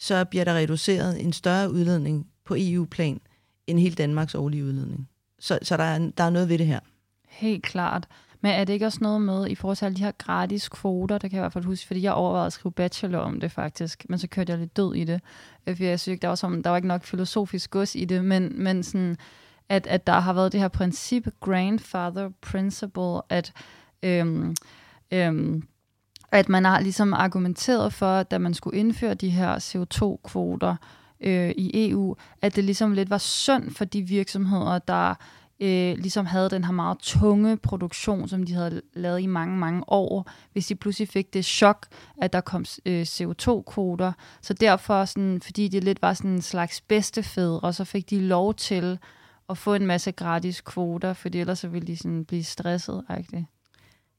så 0.00 0.24
bliver 0.24 0.44
der 0.44 0.54
reduceret 0.54 1.24
en 1.24 1.32
større 1.32 1.72
udledning 1.72 2.26
på 2.44 2.54
EU-plan 2.58 3.20
end 3.66 3.78
hele 3.78 3.94
Danmarks 3.94 4.34
årlige 4.34 4.64
udledning. 4.64 5.08
Så, 5.38 5.58
så 5.62 5.76
der, 5.76 5.84
er, 5.84 6.10
der 6.18 6.24
er 6.24 6.30
noget 6.30 6.48
ved 6.48 6.58
det 6.58 6.66
her. 6.66 6.80
Helt 7.28 7.62
klart. 7.62 8.08
Men 8.40 8.52
er 8.52 8.64
det 8.64 8.72
ikke 8.72 8.86
også 8.86 8.98
noget 9.02 9.22
med, 9.22 9.48
i 9.48 9.54
forhold 9.54 9.76
til 9.76 9.84
alle 9.84 9.96
de 9.96 10.04
her 10.04 10.12
gratis 10.18 10.68
kvoter, 10.68 11.18
der 11.18 11.28
kan 11.28 11.36
jeg 11.36 11.40
i 11.40 11.42
hvert 11.42 11.52
fald 11.52 11.64
huske, 11.64 11.86
fordi 11.86 12.02
jeg 12.02 12.12
overvejede 12.12 12.46
at 12.46 12.52
skrive 12.52 12.72
bachelor 12.72 13.18
om 13.18 13.40
det 13.40 13.52
faktisk, 13.52 14.06
men 14.08 14.18
så 14.18 14.28
kørte 14.28 14.52
jeg 14.52 14.58
lidt 14.58 14.76
død 14.76 14.94
i 14.94 15.04
det, 15.04 15.20
øh, 15.66 15.74
fordi 15.74 15.76
for 15.76 15.84
jeg 15.84 16.00
synes 16.00 16.20
der 16.20 16.28
var, 16.28 16.34
som, 16.34 16.62
der 16.62 16.70
var 16.70 16.76
ikke 16.76 16.88
nok 16.88 17.04
filosofisk 17.04 17.70
gods 17.70 17.94
i 17.94 18.04
det, 18.04 18.24
men, 18.24 18.62
men 18.62 18.82
sådan, 18.82 19.16
at, 19.68 19.86
at 19.86 20.06
der 20.06 20.20
har 20.20 20.32
været 20.32 20.52
det 20.52 20.60
her 20.60 20.68
princip, 20.68 21.28
grandfather 21.40 22.30
principle, 22.40 23.32
at, 23.32 23.52
øhm, 24.02 24.56
øhm, 25.10 25.62
at 26.32 26.48
man 26.48 26.64
har 26.64 26.80
ligesom 26.80 27.12
argumenteret 27.12 27.92
for, 27.92 28.06
at 28.06 28.30
da 28.30 28.38
man 28.38 28.54
skulle 28.54 28.78
indføre 28.78 29.14
de 29.14 29.30
her 29.30 29.58
CO2-kvoter 29.58 30.76
øh, 31.20 31.50
i 31.50 31.90
EU, 31.90 32.16
at 32.42 32.56
det 32.56 32.64
ligesom 32.64 32.92
lidt 32.92 33.10
var 33.10 33.18
synd 33.18 33.70
for 33.70 33.84
de 33.84 34.02
virksomheder, 34.02 34.78
der 34.78 35.14
øh, 35.60 35.98
ligesom 35.98 36.26
havde 36.26 36.50
den 36.50 36.64
her 36.64 36.72
meget 36.72 36.98
tunge 36.98 37.56
produktion, 37.56 38.28
som 38.28 38.42
de 38.46 38.54
havde 38.54 38.82
lavet 38.94 39.20
i 39.20 39.26
mange, 39.26 39.56
mange 39.56 39.84
år, 39.86 40.30
hvis 40.52 40.66
de 40.66 40.74
pludselig 40.74 41.08
fik 41.08 41.34
det 41.34 41.44
chok, 41.44 41.86
at 42.22 42.32
der 42.32 42.40
kom 42.40 42.64
øh, 42.86 43.02
CO2-kvoter. 43.02 44.12
Så 44.42 44.54
derfor, 44.54 45.04
sådan, 45.04 45.40
fordi 45.44 45.68
det 45.68 45.84
lidt 45.84 46.02
var 46.02 46.14
sådan 46.14 46.30
en 46.30 46.42
slags 46.42 46.80
bedstefædre, 46.80 47.72
så 47.72 47.84
fik 47.84 48.10
de 48.10 48.20
lov 48.20 48.54
til 48.54 48.98
at 49.48 49.58
få 49.58 49.74
en 49.74 49.86
masse 49.86 50.12
gratis 50.12 50.60
kvoter, 50.60 51.12
for 51.12 51.28
ellers 51.34 51.58
så 51.58 51.68
ville 51.68 51.86
de 51.86 51.96
sådan 51.96 52.24
blive 52.24 52.44
stresset. 52.44 53.04
Ikke? 53.18 53.46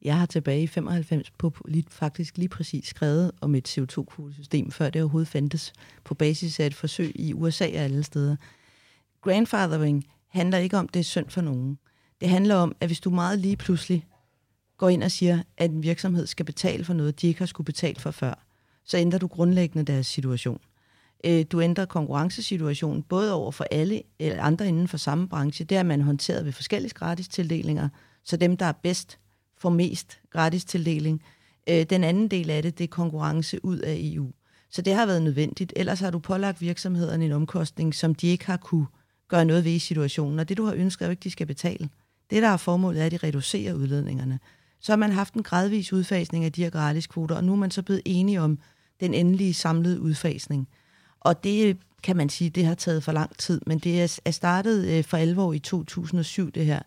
Jeg 0.02 0.20
har 0.20 0.26
tilbage 0.26 0.64
i 0.64 0.68
95 0.68 1.32
på, 1.32 1.54
lige, 1.68 1.86
faktisk 1.90 2.38
lige 2.38 2.50
præcis 2.50 2.88
skrevet 2.88 3.32
om 3.42 3.56
et 3.56 3.78
CO2-kvotesystem, 3.78 4.72
før 4.72 4.90
det 4.90 5.02
overhovedet 5.02 5.28
fandtes, 5.28 5.74
på 6.04 6.14
basis 6.14 6.60
af 6.60 6.66
et 6.66 6.76
forsøg 6.76 7.12
i 7.16 7.34
USA 7.34 7.66
og 7.66 7.72
alle 7.72 8.04
steder. 8.04 8.36
Grandfathering 9.22 10.06
handler 10.28 10.58
ikke 10.58 10.78
om, 10.78 10.88
det 10.88 11.00
er 11.00 11.04
synd 11.04 11.30
for 11.30 11.42
nogen. 11.42 11.78
Det 12.22 12.30
handler 12.30 12.56
om, 12.56 12.76
at 12.80 12.90
hvis 12.90 13.00
du 13.00 13.10
meget 13.10 13.40
lige 13.40 13.58
pludselig 13.58 14.06
går 14.78 14.90
ind 14.90 15.04
og 15.04 15.12
siger, 15.12 15.44
at 15.58 15.72
en 15.72 15.84
virksomhed 15.84 16.28
skal 16.28 16.46
betale 16.46 16.86
for 16.86 16.94
noget, 16.94 17.22
de 17.22 17.28
ikke 17.28 17.40
har 17.40 17.46
skulle 17.46 17.66
betale 17.66 18.00
for 18.00 18.12
før, 18.12 18.34
så 18.86 18.98
ændrer 18.98 19.20
du 19.20 19.28
grundlæggende 19.28 19.94
deres 19.94 20.08
situation. 20.08 20.60
Øh, 21.24 21.46
du 21.52 21.62
ændrer 21.62 21.86
konkurrencesituationen 21.86 23.04
både 23.04 23.34
over 23.34 23.52
for 23.52 23.66
alle 23.72 24.02
eller 24.20 24.44
andre 24.44 24.68
inden 24.68 24.88
for 24.88 24.98
samme 24.98 25.28
branche. 25.30 25.66
Det 25.66 25.78
er 25.78 25.84
man 25.84 26.02
håndteret 26.02 26.46
ved 26.46 26.52
forskellige 26.52 26.94
gratis 26.94 27.28
tildelinger, 27.28 27.90
så 28.24 28.38
dem, 28.38 28.58
der 28.58 28.66
er 28.66 28.72
bedst, 28.72 29.20
får 29.62 29.70
mest 29.70 30.20
gratis 30.30 30.66
tildeling. 30.66 31.22
Øh, 31.70 31.84
den 31.84 32.04
anden 32.04 32.28
del 32.28 32.50
af 32.50 32.64
det, 32.64 32.78
det 32.78 32.84
er 32.84 32.88
konkurrence 32.88 33.66
ud 33.66 33.78
af 33.78 33.96
EU. 34.00 34.32
Så 34.70 34.82
det 34.82 34.94
har 34.94 35.06
været 35.06 35.22
nødvendigt. 35.22 35.74
Ellers 35.76 36.00
har 36.00 36.12
du 36.12 36.20
pålagt 36.20 36.62
virksomhederne 36.62 37.26
en 37.26 37.32
omkostning, 37.32 37.96
som 37.96 38.16
de 38.16 38.28
ikke 38.28 38.46
har 38.46 38.58
kunne 38.58 38.86
gøre 39.28 39.46
noget 39.46 39.66
ved 39.66 39.72
i 39.72 39.80
situationen. 39.80 40.40
Og 40.40 40.50
det, 40.50 40.58
du 40.58 40.66
har 40.66 40.74
ønsket, 40.74 41.02
er 41.02 41.08
jo 41.08 41.12
ikke, 41.12 41.24
de 41.24 41.32
skal 41.32 41.48
betale. 41.48 41.90
Det, 42.30 42.42
der 42.42 42.50
er 42.50 42.58
formålet, 42.58 43.02
er, 43.02 43.06
at 43.06 43.12
de 43.12 43.18
reducerer 43.18 43.74
udledningerne. 43.74 44.40
Så 44.80 44.92
har 44.92 44.98
man 44.98 45.12
haft 45.12 45.34
en 45.34 45.44
gradvis 45.44 45.94
udfasning 45.94 46.46
af 46.46 46.52
de 46.52 46.64
her 46.64 46.70
gratis 46.70 47.08
kvoter, 47.08 47.36
og 47.36 47.44
nu 47.44 47.52
er 47.52 47.56
man 47.56 47.72
så 47.72 47.82
blevet 47.82 48.02
enige 48.06 48.42
om 48.42 48.60
den 49.00 49.14
endelige 49.14 49.54
samlede 49.54 50.02
udfasning. 50.02 50.68
Og 51.20 51.44
det 51.44 51.78
kan 52.04 52.18
man 52.18 52.30
sige, 52.30 52.50
det 52.50 52.66
har 52.66 52.76
taget 52.76 53.04
for 53.04 53.12
lang 53.12 53.38
tid, 53.38 53.62
men 53.68 53.80
det 53.80 54.20
er 54.26 54.32
startet 54.32 54.88
øh, 54.88 55.04
for 55.04 55.18
alvor 55.18 55.54
i 55.54 55.60
2007, 55.60 56.52
det 56.52 56.66
her. 56.66 56.82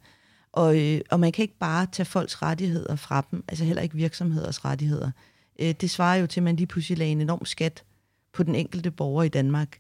Og, 0.54 0.78
øh, 0.78 1.00
og 1.10 1.20
man 1.20 1.32
kan 1.32 1.42
ikke 1.42 1.58
bare 1.58 1.86
tage 1.92 2.06
folks 2.06 2.42
rettigheder 2.42 2.96
fra 2.96 3.24
dem, 3.30 3.44
altså 3.48 3.64
heller 3.64 3.82
ikke 3.82 3.96
virksomheders 3.96 4.64
rettigheder. 4.64 5.10
Øh, 5.58 5.74
det 5.80 5.90
svarer 5.90 6.16
jo 6.16 6.26
til, 6.26 6.40
at 6.40 6.44
man 6.44 6.56
lige 6.56 6.66
pludselig 6.66 6.98
lagde 6.98 7.12
en 7.12 7.20
enorm 7.20 7.44
skat 7.44 7.84
på 8.32 8.42
den 8.42 8.54
enkelte 8.54 8.90
borger 8.90 9.22
i 9.22 9.28
Danmark. 9.28 9.78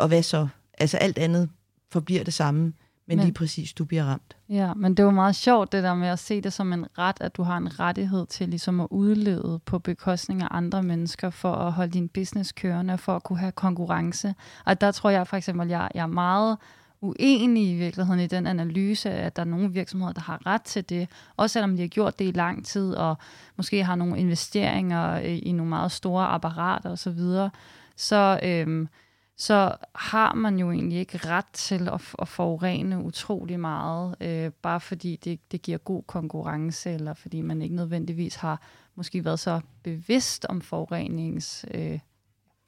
Og 0.00 0.08
hvad 0.08 0.22
så? 0.22 0.48
Altså 0.78 0.96
alt 0.96 1.18
andet 1.18 1.50
forbliver 1.92 2.24
det 2.24 2.34
samme, 2.34 2.60
men, 2.60 2.74
men 3.06 3.18
lige 3.18 3.34
præcis 3.34 3.72
du 3.72 3.84
bliver 3.84 4.04
ramt. 4.04 4.36
Ja, 4.48 4.74
men 4.74 4.94
det 4.94 5.04
var 5.04 5.10
meget 5.10 5.36
sjovt 5.36 5.72
det 5.72 5.82
der 5.82 5.94
med 5.94 6.08
at 6.08 6.18
se 6.18 6.40
det 6.40 6.52
som 6.52 6.72
en 6.72 6.86
ret, 6.98 7.16
at 7.20 7.36
du 7.36 7.42
har 7.42 7.56
en 7.56 7.80
rettighed 7.80 8.26
til 8.26 8.48
ligesom 8.48 8.80
at 8.80 8.88
udlede 8.90 9.60
på 9.66 9.78
bekostning 9.78 10.42
af 10.42 10.48
andre 10.50 10.82
mennesker 10.82 11.30
for 11.30 11.52
at 11.52 11.72
holde 11.72 11.92
din 11.92 12.08
business 12.08 12.52
kørende, 12.52 12.98
for 12.98 13.16
at 13.16 13.22
kunne 13.22 13.38
have 13.38 13.52
konkurrence. 13.52 14.34
Og 14.64 14.80
der 14.80 14.92
tror 14.92 15.10
jeg 15.10 15.26
for 15.26 15.36
eksempel, 15.36 15.68
jeg, 15.68 15.88
jeg 15.94 16.02
er 16.02 16.06
meget 16.06 16.58
uenige 17.04 17.72
i 17.72 17.78
virkeligheden 17.78 18.20
i 18.20 18.26
den 18.26 18.46
analyse, 18.46 19.10
at 19.10 19.36
der 19.36 19.42
er 19.42 19.46
nogle 19.46 19.72
virksomheder, 19.72 20.12
der 20.12 20.20
har 20.20 20.46
ret 20.46 20.62
til 20.62 20.88
det, 20.88 21.08
også 21.36 21.52
selvom 21.52 21.76
de 21.76 21.82
har 21.82 21.88
gjort 21.88 22.18
det 22.18 22.24
i 22.24 22.30
lang 22.30 22.66
tid, 22.66 22.94
og 22.94 23.16
måske 23.56 23.84
har 23.84 23.94
nogle 23.94 24.18
investeringer 24.18 25.18
i, 25.18 25.38
i 25.38 25.52
nogle 25.52 25.68
meget 25.68 25.92
store 25.92 26.26
apparater 26.26 26.90
osv., 26.90 26.96
så, 26.96 27.10
videre. 27.10 27.50
så 27.96 28.40
øhm, 28.42 28.88
så 29.36 29.76
har 29.94 30.34
man 30.34 30.58
jo 30.58 30.70
egentlig 30.70 30.98
ikke 30.98 31.18
ret 31.18 31.46
til 31.52 31.88
at, 31.88 32.14
at 32.18 32.28
forurene 32.28 33.04
utrolig 33.04 33.60
meget, 33.60 34.16
øh, 34.20 34.50
bare 34.50 34.80
fordi 34.80 35.16
det, 35.16 35.52
det 35.52 35.62
giver 35.62 35.78
god 35.78 36.02
konkurrence, 36.02 36.90
eller 36.90 37.14
fordi 37.14 37.40
man 37.40 37.62
ikke 37.62 37.74
nødvendigvis 37.74 38.34
har 38.34 38.60
måske 38.94 39.24
været 39.24 39.40
så 39.40 39.60
bevidst 39.82 40.46
om 40.48 40.60
forurenings 40.60 41.64
øh, 41.74 41.98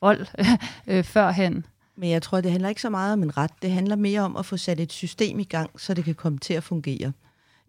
vold 0.00 0.26
øh, 0.86 1.04
førhen. 1.04 1.66
Men 1.96 2.10
jeg 2.10 2.22
tror, 2.22 2.40
det 2.40 2.50
handler 2.50 2.68
ikke 2.68 2.80
så 2.80 2.90
meget 2.90 3.12
om 3.12 3.22
en 3.22 3.36
ret. 3.36 3.50
Det 3.62 3.70
handler 3.70 3.96
mere 3.96 4.20
om 4.20 4.36
at 4.36 4.46
få 4.46 4.56
sat 4.56 4.80
et 4.80 4.92
system 4.92 5.38
i 5.38 5.44
gang, 5.44 5.80
så 5.80 5.94
det 5.94 6.04
kan 6.04 6.14
komme 6.14 6.38
til 6.38 6.54
at 6.54 6.64
fungere. 6.64 7.12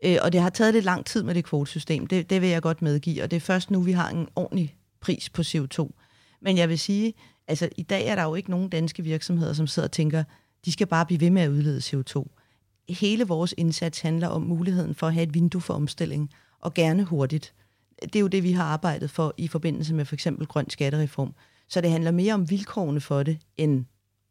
Øh, 0.04 0.18
og 0.22 0.34
det 0.34 0.42
har 0.42 0.50
taget 0.50 0.74
lidt 0.74 0.86
lang 0.86 1.06
tid 1.06 1.24
med 1.24 1.36
det 1.36 1.46
kvotesystem. 1.46 2.08
Det, 2.08 2.30
det 2.30 2.42
vil 2.42 2.50
jeg 2.50 2.62
godt 2.62 2.82
medgive. 2.82 3.24
Og 3.24 3.32
det 3.32 3.38
er 3.38 3.42
først 3.42 3.72
nu, 3.72 3.82
vi 3.82 3.92
har 3.92 4.10
en 4.10 4.28
ordentlig 4.36 4.76
pris 5.02 5.30
på 5.30 5.42
CO2. 5.42 5.90
Men 6.42 6.58
jeg 6.58 6.70
vil 6.70 6.80
sige, 6.80 7.14
Altså, 7.48 7.70
i 7.78 7.84
dag 7.84 8.08
er 8.08 8.16
der 8.16 8.24
jo 8.24 8.36
ikke 8.36 8.50
nogen 8.50 8.70
danske 8.70 9.04
virksomheder, 9.04 9.54
som 9.54 9.68
sidder 9.68 9.88
og 9.88 9.92
tænker, 9.92 10.24
de 10.66 10.72
skal 10.72 10.88
bare 10.88 11.06
blive 11.06 11.20
ved 11.20 11.30
med 11.30 11.42
at 11.42 11.50
udlede 11.50 11.80
CO2. 11.80 12.26
Hele 12.90 13.28
vores 13.28 13.54
indsats 13.58 14.00
handler 14.00 14.28
om 14.28 14.42
muligheden 14.42 14.96
for 14.96 15.08
at 15.08 15.14
have 15.14 15.24
et 15.24 15.34
vindue 15.34 15.62
for 15.62 15.74
omstilling, 15.74 16.30
og 16.60 16.74
gerne 16.74 17.04
hurtigt. 17.04 17.54
Det 18.04 18.16
er 18.16 18.20
jo 18.20 18.28
det, 18.28 18.44
vi 18.44 18.52
har 18.52 18.64
arbejdet 18.64 19.10
for 19.12 19.34
i 19.38 19.48
forbindelse 19.48 19.94
med 19.96 20.06
for 20.06 20.16
eksempel 20.16 20.48
grøn 20.48 20.70
skattereform. 20.70 21.34
Så 21.70 21.82
det 21.82 21.92
handler 21.92 22.12
mere 22.12 22.34
om 22.34 22.50
vilkårene 22.50 23.02
for 23.02 23.24
det, 23.24 23.38
end 23.58 23.86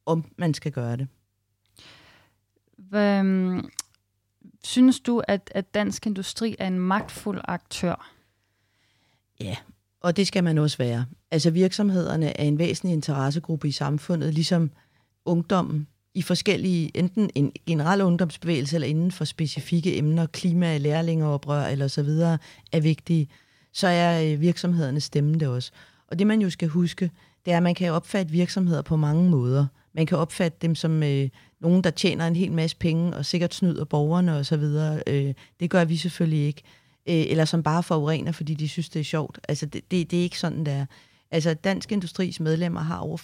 om 0.06 0.24
man 0.36 0.54
skal 0.54 0.72
gøre 0.72 0.96
det. 0.96 1.08
Øhm, 2.94 3.68
synes 4.64 5.00
du, 5.00 5.22
at, 5.28 5.50
at 5.54 5.74
dansk 5.74 6.06
industri 6.06 6.56
er 6.58 6.66
en 6.66 6.78
magtfuld 6.78 7.40
aktør? 7.44 8.12
Ja, 9.40 9.56
og 10.00 10.16
det 10.16 10.26
skal 10.26 10.44
man 10.44 10.58
også 10.58 10.78
være. 10.78 11.06
Altså 11.30 11.50
virksomhederne 11.50 12.40
er 12.40 12.44
en 12.44 12.58
væsentlig 12.58 12.94
interessegruppe 12.94 13.68
i 13.68 13.72
samfundet, 13.72 14.34
ligesom 14.34 14.70
ungdommen 15.24 15.86
i 16.14 16.22
forskellige, 16.22 16.96
enten 16.96 17.30
en 17.34 17.52
generel 17.66 18.02
ungdomsbevægelse 18.02 18.76
eller 18.76 18.88
inden 18.88 19.12
for 19.12 19.24
specifikke 19.24 19.98
emner, 19.98 20.26
klima, 20.26 20.78
lærlingeoprør 20.78 21.66
eller 21.66 21.88
så 21.88 22.02
videre, 22.02 22.38
er 22.72 22.80
vigtige, 22.80 23.28
så 23.72 23.86
er 23.86 24.32
øh, 24.32 24.40
virksomhedernes 24.40 25.04
stemme 25.04 25.34
det 25.34 25.48
også. 25.48 25.72
Og 26.08 26.18
det 26.18 26.26
man 26.26 26.40
jo 26.40 26.50
skal 26.50 26.68
huske, 26.68 27.10
det 27.44 27.52
er, 27.52 27.56
at 27.56 27.62
man 27.62 27.74
kan 27.74 27.92
opfatte 27.92 28.32
virksomheder 28.32 28.82
på 28.82 28.96
mange 28.96 29.30
måder. 29.30 29.66
Man 29.96 30.06
kan 30.06 30.18
opfatte 30.18 30.58
dem 30.62 30.74
som 30.74 31.02
øh, 31.02 31.28
nogen, 31.60 31.84
der 31.84 31.90
tjener 31.90 32.26
en 32.26 32.36
hel 32.36 32.52
masse 32.52 32.76
penge 32.76 33.16
og 33.16 33.26
sikkert 33.26 33.54
snyder 33.54 33.84
borgerne 33.84 34.34
osv. 34.34 34.64
Øh, 35.06 35.34
det 35.60 35.70
gør 35.70 35.84
vi 35.84 35.96
selvfølgelig 35.96 36.46
ikke. 36.46 36.62
Øh, 37.08 37.24
eller 37.30 37.44
som 37.44 37.62
bare 37.62 37.82
forurener, 37.82 38.32
fordi 38.32 38.54
de 38.54 38.68
synes, 38.68 38.88
det 38.88 39.00
er 39.00 39.04
sjovt. 39.04 39.40
Altså, 39.48 39.66
det, 39.66 39.90
det, 39.90 40.10
det 40.10 40.18
er 40.18 40.22
ikke 40.22 40.38
sådan, 40.38 40.66
det 40.66 40.72
er. 40.72 40.86
Altså, 41.30 41.54
Dansk 41.54 41.92
Industris 41.92 42.40
medlemmer 42.40 42.80
har 42.80 42.98
over 42.98 43.18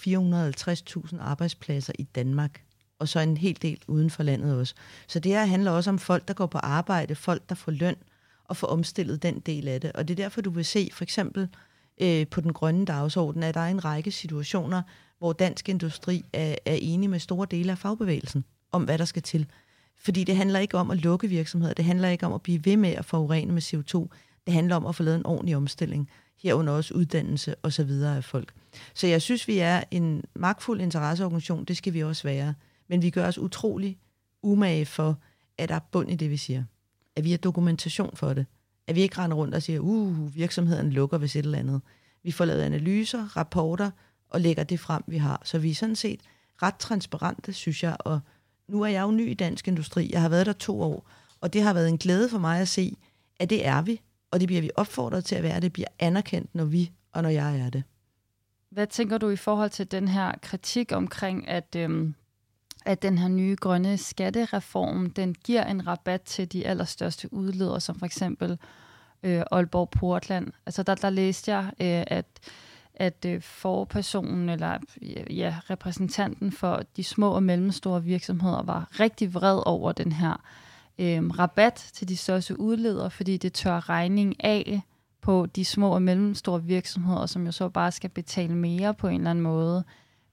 450.000 1.12 1.20
arbejdspladser 1.20 1.92
i 1.98 2.02
Danmark, 2.02 2.62
og 2.98 3.08
så 3.08 3.20
en 3.20 3.36
hel 3.36 3.58
del 3.62 3.78
uden 3.86 4.10
for 4.10 4.22
landet 4.22 4.58
også. 4.58 4.74
Så 5.08 5.20
det 5.20 5.32
her 5.32 5.44
handler 5.44 5.70
også 5.70 5.90
om 5.90 5.98
folk, 5.98 6.28
der 6.28 6.34
går 6.34 6.46
på 6.46 6.58
arbejde, 6.58 7.14
folk, 7.14 7.42
der 7.48 7.54
får 7.54 7.72
løn, 7.72 7.96
og 8.44 8.56
får 8.56 8.66
omstillet 8.66 9.22
den 9.22 9.40
del 9.40 9.68
af 9.68 9.80
det. 9.80 9.92
Og 9.92 10.08
det 10.08 10.18
er 10.18 10.24
derfor, 10.24 10.40
du 10.40 10.50
vil 10.50 10.64
se 10.64 10.90
for 10.92 11.04
eksempel 11.04 11.48
øh, 12.00 12.26
på 12.26 12.40
den 12.40 12.52
grønne 12.52 12.84
dagsorden, 12.84 13.42
at 13.42 13.54
der 13.54 13.60
er 13.60 13.68
en 13.68 13.84
række 13.84 14.10
situationer, 14.10 14.82
hvor 15.22 15.32
dansk 15.32 15.68
industri 15.68 16.24
er, 16.32 16.56
er 16.64 16.74
enig 16.74 17.10
med 17.10 17.18
store 17.18 17.46
dele 17.50 17.72
af 17.72 17.78
fagbevægelsen 17.78 18.44
om, 18.72 18.84
hvad 18.84 18.98
der 18.98 19.04
skal 19.04 19.22
til. 19.22 19.46
Fordi 19.98 20.24
det 20.24 20.36
handler 20.36 20.58
ikke 20.58 20.78
om 20.78 20.90
at 20.90 20.98
lukke 20.98 21.28
virksomheder, 21.28 21.74
det 21.74 21.84
handler 21.84 22.08
ikke 22.08 22.26
om 22.26 22.32
at 22.32 22.42
blive 22.42 22.64
ved 22.64 22.76
med 22.76 22.90
at 22.90 23.04
forurene 23.04 23.52
med 23.52 23.62
CO2, 23.62 24.08
det 24.46 24.54
handler 24.54 24.76
om 24.76 24.86
at 24.86 24.94
få 24.94 25.02
lavet 25.02 25.16
en 25.16 25.26
ordentlig 25.26 25.56
omstilling, 25.56 26.10
herunder 26.42 26.72
også 26.72 26.94
uddannelse 26.94 27.54
osv. 27.62 27.90
af 27.90 28.24
folk. 28.24 28.52
Så 28.94 29.06
jeg 29.06 29.22
synes, 29.22 29.48
vi 29.48 29.58
er 29.58 29.82
en 29.90 30.24
magtfuld 30.34 30.80
interesseorganisation, 30.80 31.64
det 31.64 31.76
skal 31.76 31.94
vi 31.94 32.02
også 32.02 32.22
være. 32.22 32.54
Men 32.88 33.02
vi 33.02 33.10
gør 33.10 33.26
os 33.26 33.38
utrolig 33.38 33.98
umage 34.42 34.86
for, 34.86 35.18
at 35.58 35.68
der 35.68 35.74
er 35.74 35.88
bund 35.92 36.10
i 36.10 36.14
det, 36.14 36.30
vi 36.30 36.36
siger. 36.36 36.64
At 37.16 37.24
vi 37.24 37.30
har 37.30 37.38
dokumentation 37.38 38.16
for 38.16 38.32
det. 38.32 38.46
At 38.86 38.94
vi 38.94 39.00
ikke 39.00 39.18
render 39.18 39.36
rundt 39.36 39.54
og 39.54 39.62
siger, 39.62 39.80
uh, 39.80 40.36
virksomheden 40.36 40.90
lukker 40.90 41.18
hvis 41.18 41.36
et 41.36 41.44
eller 41.44 41.58
andet. 41.58 41.80
Vi 42.22 42.30
får 42.30 42.44
lavet 42.44 42.62
analyser, 42.62 43.36
rapporter, 43.36 43.90
og 44.32 44.40
lægger 44.40 44.64
det 44.64 44.80
frem, 44.80 45.02
vi 45.06 45.16
har. 45.16 45.42
Så 45.44 45.58
vi 45.58 45.70
er 45.70 45.74
sådan 45.74 45.96
set 45.96 46.20
ret 46.62 46.76
transparente, 46.76 47.52
synes 47.52 47.82
jeg, 47.82 47.96
og 47.98 48.20
nu 48.68 48.82
er 48.82 48.86
jeg 48.86 49.02
jo 49.02 49.10
ny 49.10 49.30
i 49.30 49.34
dansk 49.34 49.68
industri. 49.68 50.10
Jeg 50.12 50.20
har 50.20 50.28
været 50.28 50.46
der 50.46 50.52
to 50.52 50.82
år, 50.82 51.08
og 51.40 51.52
det 51.52 51.62
har 51.62 51.72
været 51.72 51.88
en 51.88 51.98
glæde 51.98 52.28
for 52.28 52.38
mig 52.38 52.60
at 52.60 52.68
se, 52.68 52.96
at 53.40 53.50
det 53.50 53.66
er 53.66 53.82
vi, 53.82 54.00
og 54.30 54.40
det 54.40 54.46
bliver 54.46 54.62
vi 54.62 54.70
opfordret 54.76 55.24
til 55.24 55.34
at 55.34 55.42
være. 55.42 55.60
Det 55.60 55.72
bliver 55.72 55.88
anerkendt, 55.98 56.54
når 56.54 56.64
vi 56.64 56.92
og 57.12 57.22
når 57.22 57.28
jeg 57.28 57.60
er 57.60 57.70
det. 57.70 57.82
Hvad 58.70 58.86
tænker 58.86 59.18
du 59.18 59.30
i 59.30 59.36
forhold 59.36 59.70
til 59.70 59.90
den 59.90 60.08
her 60.08 60.32
kritik 60.42 60.92
omkring, 60.92 61.48
at, 61.48 61.76
øhm, 61.76 62.14
at 62.84 63.02
den 63.02 63.18
her 63.18 63.28
nye 63.28 63.56
grønne 63.60 63.98
skattereform, 63.98 65.10
den 65.10 65.34
giver 65.34 65.64
en 65.64 65.86
rabat 65.86 66.22
til 66.22 66.52
de 66.52 66.66
allerstørste 66.66 67.32
udledere, 67.32 67.80
som 67.80 67.98
for 67.98 68.06
eksempel 68.06 68.58
øh, 69.22 69.42
Aalborg 69.50 69.90
Portland. 69.90 70.52
Altså 70.66 70.82
der, 70.82 70.94
der 70.94 71.10
læste 71.10 71.54
jeg, 71.54 71.64
øh, 71.66 72.16
at 72.16 72.26
at 72.94 73.24
øh, 73.26 73.42
forpersonen 73.42 74.48
eller 74.48 74.78
ja, 75.30 75.56
repræsentanten 75.70 76.52
for 76.52 76.82
de 76.96 77.04
små 77.04 77.30
og 77.30 77.42
mellemstore 77.42 78.04
virksomheder 78.04 78.62
var 78.62 78.88
rigtig 79.00 79.34
vred 79.34 79.62
over 79.66 79.92
den 79.92 80.12
her 80.12 80.42
øh, 80.98 81.38
rabat 81.38 81.90
til 81.92 82.08
de 82.08 82.16
største 82.16 82.60
udledere, 82.60 83.10
fordi 83.10 83.36
det 83.36 83.52
tør 83.52 83.88
regning 83.88 84.44
af 84.44 84.82
på 85.20 85.46
de 85.56 85.64
små 85.64 85.94
og 85.94 86.02
mellemstore 86.02 86.62
virksomheder, 86.62 87.26
som 87.26 87.46
jo 87.46 87.52
så 87.52 87.68
bare 87.68 87.92
skal 87.92 88.10
betale 88.10 88.54
mere 88.54 88.94
på 88.94 89.08
en 89.08 89.20
eller 89.20 89.30
anden 89.30 89.42
måde, 89.42 89.84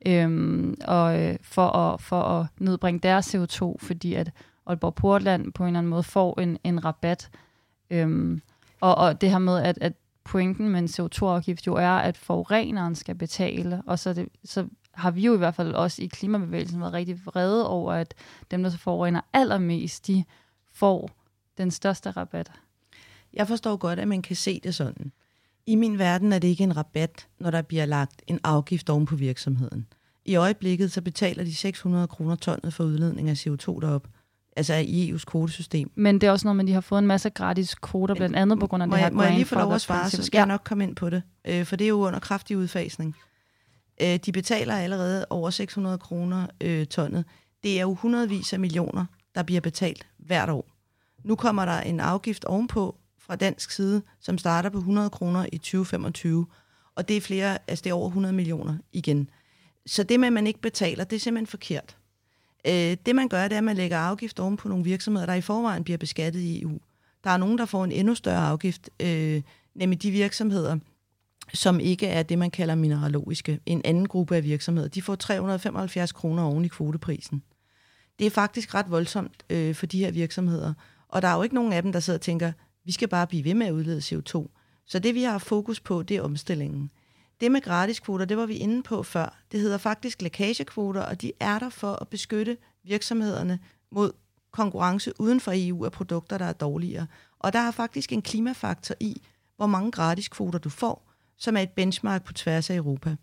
øhm, 0.06 0.78
og 0.86 1.20
øh, 1.22 1.38
for, 1.42 1.68
at, 1.68 2.02
for 2.02 2.22
at 2.22 2.46
nedbringe 2.60 3.00
deres 3.00 3.36
CO2, 3.36 3.76
fordi 3.80 4.14
at 4.14 4.32
Aalborg 4.66 4.96
Portland 4.96 5.54
på 5.54 5.64
en 5.64 5.68
eller 5.68 5.80
anden 5.80 5.90
måde 5.90 6.04
får 6.04 6.40
en, 6.42 6.58
en 6.64 6.86
rabat. 6.86 7.30
Øhm, 7.90 8.42
og, 8.82 8.96
og 8.96 9.22
det 9.22 9.32
her 9.32 9.40
med, 9.40 9.58
at, 9.64 9.78
at 9.82 9.94
pointen 10.30 10.70
med 10.70 10.80
en 10.80 10.86
CO2-afgift 10.86 11.68
jo 11.68 11.76
er, 11.76 11.90
at 11.90 12.18
forureneren 12.18 12.96
skal 12.96 13.16
betale, 13.16 13.82
og 13.86 14.00
så, 14.00 14.14
det, 14.14 14.30
så 14.44 14.68
har 14.92 15.12
vi 15.12 15.22
jo 15.22 15.34
i 15.34 15.38
hvert 15.38 15.56
fald 15.56 15.74
også 15.74 16.02
i 16.02 16.06
klimabevægelsen 16.06 16.82
været 16.82 16.94
rigtig 16.94 17.26
vrede 17.26 17.70
over, 17.70 17.94
at 17.94 18.14
dem, 18.52 18.64
der 18.64 18.70
så 18.70 18.78
forurener 18.78 19.22
allermest, 19.34 20.08
de 20.08 20.24
får 20.74 21.10
den 21.58 21.72
største 21.72 22.12
rabat. 22.12 22.52
Jeg 23.34 23.48
forstår 23.48 23.78
godt, 23.78 24.00
at 24.00 24.08
man 24.08 24.22
kan 24.22 24.36
se 24.36 24.60
det 24.64 24.76
sådan. 24.76 25.12
I 25.66 25.76
min 25.76 26.00
verden 26.00 26.34
er 26.34 26.40
det 26.40 26.48
ikke 26.48 26.64
en 26.64 26.78
rabat, 26.78 27.28
når 27.40 27.52
der 27.52 27.62
bliver 27.62 27.86
lagt 27.86 28.22
en 28.28 28.40
afgift 28.44 28.90
oven 28.90 29.06
på 29.06 29.16
virksomheden. 29.16 29.88
I 30.26 30.36
øjeblikket 30.36 30.92
så 30.92 31.02
betaler 31.02 31.44
de 31.44 31.56
600 31.56 32.08
kroner 32.08 32.36
tonnet 32.36 32.74
for 32.74 32.84
udledning 32.84 33.30
af 33.30 33.48
CO2 33.48 33.80
derop 33.80 34.08
altså 34.60 34.74
i 34.74 35.12
EU's 35.12 35.24
kvotesystem. 35.26 35.92
Men 35.96 36.22
det 36.22 36.28
er 36.28 36.32
også 36.32 36.48
noget 36.48 36.60
at 36.60 36.68
de 36.68 36.74
har 36.74 36.82
fået 36.82 37.00
en 37.00 37.08
masse 37.08 37.30
gratis 37.30 37.76
kvoter, 37.76 38.16
blandt 38.16 38.36
andet 38.36 38.60
på 38.60 38.68
grund 38.68 38.84
af 38.84 38.90
må 38.90 38.96
det 38.96 39.00
her 39.00 39.08
jeg, 39.08 39.16
Må 39.16 39.24
jeg 39.24 39.34
lige 39.34 39.46
få 39.46 39.56
lov 39.56 39.74
at 39.74 39.82
svare, 39.82 40.10
så 40.10 40.24
skal 40.24 40.38
ja. 40.38 40.42
jeg 40.42 40.48
nok 40.48 40.62
komme 40.64 40.84
ind 40.84 40.96
på 40.96 41.10
det. 41.10 41.24
Øh, 41.48 41.66
for 41.66 41.76
det 41.76 41.86
er 41.86 41.90
jo 41.90 42.08
under 42.08 42.20
kraftig 42.20 42.58
udfasning. 42.58 43.16
Øh, 44.02 44.20
de 44.26 44.32
betaler 44.32 44.76
allerede 44.76 45.26
over 45.30 45.50
600 45.50 45.98
kroner 45.98 46.48
øh, 46.62 46.86
tonnet. 46.86 47.26
Det 47.64 47.78
er 47.78 47.82
jo 47.82 47.94
hundredvis 47.94 48.54
af 48.54 48.60
millioner, 48.60 49.06
der 49.36 49.44
bliver 49.44 49.62
betalt 49.62 50.08
hvert 50.18 50.50
år. 50.50 50.68
Nu 51.24 51.36
kommer 51.36 51.66
der 51.66 51.80
en 51.80 52.00
afgift 52.00 52.46
ovenpå 52.46 52.96
fra 53.20 53.36
dansk 53.36 53.72
side, 53.72 54.02
som 54.22 54.38
starter 54.38 54.70
på 54.70 54.78
100 54.78 55.10
kroner 55.10 55.46
i 55.54 55.58
2025. 55.58 56.46
Og 56.96 57.08
det 57.08 57.18
er 57.18 57.22
flere, 57.22 57.58
altså 57.68 57.84
det 57.84 57.90
er 57.90 57.94
over 57.94 58.08
100 58.08 58.34
millioner 58.34 58.78
igen. 58.94 59.30
Så 59.86 60.04
det 60.04 60.20
med, 60.20 60.28
at 60.28 60.34
man 60.34 60.48
ikke 60.48 60.62
betaler, 60.62 61.04
det 61.04 61.16
er 61.16 61.20
simpelthen 61.20 61.48
forkert. 61.48 61.99
Øh, 62.68 62.98
det 63.06 63.16
man 63.16 63.28
gør, 63.28 63.44
det 63.44 63.54
er, 63.54 63.58
at 63.58 63.64
man 63.64 63.76
lægger 63.76 63.98
afgift 63.98 64.40
oven 64.40 64.58
på 64.58 64.68
nogle 64.68 64.84
virksomheder, 64.84 65.26
der 65.26 65.34
i 65.34 65.42
forvejen 65.42 65.84
bliver 65.84 65.98
beskattet 65.98 66.40
i 66.40 66.62
EU. 66.62 66.80
Der 67.24 67.30
er 67.30 67.38
nogen, 67.38 67.58
der 67.58 67.66
får 67.66 67.84
en 67.84 67.92
endnu 67.92 68.16
større 68.16 68.48
afgift, 68.48 68.90
øh, 69.00 69.42
nemlig 69.76 70.02
de 70.02 70.12
virksomheder, 70.12 70.78
som 71.54 71.80
ikke 71.80 72.08
er 72.08 72.24
det, 72.24 72.40
man 72.40 72.52
kalder 72.52 72.76
mineralogiske. 72.76 73.60
En 73.66 73.82
anden 73.86 74.08
gruppe 74.08 74.36
af 74.36 74.44
virksomheder, 74.44 74.88
de 74.90 75.02
får 75.02 75.16
375 75.16 76.12
kroner 76.12 76.44
oven 76.44 76.66
i 76.66 76.68
kvoteprisen. 76.68 77.44
Det 78.20 78.28
er 78.28 78.32
faktisk 78.32 78.76
ret 78.76 78.92
voldsomt 78.92 79.44
øh, 79.50 79.76
for 79.76 79.86
de 79.86 80.00
her 80.00 80.12
virksomheder. 80.12 80.74
Og 81.08 81.22
der 81.22 81.28
er 81.28 81.36
jo 81.36 81.44
ikke 81.44 81.56
nogen 81.56 81.74
af 81.74 81.82
dem, 81.82 81.92
der 81.92 82.00
sidder 82.00 82.18
og 82.18 82.22
tænker, 82.22 82.52
vi 82.86 82.92
skal 82.92 83.08
bare 83.08 83.28
blive 83.28 83.44
ved 83.44 83.54
med 83.54 83.68
at 83.68 83.72
udlede 83.72 84.00
CO2. 84.00 84.48
Så 84.86 85.00
det, 85.00 85.16
vi 85.16 85.24
har 85.24 85.38
fokus 85.38 85.80
på, 85.80 86.04
det 86.04 86.18
er 86.18 86.22
omstillingen. 86.22 86.92
Det 87.42 87.52
med 87.52 87.62
gratiskvoter, 87.62 88.26
det 88.26 88.38
var 88.38 88.46
vi 88.46 88.54
inde 88.54 88.84
på 88.84 89.04
før. 89.04 89.38
Det 89.52 89.60
hedder 89.60 89.78
faktisk 89.78 90.22
lækagekvoter, 90.22 91.02
og 91.02 91.22
de 91.22 91.32
er 91.40 91.60
der 91.60 91.70
for 91.70 91.94
at 92.02 92.08
beskytte 92.08 92.58
virksomhederne 92.84 93.60
mod 93.92 94.12
konkurrence 94.52 95.14
uden 95.20 95.40
for 95.40 95.52
EU 95.56 95.86
af 95.86 95.92
produkter, 95.92 96.38
der 96.38 96.46
er 96.46 96.54
dårligere. 96.54 97.08
Og 97.40 97.54
der 97.54 97.60
er 97.60 97.72
faktisk 97.72 98.12
en 98.12 98.22
klimafaktor 98.22 98.96
i, 99.00 99.22
hvor 99.58 99.68
mange 99.68 99.92
gratiskvoter 99.92 100.60
du 100.60 100.70
får, 100.70 101.12
som 101.38 101.58
er 101.58 101.62
et 101.62 101.70
benchmark 101.70 102.24
på 102.24 102.34
tværs 102.34 102.70
af 102.70 102.76
Europa. 102.76 103.16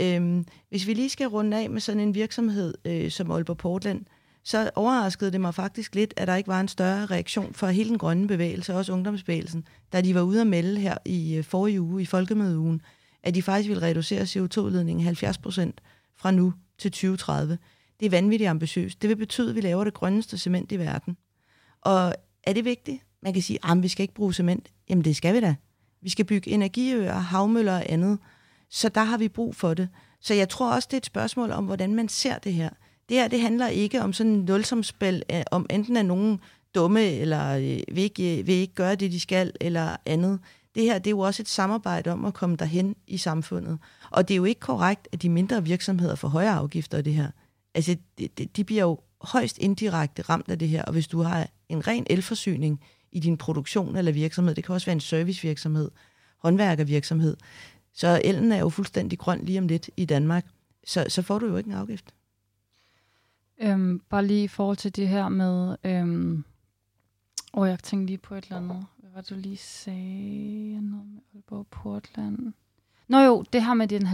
Øhm, 0.00 0.46
hvis 0.68 0.86
vi 0.86 0.94
lige 0.94 1.08
skal 1.08 1.26
runde 1.26 1.56
af 1.56 1.70
med 1.70 1.80
sådan 1.80 2.00
en 2.00 2.14
virksomhed 2.14 2.74
øh, 2.84 3.10
som 3.10 3.30
Aalborg 3.30 3.56
Portland, 3.56 4.04
så 4.44 4.70
overraskede 4.74 5.32
det 5.32 5.40
mig 5.40 5.54
faktisk 5.54 5.94
lidt, 5.94 6.14
at 6.16 6.28
der 6.28 6.34
ikke 6.34 6.48
var 6.48 6.60
en 6.60 6.68
større 6.68 7.06
reaktion 7.06 7.54
fra 7.54 7.70
hele 7.70 7.88
den 7.88 7.98
grønne 7.98 8.28
bevægelse, 8.28 8.74
også 8.74 8.92
ungdomsbevægelsen, 8.92 9.66
da 9.92 10.00
de 10.00 10.14
var 10.14 10.22
ude 10.22 10.40
at 10.40 10.46
melde 10.46 10.80
her 10.80 10.96
i 11.04 11.34
øh, 11.34 11.44
forrige 11.44 11.80
uge, 11.80 12.02
i 12.02 12.06
folkemødeugen, 12.06 12.82
at 13.22 13.34
de 13.34 13.42
faktisk 13.42 13.68
vil 13.68 13.80
reducere 13.80 14.22
CO2-udledningen 14.22 15.04
70 15.04 15.38
procent 15.38 15.80
fra 16.16 16.30
nu 16.30 16.54
til 16.78 16.90
2030. 16.90 17.58
Det 18.00 18.06
er 18.06 18.10
vanvittigt 18.10 18.50
ambitiøst. 18.50 19.02
Det 19.02 19.08
vil 19.08 19.16
betyde, 19.16 19.50
at 19.50 19.56
vi 19.56 19.60
laver 19.60 19.84
det 19.84 19.94
grønneste 19.94 20.38
cement 20.38 20.72
i 20.72 20.78
verden. 20.78 21.16
Og 21.80 22.14
er 22.44 22.52
det 22.52 22.64
vigtigt? 22.64 23.02
Man 23.22 23.32
kan 23.32 23.42
sige, 23.42 23.58
at 23.70 23.82
vi 23.82 23.88
skal 23.88 24.02
ikke 24.02 24.14
bruge 24.14 24.34
cement. 24.34 24.68
Jamen 24.88 25.04
det 25.04 25.16
skal 25.16 25.34
vi 25.34 25.40
da. 25.40 25.54
Vi 26.02 26.10
skal 26.10 26.24
bygge 26.24 26.50
energiøer, 26.50 27.14
havmøller 27.14 27.76
og 27.76 27.84
andet. 27.88 28.18
Så 28.70 28.88
der 28.88 29.04
har 29.04 29.18
vi 29.18 29.28
brug 29.28 29.56
for 29.56 29.74
det. 29.74 29.88
Så 30.20 30.34
jeg 30.34 30.48
tror 30.48 30.72
også, 30.74 30.88
det 30.90 30.96
er 30.96 31.00
et 31.00 31.06
spørgsmål 31.06 31.50
om, 31.50 31.64
hvordan 31.64 31.94
man 31.94 32.08
ser 32.08 32.38
det 32.38 32.52
her. 32.54 32.70
Det 33.08 33.16
her, 33.16 33.28
det 33.28 33.40
handler 33.40 33.68
ikke 33.68 34.02
om 34.02 34.12
sådan 34.12 34.32
en 34.32 34.44
nulsomspil, 34.44 35.22
om 35.50 35.66
enten 35.70 35.96
er 35.96 36.02
nogen 36.02 36.40
dumme, 36.74 37.04
eller 37.04 37.56
øh, 37.56 37.96
vil 37.96 38.04
ikke, 38.04 38.38
øh, 38.38 38.46
vil 38.46 38.54
ikke 38.54 38.74
gøre 38.74 38.94
det, 38.94 39.12
de 39.12 39.20
skal, 39.20 39.52
eller 39.60 39.96
andet 40.06 40.38
det 40.74 40.82
her 40.82 40.98
det 40.98 41.06
er 41.06 41.10
jo 41.10 41.18
også 41.18 41.42
et 41.42 41.48
samarbejde 41.48 42.10
om 42.10 42.24
at 42.24 42.34
komme 42.34 42.56
derhen 42.56 42.96
i 43.06 43.16
samfundet. 43.16 43.78
Og 44.10 44.28
det 44.28 44.34
er 44.34 44.36
jo 44.36 44.44
ikke 44.44 44.60
korrekt, 44.60 45.08
at 45.12 45.22
de 45.22 45.28
mindre 45.28 45.64
virksomheder 45.64 46.14
får 46.14 46.28
højere 46.28 46.54
afgifter 46.54 46.98
af 46.98 47.04
det 47.04 47.14
her. 47.14 47.30
Altså, 47.74 47.96
de, 48.18 48.28
de 48.28 48.64
bliver 48.64 48.82
jo 48.82 48.98
højst 49.20 49.58
indirekte 49.58 50.22
ramt 50.22 50.48
af 50.48 50.58
det 50.58 50.68
her, 50.68 50.82
og 50.82 50.92
hvis 50.92 51.08
du 51.08 51.22
har 51.22 51.48
en 51.68 51.86
ren 51.86 52.06
elforsyning 52.10 52.80
i 53.12 53.20
din 53.20 53.36
produktion 53.36 53.96
eller 53.96 54.12
virksomhed, 54.12 54.54
det 54.54 54.64
kan 54.64 54.74
også 54.74 54.86
være 54.86 54.92
en 54.92 55.00
servicevirksomhed, 55.00 55.90
håndværkervirksomhed, 56.38 57.36
så 57.94 58.20
elen 58.24 58.52
er 58.52 58.58
jo 58.58 58.68
fuldstændig 58.68 59.18
grøn 59.18 59.44
lige 59.44 59.58
om 59.58 59.66
lidt 59.66 59.90
i 59.96 60.04
Danmark, 60.04 60.46
så, 60.86 61.04
så 61.08 61.22
får 61.22 61.38
du 61.38 61.46
jo 61.46 61.56
ikke 61.56 61.68
en 61.68 61.76
afgift. 61.76 62.14
Øhm, 63.60 64.02
bare 64.08 64.26
lige 64.26 64.44
i 64.44 64.48
forhold 64.48 64.76
til 64.76 64.96
det 64.96 65.08
her 65.08 65.28
med, 65.28 65.76
øhm, 65.84 66.44
Og 67.52 67.68
jeg 67.68 67.78
tænkte 67.78 68.06
lige 68.06 68.18
på 68.18 68.34
et 68.34 68.44
eller 68.44 68.56
andet. 68.56 68.86
Hvad 69.12 69.18
var 69.18 69.22
det, 69.22 69.30
du 69.30 69.48
lige 69.48 69.56
sagde? 69.56 70.90
Noget 70.90 71.06
med 71.06 71.20
Aalborg 71.34 71.66
Portland. 71.70 72.52
Nå 73.08 73.18
jo, 73.18 73.44
det 73.52 73.64
her 73.64 73.74
med 73.74 73.88
den 73.88 74.06
70% 74.06 74.12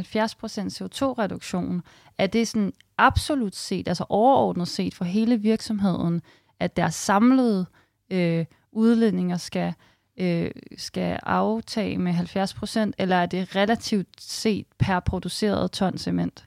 CO2-reduktion, 0.82 1.82
er 2.18 2.26
det 2.26 2.48
sådan 2.48 2.72
absolut 2.96 3.56
set, 3.56 3.88
altså 3.88 4.04
overordnet 4.08 4.68
set 4.68 4.94
for 4.94 5.04
hele 5.04 5.40
virksomheden, 5.40 6.22
at 6.60 6.76
deres 6.76 6.94
samlede 6.94 7.66
øh, 8.10 8.46
udledninger 8.72 9.36
skal, 9.36 9.74
øh, 10.16 10.50
skal 10.76 11.20
aftage 11.22 11.98
med 11.98 12.12
70%, 12.12 12.92
eller 12.98 13.16
er 13.16 13.26
det 13.26 13.56
relativt 13.56 14.22
set 14.22 14.66
per 14.78 15.00
produceret 15.00 15.72
ton 15.72 15.98
cement? 15.98 16.46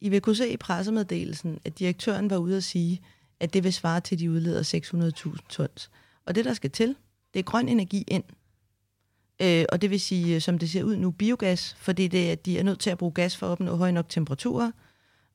I 0.00 0.08
vil 0.08 0.20
kunne 0.20 0.36
se 0.36 0.48
i 0.48 0.56
pressemeddelelsen, 0.56 1.58
at 1.64 1.78
direktøren 1.78 2.30
var 2.30 2.36
ude 2.36 2.56
at 2.56 2.64
sige, 2.64 3.00
at 3.40 3.54
det 3.54 3.64
vil 3.64 3.72
svare 3.72 4.00
til, 4.00 4.14
at 4.14 4.20
de 4.20 4.30
udleder 4.30 4.62
600.000 4.62 5.48
tons. 5.48 5.90
Og 6.30 6.34
det, 6.34 6.44
der 6.44 6.54
skal 6.54 6.70
til, 6.70 6.96
det 7.34 7.38
er 7.38 7.44
grøn 7.44 7.68
energi 7.68 8.04
ind. 8.08 8.24
Øh, 9.42 9.64
og 9.72 9.82
det 9.82 9.90
vil 9.90 10.00
sige, 10.00 10.34
øh, 10.34 10.40
som 10.40 10.58
det 10.58 10.70
ser 10.70 10.82
ud 10.82 10.96
nu, 10.96 11.10
biogas, 11.10 11.76
fordi 11.78 12.08
det, 12.08 12.28
at 12.28 12.46
de 12.46 12.58
er 12.58 12.62
nødt 12.62 12.80
til 12.80 12.90
at 12.90 12.98
bruge 12.98 13.12
gas 13.12 13.36
for 13.36 13.46
at 13.46 13.50
opnå 13.50 13.76
høje 13.76 13.92
nok 13.92 14.08
temperaturer. 14.08 14.70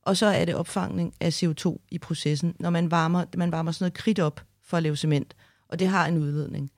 Og 0.01 0.17
så 0.17 0.25
er 0.25 0.45
det 0.45 0.55
opfangning 0.55 1.13
af 1.19 1.43
CO2 1.43 1.77
i 1.91 1.97
processen, 1.97 2.55
når 2.59 2.69
man 2.69 2.91
varmer, 2.91 3.25
man 3.37 3.51
varmer 3.51 3.71
sådan 3.71 3.83
noget 3.83 3.93
kridt 3.93 4.19
op 4.19 4.41
for 4.63 4.77
at 4.77 4.83
lave 4.83 4.95
cement. 4.95 5.35
Og 5.69 5.79
det 5.79 5.87
har 5.87 6.07
en 6.07 6.17
udledning. 6.17 6.71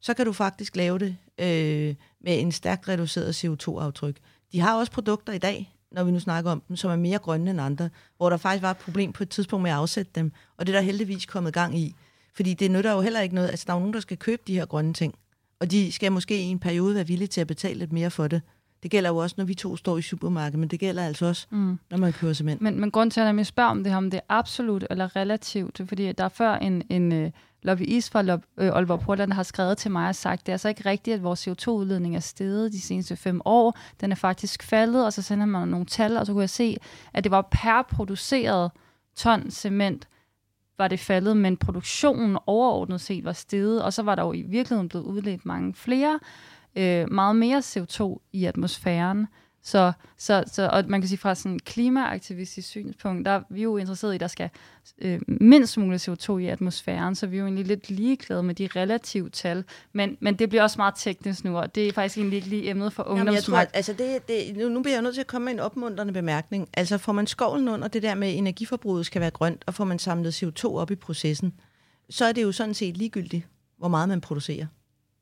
Så 0.00 0.14
kan 0.14 0.26
du 0.26 0.32
faktisk 0.32 0.76
lave 0.76 0.98
det 0.98 1.16
øh, 1.38 1.94
med 2.20 2.40
en 2.40 2.52
stærkt 2.52 2.88
reduceret 2.88 3.44
CO2-aftryk. 3.44 4.16
De 4.52 4.60
har 4.60 4.78
også 4.78 4.92
produkter 4.92 5.32
i 5.32 5.38
dag, 5.38 5.74
når 5.92 6.04
vi 6.04 6.10
nu 6.10 6.20
snakker 6.20 6.50
om 6.50 6.62
dem, 6.68 6.76
som 6.76 6.90
er 6.90 6.96
mere 6.96 7.18
grønne 7.18 7.50
end 7.50 7.60
andre, 7.60 7.90
hvor 8.16 8.30
der 8.30 8.36
faktisk 8.36 8.62
var 8.62 8.70
et 8.70 8.76
problem 8.76 9.12
på 9.12 9.22
et 9.22 9.30
tidspunkt 9.30 9.62
med 9.62 9.70
at 9.70 9.76
afsætte 9.76 10.12
dem, 10.14 10.32
og 10.56 10.66
det 10.66 10.74
er 10.74 10.78
der 10.78 10.84
heldigvis 10.86 11.26
kommet 11.26 11.54
gang 11.54 11.78
i. 11.78 11.94
Fordi 12.36 12.54
det 12.54 12.70
nytter 12.70 12.92
jo 12.92 13.00
heller 13.00 13.20
ikke 13.20 13.34
noget, 13.34 13.48
altså 13.48 13.64
der 13.66 13.72
er 13.72 13.76
jo 13.76 13.80
nogen, 13.80 13.94
der 13.94 14.00
skal 14.00 14.16
købe 14.16 14.42
de 14.46 14.54
her 14.54 14.66
grønne 14.66 14.92
ting, 14.92 15.14
og 15.60 15.70
de 15.70 15.92
skal 15.92 16.12
måske 16.12 16.38
i 16.38 16.44
en 16.44 16.58
periode 16.58 16.94
være 16.94 17.06
villige 17.06 17.28
til 17.28 17.40
at 17.40 17.46
betale 17.46 17.78
lidt 17.78 17.92
mere 17.92 18.10
for 18.10 18.28
det. 18.28 18.42
Det 18.82 18.90
gælder 18.90 19.10
jo 19.10 19.16
også, 19.16 19.34
når 19.38 19.44
vi 19.44 19.54
to 19.54 19.76
står 19.76 19.98
i 19.98 20.02
supermarkedet, 20.02 20.58
men 20.58 20.68
det 20.68 20.80
gælder 20.80 21.06
altså 21.06 21.26
også, 21.26 21.46
mm. 21.50 21.78
når 21.90 21.98
man 21.98 22.12
køber 22.12 22.32
cement. 22.32 22.60
Men, 22.60 22.80
men 22.80 22.90
grund 22.90 23.10
til, 23.10 23.20
at 23.20 23.36
jeg 23.36 23.46
spørger 23.46 23.70
om 23.70 23.84
det 23.84 23.92
her, 23.92 23.96
om 23.96 24.10
det 24.10 24.18
er 24.18 24.34
absolut 24.34 24.86
eller 24.90 25.16
relativt, 25.16 25.80
fordi 25.88 26.12
der 26.12 26.24
er 26.24 26.28
før 26.28 26.54
en, 26.54 26.82
en 26.90 27.24
uh, 27.24 27.30
lobbyist 27.62 28.12
fra 28.12 28.22
Lob, 28.22 28.42
uh, 28.56 28.64
Aalborg 28.64 29.00
Portland, 29.00 29.32
har 29.32 29.42
skrevet 29.42 29.78
til 29.78 29.90
mig 29.90 30.08
og 30.08 30.14
sagt, 30.14 30.46
det 30.46 30.48
er 30.48 30.54
altså 30.54 30.68
ikke 30.68 30.90
rigtigt, 30.90 31.14
at 31.14 31.22
vores 31.22 31.48
CO2-udledning 31.48 32.16
er 32.16 32.20
steget 32.20 32.72
de 32.72 32.80
seneste 32.80 33.16
fem 33.16 33.40
år. 33.44 33.78
Den 34.00 34.12
er 34.12 34.16
faktisk 34.16 34.62
faldet, 34.62 35.06
og 35.06 35.12
så 35.12 35.22
sender 35.22 35.46
man 35.46 35.68
nogle 35.68 35.86
tal, 35.86 36.16
og 36.16 36.26
så 36.26 36.32
kunne 36.32 36.42
jeg 36.42 36.50
se, 36.50 36.76
at 37.12 37.24
det 37.24 37.30
var 37.30 37.48
per 37.50 37.82
produceret 37.82 38.70
ton 39.16 39.50
cement, 39.50 40.08
var 40.78 40.88
det 40.88 41.00
faldet, 41.00 41.36
men 41.36 41.56
produktionen 41.56 42.38
overordnet 42.46 43.00
set 43.00 43.24
var 43.24 43.32
steget, 43.32 43.82
og 43.82 43.92
så 43.92 44.02
var 44.02 44.14
der 44.14 44.22
jo 44.22 44.32
i 44.32 44.42
virkeligheden 44.42 44.88
blevet 44.88 45.04
udledt 45.04 45.46
mange 45.46 45.74
flere, 45.74 46.20
øh, 46.76 47.12
meget 47.12 47.36
mere 47.36 47.58
CO2 47.58 48.28
i 48.32 48.44
atmosfæren. 48.44 49.26
Så, 49.66 49.92
så, 50.18 50.44
så 50.46 50.68
og 50.72 50.84
man 50.88 51.00
kan 51.00 51.08
sige 51.08 51.18
fra 51.18 51.34
sådan 51.34 51.52
en 51.52 51.58
klimaaktivistisk 51.58 52.68
synspunkt, 52.68 53.26
der 53.26 53.32
er 53.32 53.42
vi 53.50 53.62
jo 53.62 53.76
interesseret 53.76 54.12
i, 54.12 54.14
at 54.14 54.20
der 54.20 54.26
skal 54.26 54.50
øh, 54.98 55.20
mindst 55.28 55.78
muligt 55.78 56.08
CO2 56.08 56.36
i 56.36 56.46
atmosfæren, 56.46 57.14
så 57.14 57.26
vi 57.26 57.36
er 57.36 57.40
jo 57.40 57.46
egentlig 57.46 57.66
lidt 57.66 57.90
ligeglade 57.90 58.42
med 58.42 58.54
de 58.54 58.68
relative 58.76 59.30
tal. 59.30 59.64
Men, 59.92 60.16
men 60.20 60.34
det 60.34 60.48
bliver 60.48 60.62
også 60.62 60.78
meget 60.78 60.94
teknisk 60.96 61.44
nu, 61.44 61.58
og 61.58 61.74
det 61.74 61.88
er 61.88 61.92
faktisk 61.92 62.18
egentlig 62.18 62.36
ikke 62.36 62.48
lige 62.48 62.70
emnet 62.70 62.92
for 62.92 63.02
ungdomsmagt. 63.02 63.70
Altså 63.74 63.92
det, 63.92 64.28
det, 64.28 64.56
nu, 64.56 64.68
nu 64.68 64.82
bliver 64.82 64.94
jeg 64.94 65.02
nødt 65.02 65.14
til 65.14 65.20
at 65.20 65.26
komme 65.26 65.44
med 65.44 65.52
en 65.52 65.60
opmuntrende 65.60 66.12
bemærkning. 66.12 66.68
Altså 66.74 66.98
får 66.98 67.12
man 67.12 67.26
skovlen 67.26 67.68
under 67.68 67.88
det 67.88 68.02
der 68.02 68.14
med, 68.14 68.38
energiforbruget 68.38 69.06
skal 69.06 69.20
være 69.20 69.30
grønt, 69.30 69.64
og 69.66 69.74
får 69.74 69.84
man 69.84 69.98
samlet 69.98 70.42
CO2 70.42 70.64
op 70.64 70.90
i 70.90 70.94
processen, 70.94 71.54
så 72.10 72.24
er 72.24 72.32
det 72.32 72.42
jo 72.42 72.52
sådan 72.52 72.74
set 72.74 72.96
ligegyldigt, 72.96 73.46
hvor 73.78 73.88
meget 73.88 74.08
man 74.08 74.20
producerer. 74.20 74.66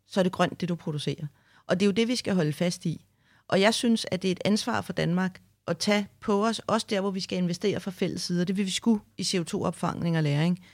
Så 0.07 0.21
er 0.21 0.23
det 0.23 0.33
grønt, 0.33 0.61
det 0.61 0.69
du 0.69 0.75
producerer. 0.75 1.27
Og 1.67 1.81
det 1.81 1.87
er 1.87 1.87
jo 1.87 1.93
det, 1.93 2.09
vi 2.09 2.17
skal 2.17 2.35
holde 2.35 2.53
fast 2.53 2.87
i. 2.87 3.05
Og 3.53 3.61
jeg 3.61 3.75
synes, 3.75 4.07
at 4.11 4.23
det 4.23 4.29
er 4.29 4.33
et 4.33 4.43
ansvar 4.45 4.81
for 4.81 4.93
Danmark 4.93 5.41
at 5.67 5.79
tage 5.79 6.09
på 6.21 6.47
os, 6.47 6.59
også 6.59 6.87
der, 6.91 7.01
hvor 7.01 7.11
vi 7.11 7.21
skal 7.21 7.39
investere 7.39 7.81
fra 7.81 7.91
fælles 7.91 8.23
sider. 8.23 8.45
Det 8.45 8.57
vil 8.57 8.67
vi 8.67 8.71
skulle 8.71 9.01
i 9.19 9.23
CO2-opfangning 9.23 10.17
og 10.17 10.23
læring 10.23 10.65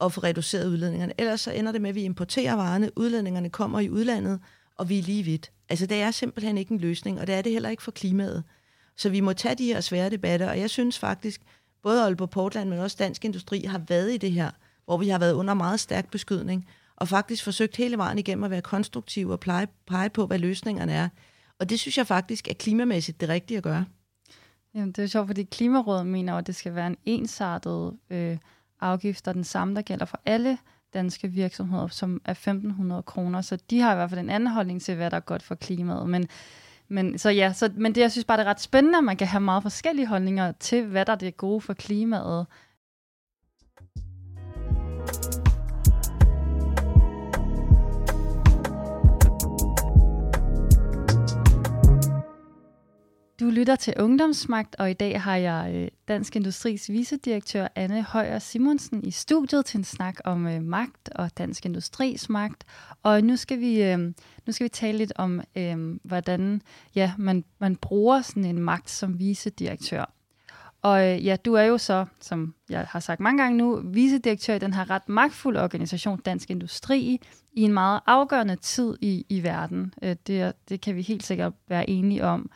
og 0.00 0.12
få 0.12 0.20
reduceret 0.20 0.68
udledningerne. 0.68 1.12
Ellers 1.18 1.40
så 1.40 1.50
ender 1.50 1.72
det 1.72 1.80
med, 1.80 1.88
at 1.88 1.94
vi 1.94 2.02
importerer 2.02 2.54
varerne, 2.54 2.98
udledningerne 2.98 3.50
kommer 3.50 3.80
i 3.80 3.90
udlandet, 3.90 4.40
og 4.76 4.88
vi 4.88 4.98
er 4.98 5.02
lige 5.02 5.22
vidt. 5.22 5.52
Altså, 5.68 5.86
det 5.86 6.02
er 6.02 6.10
simpelthen 6.10 6.58
ikke 6.58 6.72
en 6.72 6.80
løsning, 6.80 7.20
og 7.20 7.26
det 7.26 7.34
er 7.34 7.42
det 7.42 7.52
heller 7.52 7.68
ikke 7.68 7.82
for 7.82 7.90
klimaet. 7.90 8.44
Så 8.96 9.10
vi 9.10 9.20
må 9.20 9.32
tage 9.32 9.54
de 9.54 9.66
her 9.66 9.80
svære 9.80 10.10
debatter, 10.10 10.50
og 10.50 10.58
jeg 10.58 10.70
synes 10.70 10.98
faktisk, 10.98 11.40
både 11.82 12.02
Aalborg 12.02 12.30
Portland, 12.30 12.68
men 12.68 12.78
også 12.78 12.96
Dansk 12.98 13.24
Industri 13.24 13.60
har 13.60 13.82
været 13.88 14.14
i 14.14 14.16
det 14.16 14.32
her, 14.32 14.50
hvor 14.84 14.96
vi 14.96 15.08
har 15.08 15.18
været 15.18 15.32
under 15.32 15.54
meget 15.54 15.80
stærk 15.80 16.10
beskydning, 16.10 16.68
og 16.96 17.08
faktisk 17.08 17.44
forsøgt 17.44 17.76
hele 17.76 17.98
vejen 17.98 18.18
igennem 18.18 18.44
at 18.44 18.50
være 18.50 18.62
konstruktive 18.62 19.32
og 19.32 19.40
pege, 19.40 19.66
pege 19.86 20.10
på, 20.10 20.26
hvad 20.26 20.38
løsningerne 20.38 20.92
er. 20.92 21.08
Og 21.58 21.70
det 21.70 21.80
synes 21.80 21.98
jeg 21.98 22.06
faktisk 22.06 22.48
er 22.48 22.54
klimamæssigt 22.54 23.20
det 23.20 23.28
rigtige 23.28 23.58
at 23.58 23.62
gøre. 23.62 23.84
Jamen, 24.74 24.92
det 24.92 25.04
er 25.04 25.06
sjovt, 25.06 25.26
fordi 25.26 25.42
Klimarådet 25.42 26.06
mener, 26.06 26.34
at 26.34 26.46
det 26.46 26.56
skal 26.56 26.74
være 26.74 26.86
en 26.86 26.96
ensartet 27.04 27.96
øh, 28.10 28.38
afgift, 28.80 29.28
og 29.28 29.34
den 29.34 29.44
samme, 29.44 29.74
der 29.74 29.82
gælder 29.82 30.04
for 30.04 30.20
alle 30.24 30.58
danske 30.94 31.28
virksomheder, 31.28 31.86
som 31.88 32.20
er 32.24 32.34
1.500 32.34 33.00
kroner. 33.00 33.40
Så 33.40 33.58
de 33.70 33.80
har 33.80 33.92
i 33.92 33.94
hvert 33.94 34.10
fald 34.10 34.20
en 34.20 34.30
anden 34.30 34.50
holdning 34.50 34.82
til, 34.82 34.94
hvad 34.94 35.10
der 35.10 35.16
er 35.16 35.20
godt 35.20 35.42
for 35.42 35.54
klimaet. 35.54 36.08
Men, 36.08 36.28
men, 36.88 37.18
så 37.18 37.30
ja, 37.30 37.52
så, 37.52 37.70
men 37.74 37.94
det, 37.94 38.00
jeg 38.00 38.12
synes 38.12 38.24
bare, 38.24 38.38
det 38.38 38.46
er 38.46 38.50
ret 38.50 38.60
spændende, 38.60 38.98
at 38.98 39.04
man 39.04 39.16
kan 39.16 39.26
have 39.26 39.40
meget 39.40 39.62
forskellige 39.62 40.06
holdninger 40.06 40.52
til, 40.52 40.86
hvad 40.86 41.04
der 41.04 41.12
er 41.12 41.16
det 41.16 41.36
gode 41.36 41.60
for 41.60 41.74
klimaet. 41.74 42.46
Du 53.40 53.50
lytter 53.50 53.76
til 53.76 53.94
Ungdomsmagt, 53.98 54.76
og 54.78 54.90
i 54.90 54.94
dag 54.94 55.22
har 55.22 55.36
jeg 55.36 55.72
øh, 55.74 55.88
Dansk 56.08 56.36
Industris 56.36 56.90
vicedirektør 56.90 57.68
Anne 57.74 58.02
Højer 58.02 58.38
Simonsen 58.38 59.04
i 59.04 59.10
studiet 59.10 59.66
til 59.66 59.78
en 59.78 59.84
snak 59.84 60.16
om 60.24 60.46
øh, 60.46 60.62
magt 60.62 61.08
og 61.14 61.38
Dansk 61.38 61.66
Industris 61.66 62.28
magt. 62.28 62.64
Og 63.02 63.24
nu 63.24 63.36
skal 63.36 63.60
vi, 63.60 63.82
øh, 63.82 63.98
nu 64.46 64.52
skal 64.52 64.64
vi 64.64 64.68
tale 64.68 64.98
lidt 64.98 65.12
om, 65.16 65.40
øh, 65.56 65.98
hvordan 66.02 66.62
ja, 66.94 67.12
man, 67.18 67.44
man 67.58 67.76
bruger 67.76 68.22
sådan 68.22 68.44
en 68.44 68.58
magt 68.58 68.90
som 68.90 69.18
vicedirektør. 69.18 70.12
Og 70.82 71.06
øh, 71.06 71.26
ja, 71.26 71.36
du 71.36 71.54
er 71.54 71.64
jo 71.64 71.78
så, 71.78 72.06
som 72.20 72.54
jeg 72.68 72.86
har 72.88 73.00
sagt 73.00 73.20
mange 73.20 73.42
gange 73.42 73.58
nu, 73.58 73.80
vicedirektør 73.84 74.54
i 74.54 74.58
den 74.58 74.74
her 74.74 74.90
ret 74.90 75.08
magtfulde 75.08 75.62
organisation 75.62 76.18
Dansk 76.18 76.50
Industri 76.50 77.20
i 77.52 77.62
en 77.62 77.72
meget 77.72 78.00
afgørende 78.06 78.56
tid 78.56 78.96
i, 79.00 79.26
i 79.28 79.42
verden. 79.42 79.94
Øh, 80.02 80.16
det, 80.26 80.52
det 80.68 80.80
kan 80.80 80.96
vi 80.96 81.02
helt 81.02 81.22
sikkert 81.22 81.52
være 81.68 81.90
enige 81.90 82.24
om. 82.24 82.50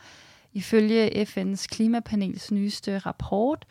Ifølge 0.53 1.23
FN's 1.23 1.65
klimapanels 1.67 2.51
nyeste 2.51 2.97
rapport, 2.97 3.65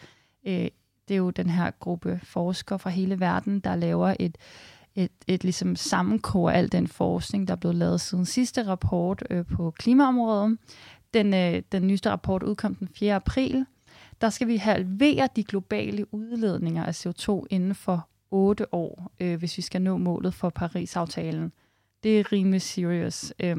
øh, 0.47 0.69
det 1.09 1.15
er 1.15 1.19
jo 1.19 1.31
den 1.31 1.51
her 1.51 1.71
gruppe 1.71 2.21
forskere 2.23 2.79
fra 2.79 2.91
hele 2.91 3.21
verden, 3.21 3.61
der 3.61 3.77
laver 3.77 4.15
et, 4.21 4.39
et, 4.95 5.11
et 5.27 5.45
ligesom 5.45 5.77
sammenkår 5.77 6.51
af 6.51 6.59
al 6.59 6.73
den 6.73 6.87
forskning, 6.87 7.49
der 7.49 7.55
er 7.55 7.59
blevet 7.59 7.77
lavet 7.77 8.01
siden 8.01 8.25
sidste 8.25 8.67
rapport 8.67 9.23
øh, 9.31 9.47
på 9.47 9.71
klimaområdet. 9.71 10.59
Den, 11.15 11.35
øh, 11.35 11.63
den 11.73 11.87
nyeste 11.87 12.11
rapport 12.11 12.43
udkom 12.43 12.75
den 12.75 12.89
4. 12.89 13.15
april. 13.15 13.67
Der 14.21 14.31
skal 14.31 14.49
vi 14.49 14.57
halvere 14.57 15.29
de 15.37 15.45
globale 15.45 16.15
udledninger 16.15 16.85
af 16.85 17.07
CO2 17.07 17.43
inden 17.51 17.75
for 17.75 18.09
8 18.31 18.75
år, 18.75 19.13
øh, 19.21 19.39
hvis 19.39 19.57
vi 19.57 19.63
skal 19.63 19.83
nå 19.83 19.97
målet 19.97 20.35
for 20.35 20.51
Paris-aftalen. 20.51 21.53
Det 22.03 22.21
er 22.21 22.33
rimelig 22.33 22.63
serious. 22.63 23.33
Øh, 23.41 23.57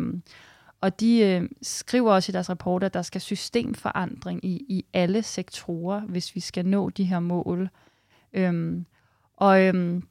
og 0.81 0.99
de 0.99 1.19
øh, 1.19 1.49
skriver 1.61 2.13
også 2.13 2.31
i 2.31 2.33
deres 2.33 2.49
rapport, 2.49 2.83
at 2.83 2.93
der 2.93 3.01
skal 3.01 3.21
systemforandring 3.21 4.45
i, 4.45 4.65
i 4.69 4.85
alle 4.93 5.23
sektorer, 5.23 5.99
hvis 5.99 6.35
vi 6.35 6.39
skal 6.39 6.65
nå 6.65 6.89
de 6.89 7.03
her 7.03 7.19
mål. 7.19 7.69
Øhm, 8.33 8.85
og, 9.37 9.61
øhm, 9.61 10.03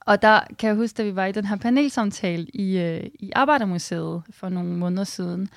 og 0.00 0.22
der 0.22 0.40
kan 0.58 0.68
jeg 0.68 0.76
huske, 0.76 0.96
da 0.96 1.02
vi 1.02 1.16
var 1.16 1.26
i 1.26 1.32
den 1.32 1.44
her 1.44 1.56
panelsamtale 1.56 2.46
i, 2.54 2.78
øh, 2.78 3.10
i 3.14 3.32
Arbejdermuseet 3.34 4.22
for 4.30 4.48
nogle 4.48 4.70
måneder 4.70 5.04
siden, 5.04 5.48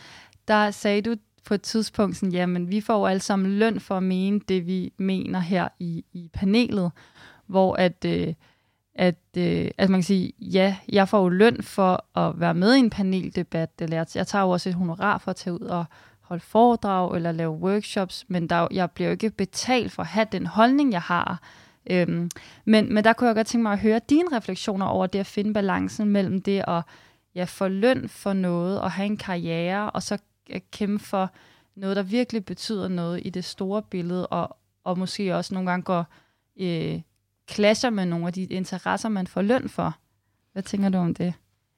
der 0.47 0.71
sagde 0.71 1.01
du 1.01 1.15
på 1.45 1.53
et 1.53 1.61
tidspunkt 1.61 2.17
sådan, 2.17 2.33
jamen 2.33 2.71
vi 2.71 2.81
får 2.81 2.97
jo 2.97 3.05
alle 3.05 3.19
sammen 3.19 3.59
løn 3.59 3.79
for 3.79 3.97
at 3.97 4.03
mene 4.03 4.39
det, 4.47 4.67
vi 4.67 4.93
mener 4.97 5.39
her 5.39 5.67
i, 5.79 6.05
i 6.13 6.29
panelet, 6.33 6.91
hvor 7.47 7.75
at... 7.75 8.05
Øh, 8.05 8.33
at, 8.95 9.15
øh, 9.37 9.71
at 9.77 9.89
man 9.89 9.99
kan 9.99 10.03
sige, 10.03 10.33
ja, 10.39 10.77
jeg 10.89 11.09
får 11.09 11.21
jo 11.21 11.29
løn 11.29 11.63
for 11.63 12.19
at 12.19 12.39
være 12.39 12.53
med 12.53 12.75
i 12.75 12.79
en 12.79 12.89
paneldebat, 12.89 13.69
eller 13.79 13.97
jeg, 13.97 14.05
jeg 14.15 14.27
tager 14.27 14.43
jo 14.43 14.49
også 14.49 14.69
et 14.69 14.75
honorar 14.75 15.17
for 15.17 15.31
at 15.31 15.35
tage 15.35 15.53
ud 15.53 15.59
og 15.59 15.85
holde 16.21 16.43
foredrag 16.43 17.15
eller 17.15 17.31
lave 17.31 17.51
workshops, 17.51 18.25
men 18.27 18.49
der, 18.49 18.67
jeg 18.71 18.91
bliver 18.91 19.07
jo 19.07 19.11
ikke 19.11 19.29
betalt 19.29 19.91
for 19.91 20.01
at 20.01 20.07
have 20.07 20.27
den 20.31 20.45
holdning, 20.45 20.91
jeg 20.91 21.01
har. 21.01 21.41
Øhm, 21.89 22.29
men, 22.65 22.93
men 22.93 23.03
der 23.03 23.13
kunne 23.13 23.27
jeg 23.27 23.35
godt 23.35 23.47
tænke 23.47 23.63
mig 23.63 23.73
at 23.73 23.79
høre 23.79 24.01
dine 24.09 24.37
refleksioner 24.37 24.85
over 24.85 25.07
det 25.07 25.19
at 25.19 25.25
finde 25.25 25.53
balancen 25.53 26.09
mellem 26.09 26.41
det 26.41 26.63
at 26.67 26.81
ja, 27.35 27.43
få 27.43 27.67
løn 27.67 28.09
for 28.09 28.33
noget 28.33 28.81
og 28.81 28.91
have 28.91 29.05
en 29.05 29.17
karriere, 29.17 29.89
og 29.89 30.03
så 30.03 30.17
kæmpe 30.71 31.03
for 31.03 31.31
noget, 31.75 31.95
der 31.95 32.03
virkelig 32.03 32.45
betyder 32.45 32.87
noget 32.87 33.21
i 33.25 33.29
det 33.29 33.45
store 33.45 33.81
billede, 33.81 34.27
og, 34.27 34.57
og 34.83 34.99
måske 34.99 35.35
også 35.35 35.53
nogle 35.53 35.69
gange 35.69 35.83
går 35.83 36.05
øh, 36.59 37.01
clasher 37.53 37.89
med 37.89 38.05
nogle 38.05 38.27
af 38.27 38.33
de 38.33 38.43
interesser, 38.43 39.09
man 39.09 39.27
får 39.27 39.41
løn 39.41 39.69
for. 39.69 39.97
Hvad 40.53 40.63
tænker 40.63 40.89
du 40.89 40.97
om 40.97 41.13
det? 41.13 41.33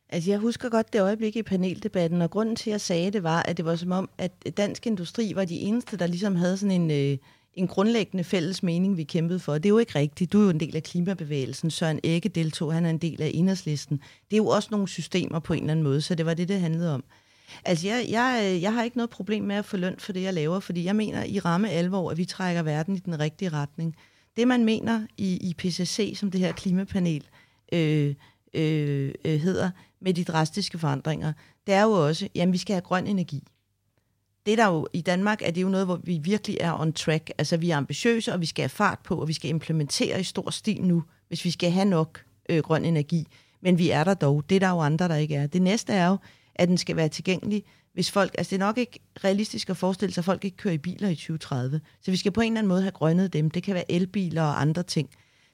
Altså, 0.09 0.29
jeg 0.29 0.39
husker 0.39 0.69
godt 0.69 0.93
det 0.93 1.01
øjeblik 1.01 1.35
i 1.35 1.43
paneldebatten, 1.43 2.21
og 2.21 2.31
grunden 2.31 2.55
til, 2.55 2.69
at 2.69 2.71
jeg 2.71 2.81
sagde 2.81 3.11
det, 3.11 3.23
var, 3.23 3.43
at 3.43 3.57
det 3.57 3.65
var 3.65 3.75
som 3.75 3.91
om, 3.91 4.09
at 4.17 4.31
dansk 4.57 4.87
industri 4.87 5.31
var 5.35 5.45
de 5.45 5.55
eneste, 5.55 5.97
der 5.97 6.07
ligesom 6.07 6.35
havde 6.35 6.57
sådan 6.57 6.81
en, 6.81 6.91
øh, 6.91 7.17
en 7.53 7.67
grundlæggende 7.67 8.23
fælles 8.23 8.63
mening, 8.63 8.97
vi 8.97 9.03
kæmpede 9.03 9.39
for. 9.39 9.53
Det 9.53 9.65
er 9.65 9.69
jo 9.69 9.77
ikke 9.77 9.99
rigtigt. 9.99 10.33
Du 10.33 10.39
er 10.39 10.43
jo 10.43 10.49
en 10.49 10.59
del 10.59 10.75
af 10.75 10.83
klimabevægelsen. 10.83 11.71
Søren 11.71 11.99
Ægge 12.03 12.29
deltog, 12.29 12.73
han 12.73 12.85
er 12.85 12.89
en 12.89 12.97
del 12.97 13.21
af 13.21 13.31
enhedslisten. 13.33 13.97
Det 13.97 14.33
er 14.33 14.37
jo 14.37 14.47
også 14.47 14.67
nogle 14.71 14.87
systemer 14.87 15.39
på 15.39 15.53
en 15.53 15.59
eller 15.59 15.71
anden 15.71 15.83
måde, 15.83 16.01
så 16.01 16.15
det 16.15 16.25
var 16.25 16.33
det, 16.33 16.47
det 16.47 16.59
handlede 16.59 16.93
om. 16.93 17.03
Altså, 17.65 17.87
jeg, 17.87 18.05
jeg, 18.09 18.41
øh, 18.45 18.61
jeg 18.61 18.73
har 18.73 18.83
ikke 18.83 18.97
noget 18.97 19.09
problem 19.09 19.43
med 19.43 19.55
at 19.55 19.65
få 19.65 19.77
løn 19.77 19.95
for 19.99 20.13
det, 20.13 20.21
jeg 20.21 20.33
laver, 20.33 20.59
fordi 20.59 20.85
jeg 20.85 20.95
mener 20.95 21.23
i 21.23 21.39
ramme 21.39 21.69
alvor, 21.69 22.11
at 22.11 22.17
vi 22.17 22.25
trækker 22.25 22.63
verden 22.63 22.95
i 22.95 22.99
den 22.99 23.19
rigtige 23.19 23.49
retning. 23.49 23.95
Det, 24.37 24.47
man 24.47 24.65
mener 24.65 25.05
i, 25.17 25.37
IPCC, 25.49 26.13
som 26.17 26.31
det 26.31 26.39
her 26.39 26.51
klimapanel 26.51 27.27
øh, 27.73 28.15
øh, 28.53 29.13
øh, 29.25 29.39
hedder, 29.39 29.71
med 30.01 30.13
de 30.13 30.23
drastiske 30.23 30.79
forandringer, 30.79 31.33
det 31.67 31.73
er 31.73 31.83
jo 31.83 31.91
også, 31.91 32.27
at 32.35 32.53
vi 32.53 32.57
skal 32.57 32.73
have 32.73 32.81
grøn 32.81 33.07
energi. 33.07 33.43
Det 34.45 34.57
der 34.57 34.67
jo 34.67 34.87
i 34.93 35.01
Danmark 35.01 35.41
er 35.41 35.51
det 35.51 35.61
jo 35.61 35.69
noget, 35.69 35.85
hvor 35.85 35.99
vi 36.03 36.17
virkelig 36.23 36.57
er 36.59 36.79
on 36.79 36.93
track. 36.93 37.31
Altså 37.37 37.57
vi 37.57 37.69
er 37.69 37.77
ambitiøse, 37.77 38.33
og 38.33 38.41
vi 38.41 38.45
skal 38.45 38.63
have 38.63 38.69
fart 38.69 38.99
på, 38.99 39.15
og 39.15 39.27
vi 39.27 39.33
skal 39.33 39.49
implementere 39.49 40.19
i 40.19 40.23
stor 40.23 40.49
stil 40.49 40.83
nu, 40.83 41.03
hvis 41.27 41.45
vi 41.45 41.51
skal 41.51 41.71
have 41.71 41.85
nok 41.85 42.23
øh, 42.49 42.59
grøn 42.59 42.85
energi. 42.85 43.27
Men 43.61 43.77
vi 43.77 43.89
er 43.89 44.03
der 44.03 44.13
dog. 44.13 44.49
Det 44.49 44.55
er 44.55 44.59
der 44.59 44.69
jo 44.69 44.79
andre, 44.79 45.07
der 45.07 45.15
ikke 45.15 45.35
er. 45.35 45.47
Det 45.47 45.61
næste 45.61 45.93
er 45.93 46.07
jo, 46.07 46.17
at 46.55 46.67
den 46.67 46.77
skal 46.77 46.95
være 46.95 47.09
tilgængelig, 47.09 47.63
hvis 47.95 48.11
folk, 48.11 48.35
altså 48.37 48.49
det 48.49 48.61
er 48.61 48.65
nok 48.65 48.77
ikke 48.77 48.99
realistisk 49.23 49.69
at 49.69 49.77
forestille 49.77 50.13
sig, 50.13 50.21
at 50.21 50.25
folk 50.25 50.45
ikke 50.45 50.57
kører 50.57 50.73
i 50.73 50.77
biler 50.77 51.09
i 51.09 51.15
2030. 51.15 51.81
Så 52.01 52.11
vi 52.11 52.17
skal 52.17 52.31
på 52.31 52.41
en 52.41 52.51
eller 52.51 52.59
anden 52.59 52.67
måde 52.67 52.81
have 52.81 52.91
grønnet 52.91 53.33
dem. 53.33 53.51
Det 53.51 53.63
kan 53.63 53.75
være 53.75 53.91
elbiler 53.91 54.43
og 54.43 54.61
andre 54.61 54.83
ting. 54.83 55.09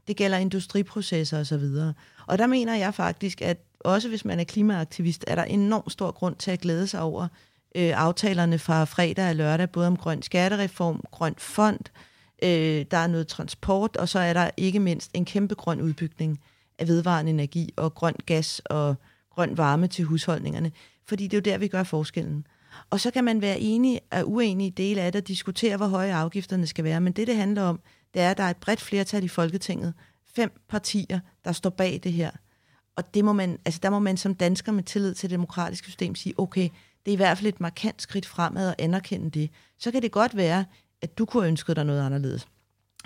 Det 0.08 0.18
gælder 0.18 0.38
industriprocesser 0.38 1.40
osv. 1.40 1.54
Og, 1.56 1.94
og 2.28 2.38
der 2.38 2.48
mener 2.48 2.76
jeg 2.76 2.94
faktisk, 2.94 3.42
at 3.42 3.58
også 3.80 4.10
hvis 4.10 4.26
man 4.26 4.40
er 4.40 4.44
klimaaktivist, 4.44 5.24
er 5.28 5.36
der 5.36 5.44
enormt 5.44 5.92
stor 5.92 6.12
grund 6.12 6.36
til 6.36 6.52
at 6.52 6.60
glæde 6.60 6.88
sig 6.88 7.02
over 7.02 7.28
øh, 7.76 7.92
aftalerne 7.96 8.60
fra 8.60 8.84
fredag 8.84 9.30
og 9.30 9.36
lørdag, 9.36 9.70
både 9.70 9.88
om 9.88 9.98
grøn 9.98 10.22
skattereform, 10.22 11.04
grøn 11.12 11.36
fond, 11.38 11.80
øh, 12.44 12.86
der 12.92 12.98
er 12.98 13.08
noget 13.08 13.28
transport, 13.28 13.98
og 13.98 14.10
så 14.10 14.20
er 14.20 14.34
der 14.34 14.50
ikke 14.58 14.80
mindst 14.80 15.12
en 15.14 15.26
kæmpe 15.26 15.56
grøn 15.56 15.82
udbygning 15.82 16.40
af 16.80 16.88
vedvarende 16.88 17.30
energi 17.30 17.74
og 17.76 17.96
grøn 17.96 18.16
gas 18.26 18.62
og 18.66 18.96
grøn 19.36 19.58
varme 19.58 19.88
til 19.88 20.06
husholdningerne, 20.06 20.72
fordi 21.06 21.24
det 21.24 21.34
er 21.34 21.38
jo 21.38 21.54
der, 21.54 21.58
vi 21.58 21.68
gør 21.68 21.84
forskellen. 21.84 22.48
Og 22.90 23.00
så 23.00 23.12
kan 23.12 23.24
man 23.24 23.42
være 23.42 23.60
enig 23.60 24.00
og 24.12 24.32
uenig 24.32 24.68
i 24.68 24.70
dele 24.70 25.02
af 25.02 25.12
det 25.12 25.22
og 25.22 25.28
diskutere, 25.28 25.78
hvor 25.78 25.88
høje 25.88 26.16
afgifterne 26.16 26.68
skal 26.68 26.84
være, 26.84 27.02
men 27.02 27.14
det, 27.14 27.28
det 27.28 27.36
handler 27.36 27.62
om, 27.62 27.80
det 28.14 28.22
er, 28.22 28.32
at 28.32 28.38
der 28.38 28.44
er 28.44 28.50
et 28.50 28.58
bredt 28.58 28.82
flertal 28.82 29.24
i 29.24 29.28
Folketinget, 29.28 29.94
fem 30.36 30.62
partier, 30.70 31.20
der 31.46 31.52
står 31.52 31.70
bag 31.70 32.00
det 32.04 32.14
her. 32.14 32.32
Og 32.96 33.14
det 33.14 33.26
må 33.26 33.34
man, 33.34 33.60
altså 33.66 33.80
der 33.84 33.90
må 33.90 34.00
man 34.00 34.18
som 34.18 34.36
dansker 34.36 34.72
med 34.72 34.84
tillid 34.84 35.14
til 35.14 35.30
det 35.30 35.34
demokratiske 35.34 35.88
system 35.88 36.16
sige, 36.16 36.40
okay, 36.40 36.70
det 37.06 37.12
er 37.12 37.14
i 37.14 37.16
hvert 37.16 37.38
fald 37.38 37.48
et 37.48 37.62
markant 37.62 38.02
skridt 38.02 38.26
fremad 38.26 38.70
at 38.70 38.76
anerkende 38.80 39.30
det. 39.30 39.50
Så 39.80 39.92
kan 39.92 40.02
det 40.02 40.12
godt 40.12 40.36
være, 40.36 40.66
at 41.02 41.18
du 41.18 41.26
kunne 41.26 41.48
ønske 41.48 41.74
dig 41.74 41.86
noget 41.86 42.06
anderledes. 42.06 42.48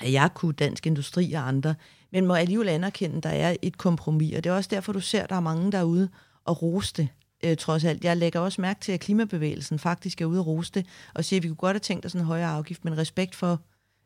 At 0.03 0.11
jeg 0.11 0.29
kunne, 0.33 0.53
Dansk 0.53 0.87
Industri 0.87 1.33
og 1.33 1.47
andre, 1.47 1.75
men 2.11 2.25
må 2.25 2.33
alligevel 2.33 2.69
anerkende, 2.69 3.17
at 3.17 3.23
der 3.23 3.29
er 3.29 3.55
et 3.61 3.77
kompromis. 3.77 4.35
Og 4.35 4.43
det 4.43 4.49
er 4.49 4.53
også 4.53 4.69
derfor, 4.73 4.93
du 4.93 4.99
ser, 4.99 5.23
at 5.23 5.29
der 5.29 5.35
er 5.35 5.39
mange 5.39 5.71
derude 5.71 6.09
og 6.45 6.61
rose 6.61 6.93
det, 6.97 7.07
øh, 7.45 7.57
trods 7.57 7.83
alt. 7.85 8.03
Jeg 8.03 8.17
lægger 8.17 8.39
også 8.39 8.61
mærke 8.61 8.79
til, 8.79 8.91
at 8.91 8.99
klimabevægelsen 8.99 9.79
faktisk 9.79 10.21
er 10.21 10.25
ude 10.25 10.39
at 10.39 10.47
rose 10.47 10.71
det, 10.71 10.85
og 11.13 11.25
siger, 11.25 11.39
at 11.39 11.43
vi 11.43 11.47
kunne 11.47 11.55
godt 11.55 11.75
have 11.75 11.79
tænkt 11.79 12.05
os 12.05 12.13
en 12.13 12.21
højere 12.21 12.49
afgift, 12.49 12.85
men 12.85 12.97
respekt 12.97 13.35
for, 13.35 13.61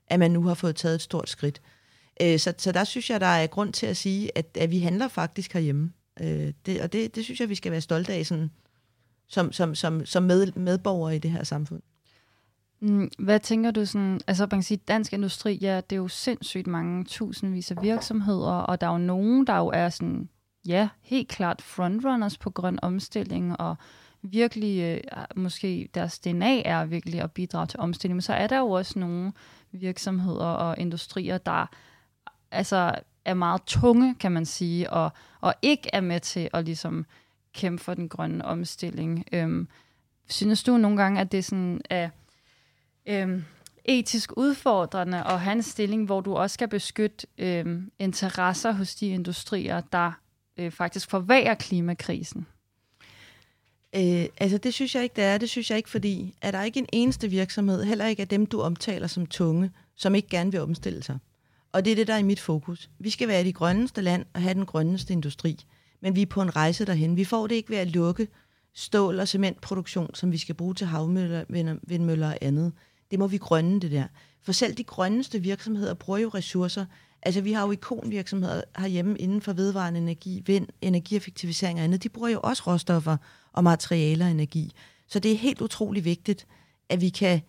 at 0.08 0.20
man 0.20 0.32
nu 0.32 0.44
har 0.44 0.54
fået 0.54 0.76
taget 0.76 0.96
et 0.96 1.02
stort 1.02 1.30
skridt. 1.30 1.62
Øh, 2.22 2.40
så, 2.40 2.54
så 2.58 2.72
der 2.72 2.84
synes 2.84 3.10
jeg, 3.10 3.20
der 3.20 3.26
er 3.26 3.48
grund 3.48 3.74
til 3.74 3.86
at 3.86 3.98
sige, 3.98 4.38
at, 4.38 4.58
at 4.60 4.72
vi 4.72 4.80
handler 4.80 5.08
faktisk 5.08 5.54
herhjemme. 5.54 5.92
Øh, 6.22 6.54
det, 6.66 6.82
og 6.82 6.94
det, 6.94 7.16
det 7.16 7.24
synes 7.24 7.40
jeg, 7.40 7.50
vi 7.50 7.56
skal 7.56 7.72
være 7.72 7.82
stolte 7.82 8.14
af 8.14 8.26
sådan, 8.26 8.52
som, 9.28 9.52
som, 9.52 9.76
som, 9.76 10.06
som 10.06 10.24
med, 10.24 10.52
medborgere 10.52 11.16
i 11.16 11.20
det 11.20 11.32
her 11.32 11.44
samfund. 11.44 11.82
Mm, 12.82 13.10
hvad 13.20 13.40
tænker 13.40 13.72
du 13.72 13.86
sådan, 13.86 14.22
altså 14.28 14.44
man 14.44 14.50
kan 14.50 14.64
sige, 14.64 14.82
dansk 14.88 15.14
industri, 15.14 15.56
ja, 15.62 15.82
det 15.90 15.92
er 15.96 15.98
jo 15.98 16.08
sindssygt 16.08 16.68
mange 16.68 17.04
tusindvis 17.04 17.72
af 17.72 17.82
virksomheder, 17.82 18.52
og 18.52 18.82
der 18.82 18.88
er 18.88 18.92
jo 18.92 18.98
nogen, 18.98 19.48
der 19.48 19.58
jo 19.58 19.68
er 19.68 19.90
sådan, 19.90 20.30
ja, 20.70 20.90
helt 21.02 21.28
klart 21.28 21.62
frontrunners 21.62 22.38
på 22.38 22.50
grøn 22.50 22.80
omstilling, 22.82 23.60
og 23.60 23.76
virkelig, 24.22 24.82
øh, 24.82 25.02
ah, 25.12 25.26
måske 25.36 25.90
deres 25.94 26.20
DNA 26.20 26.62
er 26.62 26.86
virkelig 26.86 27.22
at 27.22 27.32
bidrage 27.32 27.68
til 27.68 27.80
omstilling, 27.80 28.16
men 28.16 28.22
så 28.22 28.34
er 28.34 28.48
der 28.48 28.58
jo 28.58 28.70
også 28.70 29.00
nogle 29.00 29.32
virksomheder 29.72 30.46
og 30.46 30.78
industrier, 30.78 31.38
der 31.38 31.66
altså 32.52 32.96
er 33.26 33.34
meget 33.34 33.62
tunge, 33.66 34.16
kan 34.16 34.32
man 34.32 34.46
sige, 34.46 34.90
og, 34.90 35.12
og 35.42 35.54
ikke 35.62 35.90
er 35.94 36.02
med 36.02 36.20
til 36.20 36.50
at 36.54 36.66
ligesom 36.66 37.06
kæmpe 37.54 37.84
for 37.84 37.94
den 37.94 38.10
grønne 38.10 38.46
omstilling. 38.46 39.26
Øhm, 39.32 39.68
synes 40.30 40.64
du 40.64 40.78
nogle 40.78 40.98
gange, 40.98 41.22
at 41.22 41.32
det 41.32 41.46
sådan 41.46 41.82
er 41.90 42.10
øhm, 43.06 43.46
etisk 43.86 44.32
udfordrende 44.38 45.24
at 45.24 45.40
have 45.40 45.52
en 45.52 45.64
stilling, 45.64 46.06
hvor 46.06 46.22
du 46.22 46.36
også 46.36 46.54
skal 46.54 46.68
beskytte 46.68 47.28
øhm, 47.38 47.92
interesser 48.00 48.72
hos 48.72 48.96
de 48.96 49.08
industrier, 49.08 49.82
der 49.82 50.12
øh, 50.60 50.72
faktisk 50.72 51.10
forværer 51.10 51.56
klimakrisen? 51.56 52.46
Øh, 53.96 54.26
altså 54.38 54.58
det 54.58 54.74
synes 54.74 54.96
jeg 54.96 55.04
ikke, 55.04 55.16
det 55.16 55.24
er. 55.24 55.38
Det 55.38 55.50
synes 55.50 55.70
jeg 55.70 55.78
ikke, 55.78 55.90
fordi 55.90 56.36
er 56.42 56.52
der 56.52 56.64
ikke 56.64 56.80
en 56.80 56.90
eneste 56.94 57.30
virksomhed, 57.30 57.84
heller 57.84 58.06
ikke 58.06 58.22
af 58.22 58.28
dem, 58.28 58.46
du 58.46 58.62
omtaler 58.62 59.08
som 59.08 59.26
tunge, 59.26 59.72
som 59.96 60.16
ikke 60.16 60.28
gerne 60.28 60.52
vil 60.52 60.62
omstille 60.62 61.04
sig. 61.04 61.18
Og 61.72 61.86
det 61.86 61.92
er 61.92 61.96
det, 61.96 62.08
der 62.08 62.14
er 62.14 62.18
i 62.18 62.24
mit 62.24 62.40
fokus. 62.40 62.90
Vi 63.00 63.10
skal 63.10 63.28
være 63.28 63.44
det 63.44 63.56
grønneste 63.56 64.02
land 64.02 64.26
og 64.34 64.42
have 64.42 64.54
den 64.54 64.66
grønneste 64.66 65.14
industri. 65.14 65.58
Men 66.02 66.16
vi 66.16 66.22
er 66.22 66.26
på 66.26 66.42
en 66.42 66.56
rejse 66.56 66.86
derhen. 66.86 67.18
Vi 67.18 67.24
får 67.24 67.48
det 67.48 67.56
ikke 67.56 67.70
ved 67.70 67.78
at 67.78 67.88
lukke 67.88 68.28
stål- 68.74 69.20
og 69.20 69.28
cementproduktion, 69.28 70.16
som 70.16 70.32
vi 70.32 70.38
skal 70.38 70.56
bruge 70.56 70.76
til 70.76 70.88
havmøller, 70.88 71.44
vindmøller 71.88 72.28
og 72.28 72.38
andet. 72.42 72.74
Det 73.12 73.20
må 73.20 73.28
vi 73.28 73.38
grønne, 73.38 73.80
det 73.80 73.92
der. 73.92 74.08
For 74.44 74.52
selv 74.52 74.74
de 74.74 74.84
grønneste 74.84 75.40
virksomheder 75.40 75.94
bruger 75.94 76.20
jo 76.20 76.30
ressourcer. 76.30 76.86
Altså, 77.22 77.42
vi 77.42 77.52
har 77.52 77.66
jo 77.66 77.72
ikonvirksomheder 77.72 78.62
herhjemme 78.78 79.18
inden 79.18 79.42
for 79.42 79.54
vedvarende 79.54 80.00
energi, 80.00 80.44
vind, 80.46 80.68
energieffektivisering 80.82 81.80
og 81.80 81.84
andet. 81.84 82.04
De 82.04 82.10
bruger 82.10 82.30
jo 82.30 82.40
også 82.44 82.64
råstoffer 82.68 83.18
og 83.54 83.64
materialer 83.64 84.26
og 84.26 84.32
energi. 84.32 84.72
Så 85.08 85.20
det 85.20 85.32
er 85.32 85.38
helt 85.38 85.62
utrolig 85.62 86.06
vigtigt, 86.06 86.48
at 86.90 87.02
vi 87.02 87.10
kan, 87.10 87.42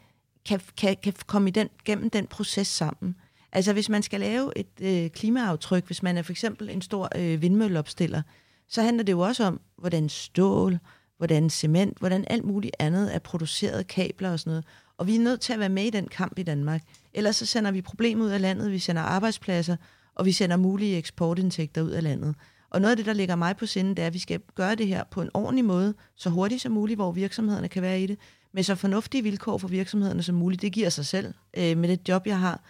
kan, 0.46 0.60
kan, 0.76 0.96
kan 1.02 1.12
komme 1.26 1.48
i 1.48 1.52
den, 1.52 1.68
gennem 1.84 2.10
den 2.10 2.26
proces 2.26 2.68
sammen. 2.68 3.16
Altså 3.52 3.72
hvis 3.72 3.88
man 3.88 4.02
skal 4.02 4.20
lave 4.20 4.58
et 4.58 4.66
øh, 4.80 5.10
klimaaftryk, 5.10 5.86
hvis 5.86 6.02
man 6.02 6.16
er 6.16 6.22
for 6.22 6.32
eksempel 6.32 6.70
en 6.70 6.82
stor 6.82 7.08
øh, 7.16 7.42
vindmølleopstiller, 7.42 8.22
så 8.68 8.82
handler 8.82 9.04
det 9.04 9.12
jo 9.12 9.20
også 9.20 9.44
om, 9.44 9.60
hvordan 9.76 10.08
stål, 10.08 10.78
hvordan 11.18 11.50
cement, 11.50 11.98
hvordan 11.98 12.24
alt 12.30 12.44
muligt 12.44 12.76
andet 12.78 13.14
er 13.14 13.18
produceret, 13.18 13.86
kabler 13.86 14.32
og 14.32 14.40
sådan 14.40 14.50
noget. 14.50 14.64
Og 15.00 15.06
vi 15.06 15.16
er 15.16 15.20
nødt 15.20 15.40
til 15.40 15.52
at 15.52 15.58
være 15.58 15.68
med 15.68 15.84
i 15.84 15.90
den 15.90 16.08
kamp 16.08 16.38
i 16.38 16.42
Danmark. 16.42 16.82
Ellers 17.14 17.36
så 17.36 17.46
sender 17.46 17.70
vi 17.70 17.82
problemer 17.82 18.24
ud 18.24 18.30
af 18.30 18.40
landet, 18.40 18.72
vi 18.72 18.78
sender 18.78 19.02
arbejdspladser, 19.02 19.76
og 20.14 20.26
vi 20.26 20.32
sender 20.32 20.56
mulige 20.56 20.96
eksportindtægter 20.96 21.82
ud 21.82 21.90
af 21.90 22.02
landet. 22.02 22.34
Og 22.70 22.80
noget 22.80 22.90
af 22.90 22.96
det, 22.96 23.06
der 23.06 23.12
ligger 23.12 23.36
mig 23.36 23.56
på 23.56 23.66
sinde, 23.66 23.90
det 23.90 24.02
er, 24.02 24.06
at 24.06 24.14
vi 24.14 24.18
skal 24.18 24.40
gøre 24.54 24.74
det 24.74 24.86
her 24.86 25.04
på 25.10 25.22
en 25.22 25.30
ordentlig 25.34 25.64
måde, 25.64 25.94
så 26.16 26.30
hurtigt 26.30 26.62
som 26.62 26.72
muligt, 26.72 26.98
hvor 26.98 27.12
virksomhederne 27.12 27.68
kan 27.68 27.82
være 27.82 28.00
i 28.00 28.06
det, 28.06 28.18
med 28.52 28.62
så 28.62 28.74
fornuftige 28.74 29.22
vilkår 29.22 29.58
for 29.58 29.68
virksomhederne 29.68 30.22
som 30.22 30.34
muligt. 30.34 30.62
Det 30.62 30.72
giver 30.72 30.88
sig 30.88 31.06
selv 31.06 31.34
øh, 31.56 31.76
med 31.76 31.88
det 31.88 32.08
job, 32.08 32.26
jeg 32.26 32.38
har. 32.38 32.60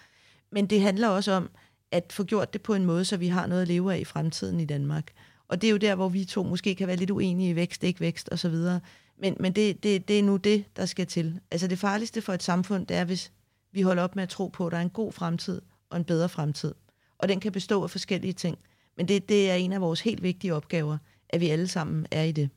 Men 0.52 0.66
det 0.66 0.80
handler 0.80 1.08
også 1.08 1.32
om 1.32 1.50
at 1.92 2.12
få 2.12 2.24
gjort 2.24 2.52
det 2.52 2.62
på 2.62 2.74
en 2.74 2.84
måde, 2.84 3.04
så 3.04 3.16
vi 3.16 3.28
har 3.28 3.46
noget 3.46 3.62
at 3.62 3.68
leve 3.68 3.94
af 3.94 3.98
i 3.98 4.04
fremtiden 4.04 4.60
i 4.60 4.64
Danmark. 4.64 5.12
Og 5.48 5.60
det 5.60 5.66
er 5.66 5.70
jo 5.70 5.76
der, 5.76 5.94
hvor 5.94 6.08
vi 6.08 6.24
to 6.24 6.42
måske 6.42 6.74
kan 6.74 6.86
være 6.86 6.96
lidt 6.96 7.10
uenige 7.10 7.50
i 7.50 7.56
vækst, 7.56 7.84
ikke 7.84 8.00
vækst 8.00 8.28
osv. 8.32 8.54
Men, 9.20 9.36
men 9.40 9.52
det, 9.52 9.82
det, 9.82 10.08
det 10.08 10.18
er 10.18 10.22
nu 10.22 10.36
det, 10.36 10.64
der 10.76 10.86
skal 10.86 11.06
til. 11.06 11.40
Altså 11.50 11.66
det 11.66 11.78
farligste 11.78 12.22
for 12.22 12.32
et 12.32 12.42
samfund, 12.42 12.86
det 12.86 12.96
er, 12.96 13.04
hvis 13.04 13.32
vi 13.72 13.82
holder 13.82 14.02
op 14.02 14.16
med 14.16 14.22
at 14.22 14.28
tro 14.28 14.48
på, 14.48 14.66
at 14.66 14.72
der 14.72 14.78
er 14.78 14.82
en 14.82 14.90
god 14.90 15.12
fremtid 15.12 15.60
og 15.90 15.96
en 15.96 16.04
bedre 16.04 16.28
fremtid. 16.28 16.74
Og 17.18 17.28
den 17.28 17.40
kan 17.40 17.52
bestå 17.52 17.82
af 17.82 17.90
forskellige 17.90 18.32
ting. 18.32 18.58
Men 18.96 19.08
det, 19.08 19.28
det 19.28 19.50
er 19.50 19.54
en 19.54 19.72
af 19.72 19.80
vores 19.80 20.00
helt 20.00 20.22
vigtige 20.22 20.54
opgaver, 20.54 20.98
at 21.28 21.40
vi 21.40 21.48
alle 21.48 21.68
sammen 21.68 22.06
er 22.10 22.22
i 22.22 22.32
det. 22.32 22.50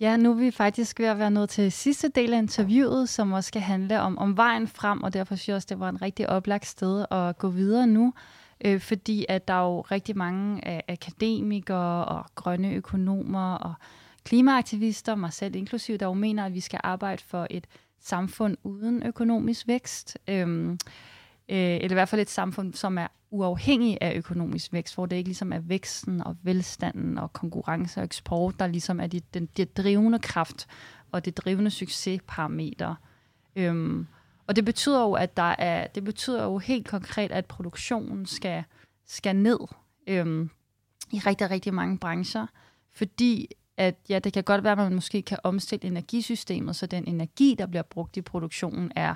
Ja, 0.00 0.16
nu 0.16 0.30
er 0.30 0.34
vi 0.34 0.50
faktisk 0.50 1.00
ved 1.00 1.06
at 1.06 1.18
være 1.18 1.30
nået 1.30 1.48
til 1.48 1.72
sidste 1.72 2.08
del 2.08 2.34
af 2.34 2.38
interviewet, 2.38 3.08
som 3.08 3.32
også 3.32 3.48
skal 3.48 3.62
handle 3.62 4.00
om, 4.00 4.18
om 4.18 4.36
vejen 4.36 4.68
frem, 4.68 5.02
og 5.02 5.12
derfor 5.12 5.34
synes 5.34 5.48
jeg 5.48 5.56
også, 5.56 5.66
det 5.70 5.80
var 5.80 5.88
en 5.88 6.02
rigtig 6.02 6.28
oplagt 6.28 6.66
sted 6.66 7.04
at 7.10 7.38
gå 7.38 7.48
videre 7.48 7.86
nu, 7.86 8.14
øh, 8.64 8.80
fordi 8.80 9.26
at 9.28 9.48
der 9.48 9.54
er 9.54 9.64
jo 9.64 9.80
rigtig 9.80 10.16
mange 10.16 10.74
øh, 10.74 10.80
akademikere 10.88 12.04
og 12.04 12.24
grønne 12.34 12.74
økonomer 12.74 13.54
og 13.54 13.74
klimaaktivister, 14.24 15.14
mig 15.14 15.32
selv 15.32 15.56
inklusiv, 15.56 15.98
der 15.98 16.06
jo 16.06 16.14
mener, 16.14 16.46
at 16.46 16.54
vi 16.54 16.60
skal 16.60 16.80
arbejde 16.84 17.22
for 17.22 17.46
et 17.50 17.66
samfund 18.00 18.56
uden 18.62 19.02
økonomisk 19.02 19.68
vækst. 19.68 20.18
Øh, 20.28 20.76
Øh, 21.50 21.56
eller 21.56 21.90
i 21.90 21.94
hvert 21.94 22.08
fald 22.08 22.20
et 22.20 22.30
samfund, 22.30 22.74
som 22.74 22.98
er 22.98 23.06
uafhængig 23.30 23.98
af 24.00 24.16
økonomisk 24.16 24.72
vækst, 24.72 24.94
hvor 24.94 25.06
det 25.06 25.16
ikke 25.16 25.28
ligesom 25.28 25.52
er 25.52 25.58
væksten 25.58 26.26
og 26.26 26.36
velstanden 26.42 27.18
og 27.18 27.32
konkurrence 27.32 28.00
og 28.00 28.04
eksport, 28.04 28.58
der 28.58 28.66
ligesom 28.66 29.00
er 29.00 29.06
de, 29.06 29.20
den, 29.34 29.46
det 29.56 29.76
drivende 29.76 30.18
kraft 30.18 30.66
og 31.12 31.24
det 31.24 31.36
drivende 31.36 31.70
succesparameter. 31.70 32.94
Øhm, 33.56 34.06
og 34.46 34.56
det 34.56 34.64
betyder 34.64 35.02
jo, 35.02 35.12
at 35.12 35.36
der 35.36 35.54
er, 35.58 35.86
det 35.86 36.04
betyder 36.04 36.44
jo 36.44 36.58
helt 36.58 36.88
konkret, 36.88 37.32
at 37.32 37.46
produktionen 37.46 38.26
skal, 38.26 38.64
skal 39.06 39.36
ned 39.36 39.58
øhm, 40.06 40.50
i 41.12 41.18
rigtig, 41.18 41.50
rigtig 41.50 41.74
mange 41.74 41.98
brancher, 41.98 42.46
fordi 42.94 43.50
at 43.76 43.96
ja, 44.08 44.18
det 44.18 44.32
kan 44.32 44.44
godt 44.44 44.64
være, 44.64 44.72
at 44.72 44.78
man 44.78 44.94
måske 44.94 45.22
kan 45.22 45.38
omstille 45.42 45.86
energisystemet, 45.86 46.76
så 46.76 46.86
den 46.86 47.04
energi, 47.08 47.54
der 47.58 47.66
bliver 47.66 47.82
brugt 47.82 48.16
i 48.16 48.22
produktionen, 48.22 48.92
er 48.96 49.14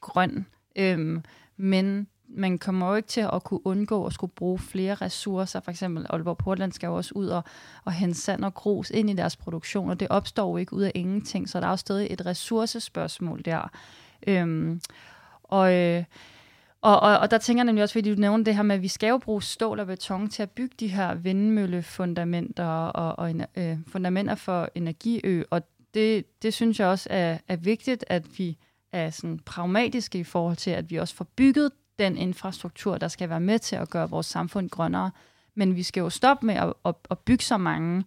grøn. 0.00 0.46
Øhm, 0.76 1.22
men 1.56 2.06
man 2.28 2.58
kommer 2.58 2.88
jo 2.88 2.94
ikke 2.94 3.08
til 3.08 3.26
at 3.32 3.44
kunne 3.44 3.66
undgå 3.66 4.06
at 4.06 4.12
skulle 4.12 4.32
bruge 4.32 4.58
flere 4.58 4.94
ressourcer. 4.94 5.60
For 5.60 5.70
eksempel 5.70 6.06
Aalborg 6.10 6.38
Portland 6.38 6.72
skal 6.72 6.86
jo 6.86 6.96
også 6.96 7.12
ud 7.14 7.26
og, 7.26 7.44
og 7.84 7.92
hente 7.92 8.20
sand 8.20 8.44
og 8.44 8.54
grus 8.54 8.90
ind 8.90 9.10
i 9.10 9.14
deres 9.14 9.36
produktion, 9.36 9.90
og 9.90 10.00
det 10.00 10.08
opstår 10.10 10.50
jo 10.50 10.56
ikke 10.56 10.72
ud 10.72 10.82
af 10.82 10.92
ingenting, 10.94 11.48
så 11.48 11.60
der 11.60 11.66
er 11.66 11.70
jo 11.70 11.76
stadig 11.76 12.06
et 12.10 12.26
ressourcespørgsmål 12.26 13.42
der. 13.44 13.70
Øhm, 14.26 14.80
og, 15.42 15.74
øh, 15.74 16.04
og, 16.82 17.00
og, 17.00 17.18
og 17.18 17.30
der 17.30 17.38
tænker 17.38 17.58
jeg 17.60 17.64
nemlig 17.64 17.82
også, 17.82 17.92
fordi 17.92 18.14
du 18.14 18.20
nævner 18.20 18.44
det 18.44 18.54
her 18.54 18.62
med, 18.62 18.74
at 18.76 18.82
vi 18.82 18.88
skal 18.88 19.08
jo 19.08 19.18
bruge 19.18 19.42
stål 19.42 19.80
og 19.80 19.86
beton 19.86 20.28
til 20.28 20.42
at 20.42 20.50
bygge 20.50 20.74
de 20.80 20.88
her 20.88 21.14
vindmøllefundamenter 21.14 22.66
og, 22.66 23.18
og 23.18 23.46
øh, 23.56 23.78
fundamenter 23.86 24.34
for 24.34 24.68
energiø, 24.74 25.42
og 25.50 25.62
det, 25.94 26.24
det 26.42 26.54
synes 26.54 26.80
jeg 26.80 26.88
også 26.88 27.08
er, 27.10 27.38
er 27.48 27.56
vigtigt, 27.56 28.04
at 28.06 28.38
vi 28.38 28.58
er 28.94 29.10
sådan 29.10 29.38
pragmatiske 29.38 30.18
i 30.18 30.24
forhold 30.24 30.56
til, 30.56 30.70
at 30.70 30.90
vi 30.90 30.96
også 30.96 31.14
får 31.14 31.26
bygget 31.36 31.70
den 31.98 32.16
infrastruktur, 32.16 32.98
der 32.98 33.08
skal 33.08 33.28
være 33.28 33.40
med 33.40 33.58
til 33.58 33.76
at 33.76 33.90
gøre 33.90 34.10
vores 34.10 34.26
samfund 34.26 34.70
grønnere. 34.70 35.10
Men 35.54 35.76
vi 35.76 35.82
skal 35.82 36.00
jo 36.00 36.10
stoppe 36.10 36.46
med 36.46 36.54
at, 36.54 36.72
at, 36.84 36.94
at 37.10 37.18
bygge 37.18 37.44
så 37.44 37.56
mange 37.56 38.04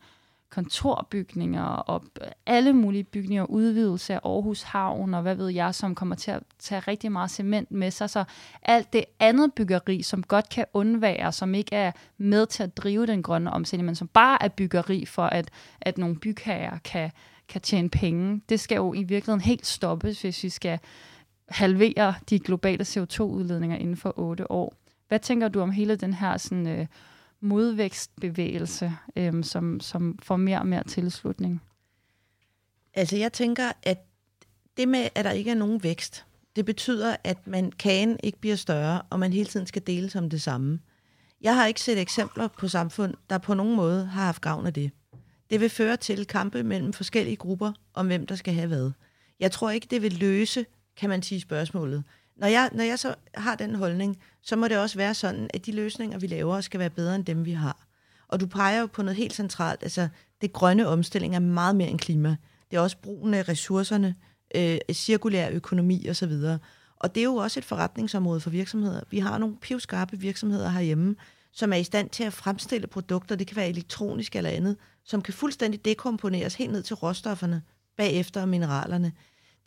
kontorbygninger 0.50 1.64
og 1.64 2.04
alle 2.46 2.74
mulige 2.74 3.04
bygninger, 3.04 3.44
udvidelse 3.46 4.14
af 4.14 4.20
Aarhus 4.26 4.62
Havn 4.62 5.14
og 5.14 5.22
hvad 5.22 5.36
ved 5.36 5.50
jeg, 5.50 5.76
som 5.76 5.96
kommer 5.96 6.16
til 6.16 6.32
at 6.32 6.44
tage 6.60 6.80
rigtig 6.80 7.12
meget 7.12 7.32
cement 7.32 7.72
med 7.72 7.92
sig. 7.92 8.10
Så 8.10 8.24
alt 8.64 8.94
det 8.94 9.06
andet 9.20 9.54
byggeri, 9.54 10.02
som 10.02 10.24
godt 10.24 10.50
kan 10.50 10.66
undvære, 10.74 11.32
som 11.32 11.56
ikke 11.56 11.76
er 11.76 11.92
med 12.18 12.46
til 12.46 12.64
at 12.64 12.78
drive 12.78 13.06
den 13.06 13.24
grønne 13.24 13.52
omstilling, 13.52 13.86
men 13.86 13.96
som 13.96 14.08
bare 14.08 14.44
er 14.44 14.48
byggeri 14.48 15.06
for, 15.06 15.24
at, 15.24 15.50
at 15.82 15.98
nogle 15.98 16.16
bygherrer 16.16 16.78
kan, 16.78 17.12
kan 17.50 17.62
tjene 17.62 17.90
penge, 17.90 18.42
det 18.50 18.60
skal 18.60 18.76
jo 18.76 18.94
i 18.94 19.04
virkeligheden 19.04 19.42
helt 19.42 19.66
stoppes, 19.66 20.22
hvis 20.22 20.44
vi 20.44 20.50
skal 20.50 20.80
halvere 21.50 22.16
de 22.30 22.40
globale 22.40 22.84
CO2-udledninger 22.84 23.78
inden 23.78 23.98
for 23.98 24.20
otte 24.20 24.52
år. 24.52 24.74
Hvad 25.08 25.20
tænker 25.20 25.48
du 25.48 25.62
om 25.62 25.72
hele 25.72 25.96
den 25.96 26.14
her 26.14 26.38
sådan, 26.38 26.68
øh, 26.68 26.88
modvækstbevægelse, 27.40 28.94
øh, 29.16 29.44
som, 29.44 29.80
som 29.80 30.20
får 30.24 30.36
mere 30.36 30.60
og 30.60 30.68
mere 30.68 30.84
tilslutning? 30.84 31.62
Altså 32.94 33.18
jeg 33.18 33.34
tænker, 33.34 33.72
at 33.84 33.98
det 34.78 34.88
med, 34.88 35.10
at 35.16 35.26
der 35.26 35.32
ikke 35.32 35.52
er 35.52 35.56
nogen 35.56 35.84
vækst, 35.84 36.26
det 36.56 36.66
betyder, 36.66 37.16
at 37.24 37.48
man 37.48 37.72
kagen 37.72 38.20
ikke 38.24 38.40
bliver 38.40 38.56
større, 38.56 39.02
og 39.10 39.20
man 39.20 39.34
hele 39.34 39.50
tiden 39.50 39.68
skal 39.68 39.88
dele 39.88 40.10
som 40.10 40.30
det 40.30 40.42
samme. 40.42 40.80
Jeg 41.42 41.56
har 41.56 41.66
ikke 41.66 41.82
set 41.82 42.00
eksempler 42.00 42.48
på 42.48 42.68
samfund, 42.68 43.14
der 43.30 43.38
på 43.38 43.54
nogen 43.54 43.76
måde 43.76 44.06
har 44.06 44.26
haft 44.26 44.42
gavn 44.42 44.66
af 44.66 44.74
det. 44.74 44.92
Det 45.50 45.60
vil 45.60 45.70
føre 45.70 45.98
til 45.98 46.26
kampe 46.26 46.64
mellem 46.64 46.94
forskellige 46.94 47.36
grupper 47.36 47.74
om, 47.94 48.08
hvem 48.08 48.26
der 48.26 48.36
skal 48.36 48.54
have 48.54 48.68
hvad. 48.68 48.92
Jeg 49.40 49.52
tror 49.52 49.70
ikke, 49.70 49.88
det 49.90 50.02
vil 50.02 50.14
løse 50.14 50.66
kan 50.98 51.10
man 51.10 51.24
sige, 51.24 51.42
spørgsmålet. 51.42 52.04
Når 52.36 52.48
jeg, 52.48 52.70
når 52.74 52.84
jeg 52.84 53.00
så 53.00 53.16
har 53.36 53.56
den 53.56 53.76
holdning, 53.76 54.18
så 54.42 54.56
må 54.56 54.68
det 54.68 54.78
også 54.78 54.98
være 54.98 55.14
sådan, 55.14 55.50
at 55.54 55.66
de 55.66 55.72
løsninger, 55.72 56.20
vi 56.20 56.28
laver, 56.28 56.62
skal 56.62 56.80
være 56.80 56.90
bedre 56.90 57.16
end 57.16 57.26
dem, 57.26 57.46
vi 57.46 57.52
har. 57.52 57.88
Og 58.28 58.40
du 58.40 58.46
peger 58.46 58.80
jo 58.80 58.86
på 58.88 59.02
noget 59.02 59.18
helt 59.18 59.34
centralt. 59.34 59.84
Altså, 59.84 60.08
det 60.42 60.54
grønne 60.54 60.88
omstilling 60.88 61.36
er 61.36 61.40
meget 61.40 61.76
mere 61.76 61.90
end 61.90 62.00
klima. 62.00 62.36
Det 62.72 62.78
er 62.78 62.82
også 62.82 62.98
brugen 62.98 63.34
af 63.34 63.50
ressourcerne, 63.50 64.16
øh, 64.56 64.78
cirkulær 64.94 65.50
økonomi 65.52 66.10
osv. 66.10 66.34
Og 67.00 67.16
det 67.16 67.22
er 67.22 67.26
jo 67.26 67.36
også 67.36 67.60
et 67.60 67.66
forretningsområde 67.66 68.40
for 68.40 68.50
virksomheder. 68.50 69.02
Vi 69.10 69.20
har 69.20 69.38
nogle 69.38 69.58
pivskarpe 69.58 70.20
virksomheder 70.20 70.70
herhjemme, 70.70 71.16
som 71.52 71.74
er 71.74 71.78
i 71.78 71.84
stand 71.84 72.10
til 72.10 72.24
at 72.24 72.34
fremstille 72.34 72.88
produkter, 72.88 73.36
det 73.36 73.48
kan 73.48 73.56
være 73.56 73.70
elektronisk 73.70 74.36
eller 74.36 74.50
andet, 74.50 74.78
som 75.04 75.22
kan 75.22 75.34
fuldstændig 75.34 75.86
dekomponeres 75.86 76.56
helt 76.56 76.72
ned 76.72 76.84
til 76.84 76.96
råstofferne 76.96 77.62
bagefter 77.98 78.46
mineralerne. 78.46 79.12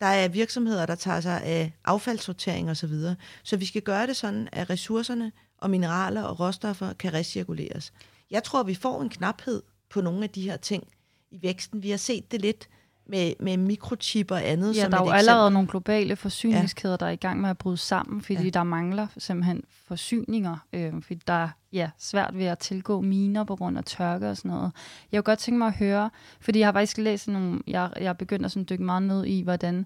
Der 0.01 0.07
er 0.07 0.27
virksomheder, 0.27 0.85
der 0.85 0.95
tager 0.95 1.21
sig 1.21 1.43
af 1.43 1.73
affaldssortering 1.85 2.69
osv. 2.69 2.75
Så, 2.75 2.87
videre. 2.87 3.15
så 3.43 3.57
vi 3.57 3.65
skal 3.65 3.81
gøre 3.81 4.07
det 4.07 4.15
sådan, 4.15 4.49
at 4.51 4.69
ressourcerne 4.69 5.31
og 5.57 5.69
mineraler 5.69 6.23
og 6.23 6.39
råstoffer 6.39 6.93
kan 6.93 7.13
recirkuleres. 7.13 7.93
Jeg 8.31 8.43
tror, 8.43 8.63
vi 8.63 8.75
får 8.75 9.01
en 9.01 9.09
knaphed 9.09 9.61
på 9.89 10.01
nogle 10.01 10.23
af 10.23 10.29
de 10.29 10.41
her 10.41 10.57
ting 10.57 10.87
i 11.31 11.41
væksten. 11.41 11.83
Vi 11.83 11.89
har 11.89 11.97
set 11.97 12.31
det 12.31 12.41
lidt 12.41 12.69
med, 13.11 13.33
med 13.39 13.57
mikrochip 13.57 14.31
og 14.31 14.47
andet. 14.47 14.75
Ja, 14.75 14.81
som 14.81 14.91
der 14.91 14.97
er 14.97 15.03
jo 15.03 15.09
allerede 15.09 15.51
nogle 15.51 15.67
globale 15.67 16.15
forsyningskæder, 16.15 16.93
ja. 16.93 16.97
der 16.97 17.05
er 17.05 17.09
i 17.09 17.15
gang 17.15 17.41
med 17.41 17.49
at 17.49 17.57
bryde 17.57 17.77
sammen, 17.77 18.21
fordi 18.21 18.43
ja. 18.43 18.49
der 18.49 18.63
mangler 18.63 19.07
simpelthen 19.17 19.63
forsyninger, 19.87 20.57
øh, 20.73 20.93
fordi 21.01 21.21
der 21.27 21.33
er 21.33 21.49
ja, 21.73 21.89
svært 21.97 22.37
ved 22.37 22.45
at 22.45 22.59
tilgå 22.59 23.01
miner 23.01 23.43
på 23.43 23.55
grund 23.55 23.77
af 23.77 23.83
tørke 23.83 24.29
og 24.29 24.37
sådan 24.37 24.51
noget. 24.51 24.71
Jeg 25.11 25.17
kunne 25.17 25.31
godt 25.31 25.39
tænke 25.39 25.57
mig 25.57 25.67
at 25.67 25.75
høre, 25.75 26.09
fordi 26.41 26.59
jeg 26.59 26.67
har 26.67 26.73
faktisk 26.73 26.97
læst 26.97 27.27
nogle, 27.27 27.59
jeg, 27.67 27.89
jeg 27.99 28.05
er 28.05 28.13
begyndt 28.13 28.45
at 28.45 28.51
sådan 28.51 28.67
dykke 28.69 28.83
meget 28.83 29.03
ned 29.03 29.25
i, 29.25 29.41
hvordan 29.41 29.85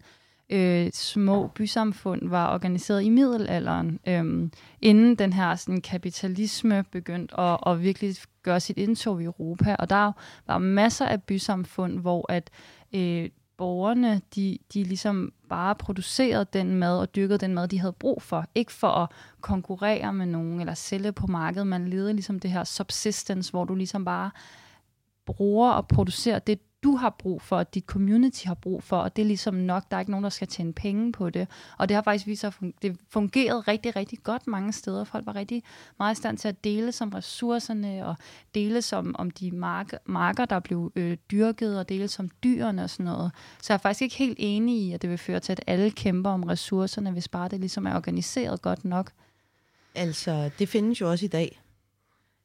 øh, 0.50 0.90
små 0.94 1.48
bysamfund 1.48 2.30
var 2.30 2.54
organiseret 2.54 3.04
i 3.04 3.10
middelalderen, 3.10 4.00
øh, 4.08 4.50
inden 4.82 5.16
den 5.16 5.34
her 5.34 5.56
sådan, 5.56 5.82
kapitalisme 5.82 6.84
begyndte 6.92 7.40
at, 7.40 7.58
at 7.68 7.82
virkelig 7.82 8.16
gøre 8.44 8.60
sit 8.60 8.78
indtog 8.78 9.22
i 9.22 9.26
Europa. 9.26 9.76
Og 9.80 9.90
der 9.90 10.12
var 10.48 10.58
masser 10.58 11.06
af 11.06 11.24
bysamfund, 11.24 12.00
hvor 12.00 12.32
at 12.32 12.50
øh, 12.96 13.30
borgerne, 13.58 14.22
de, 14.36 14.58
de 14.74 14.84
ligesom 14.84 15.34
bare 15.50 15.76
producerede 15.76 16.46
den 16.54 16.76
mad 16.76 17.00
og 17.00 17.16
dyrkede 17.16 17.38
den 17.38 17.54
mad, 17.54 17.68
de 17.68 17.80
havde 17.80 17.94
brug 17.94 18.22
for. 18.22 18.46
Ikke 18.56 18.72
for 18.72 18.88
at 18.88 19.10
konkurrere 19.42 20.14
med 20.14 20.26
nogen 20.26 20.60
eller 20.60 20.74
sælge 20.74 21.12
på 21.12 21.28
markedet. 21.28 21.68
Man 21.68 21.88
levede 21.88 22.14
ligesom 22.14 22.40
det 22.40 22.52
her 22.52 22.64
subsistence, 22.64 23.52
hvor 23.52 23.66
du 23.66 23.76
ligesom 23.76 24.06
bare 24.06 24.32
bruger 25.26 25.72
og 25.72 25.88
producerer 25.88 26.40
det, 26.40 26.60
du 26.86 26.96
har 26.96 27.10
brug 27.10 27.42
for, 27.42 27.58
at 27.58 27.76
dit 27.76 27.84
community 27.84 28.46
har 28.46 28.54
brug 28.54 28.84
for, 28.84 28.98
og 28.98 29.16
det 29.16 29.22
er 29.22 29.26
ligesom 29.26 29.54
nok, 29.54 29.84
der 29.92 29.98
er 29.98 30.00
ikke 30.00 30.12
nogen, 30.12 30.24
der 30.24 30.30
skal 30.30 30.48
tjene 30.48 30.74
penge 30.74 31.12
på 31.12 31.30
det. 31.30 31.48
Og 31.78 31.90
det 31.90 31.96
har 31.96 32.02
faktisk 32.02 32.28
vist 32.28 32.42
sig, 32.42 32.54
det 32.82 32.98
fungerede 33.10 33.60
rigtig, 33.60 33.96
rigtig 33.96 34.20
godt 34.24 34.48
mange 34.48 34.74
steder. 34.74 35.04
Folk 35.04 35.26
var 35.26 35.36
rigtig 35.36 35.64
meget 36.00 36.16
i 36.16 36.18
stand 36.18 36.38
til 36.38 36.48
at 36.48 36.64
dele 36.64 36.92
som 36.92 37.10
ressourcerne, 37.10 38.06
og 38.06 38.16
dele 38.56 38.82
som 38.82 39.16
om 39.20 39.32
de 39.32 39.52
marker, 39.52 39.98
marker 40.06 40.46
der 40.46 40.60
blev 40.60 40.92
øh, 40.96 41.18
dyrket, 41.32 41.80
og 41.80 41.90
dele 41.90 42.08
som 42.08 42.30
dyrene 42.44 42.84
og 42.84 42.90
sådan 42.90 43.06
noget. 43.06 43.32
Så 43.62 43.74
jeg 43.74 43.78
er 43.78 43.82
faktisk 43.82 44.02
ikke 44.02 44.16
helt 44.16 44.38
enig 44.40 44.82
i, 44.82 44.92
at 44.92 45.02
det 45.02 45.10
vil 45.10 45.18
føre 45.18 45.40
til, 45.40 45.52
at 45.52 45.62
alle 45.68 45.92
kæmper 45.92 46.30
om 46.30 46.44
ressourcerne, 46.44 47.12
hvis 47.12 47.28
bare 47.28 47.50
det 47.50 47.60
ligesom 47.60 47.86
er 47.86 47.96
organiseret 47.96 48.62
godt 48.62 48.86
nok. 48.86 49.12
Altså, 49.96 50.50
det 50.60 50.70
findes 50.70 51.02
jo 51.02 51.10
også 51.10 51.26
i 51.26 51.30
dag. 51.30 51.62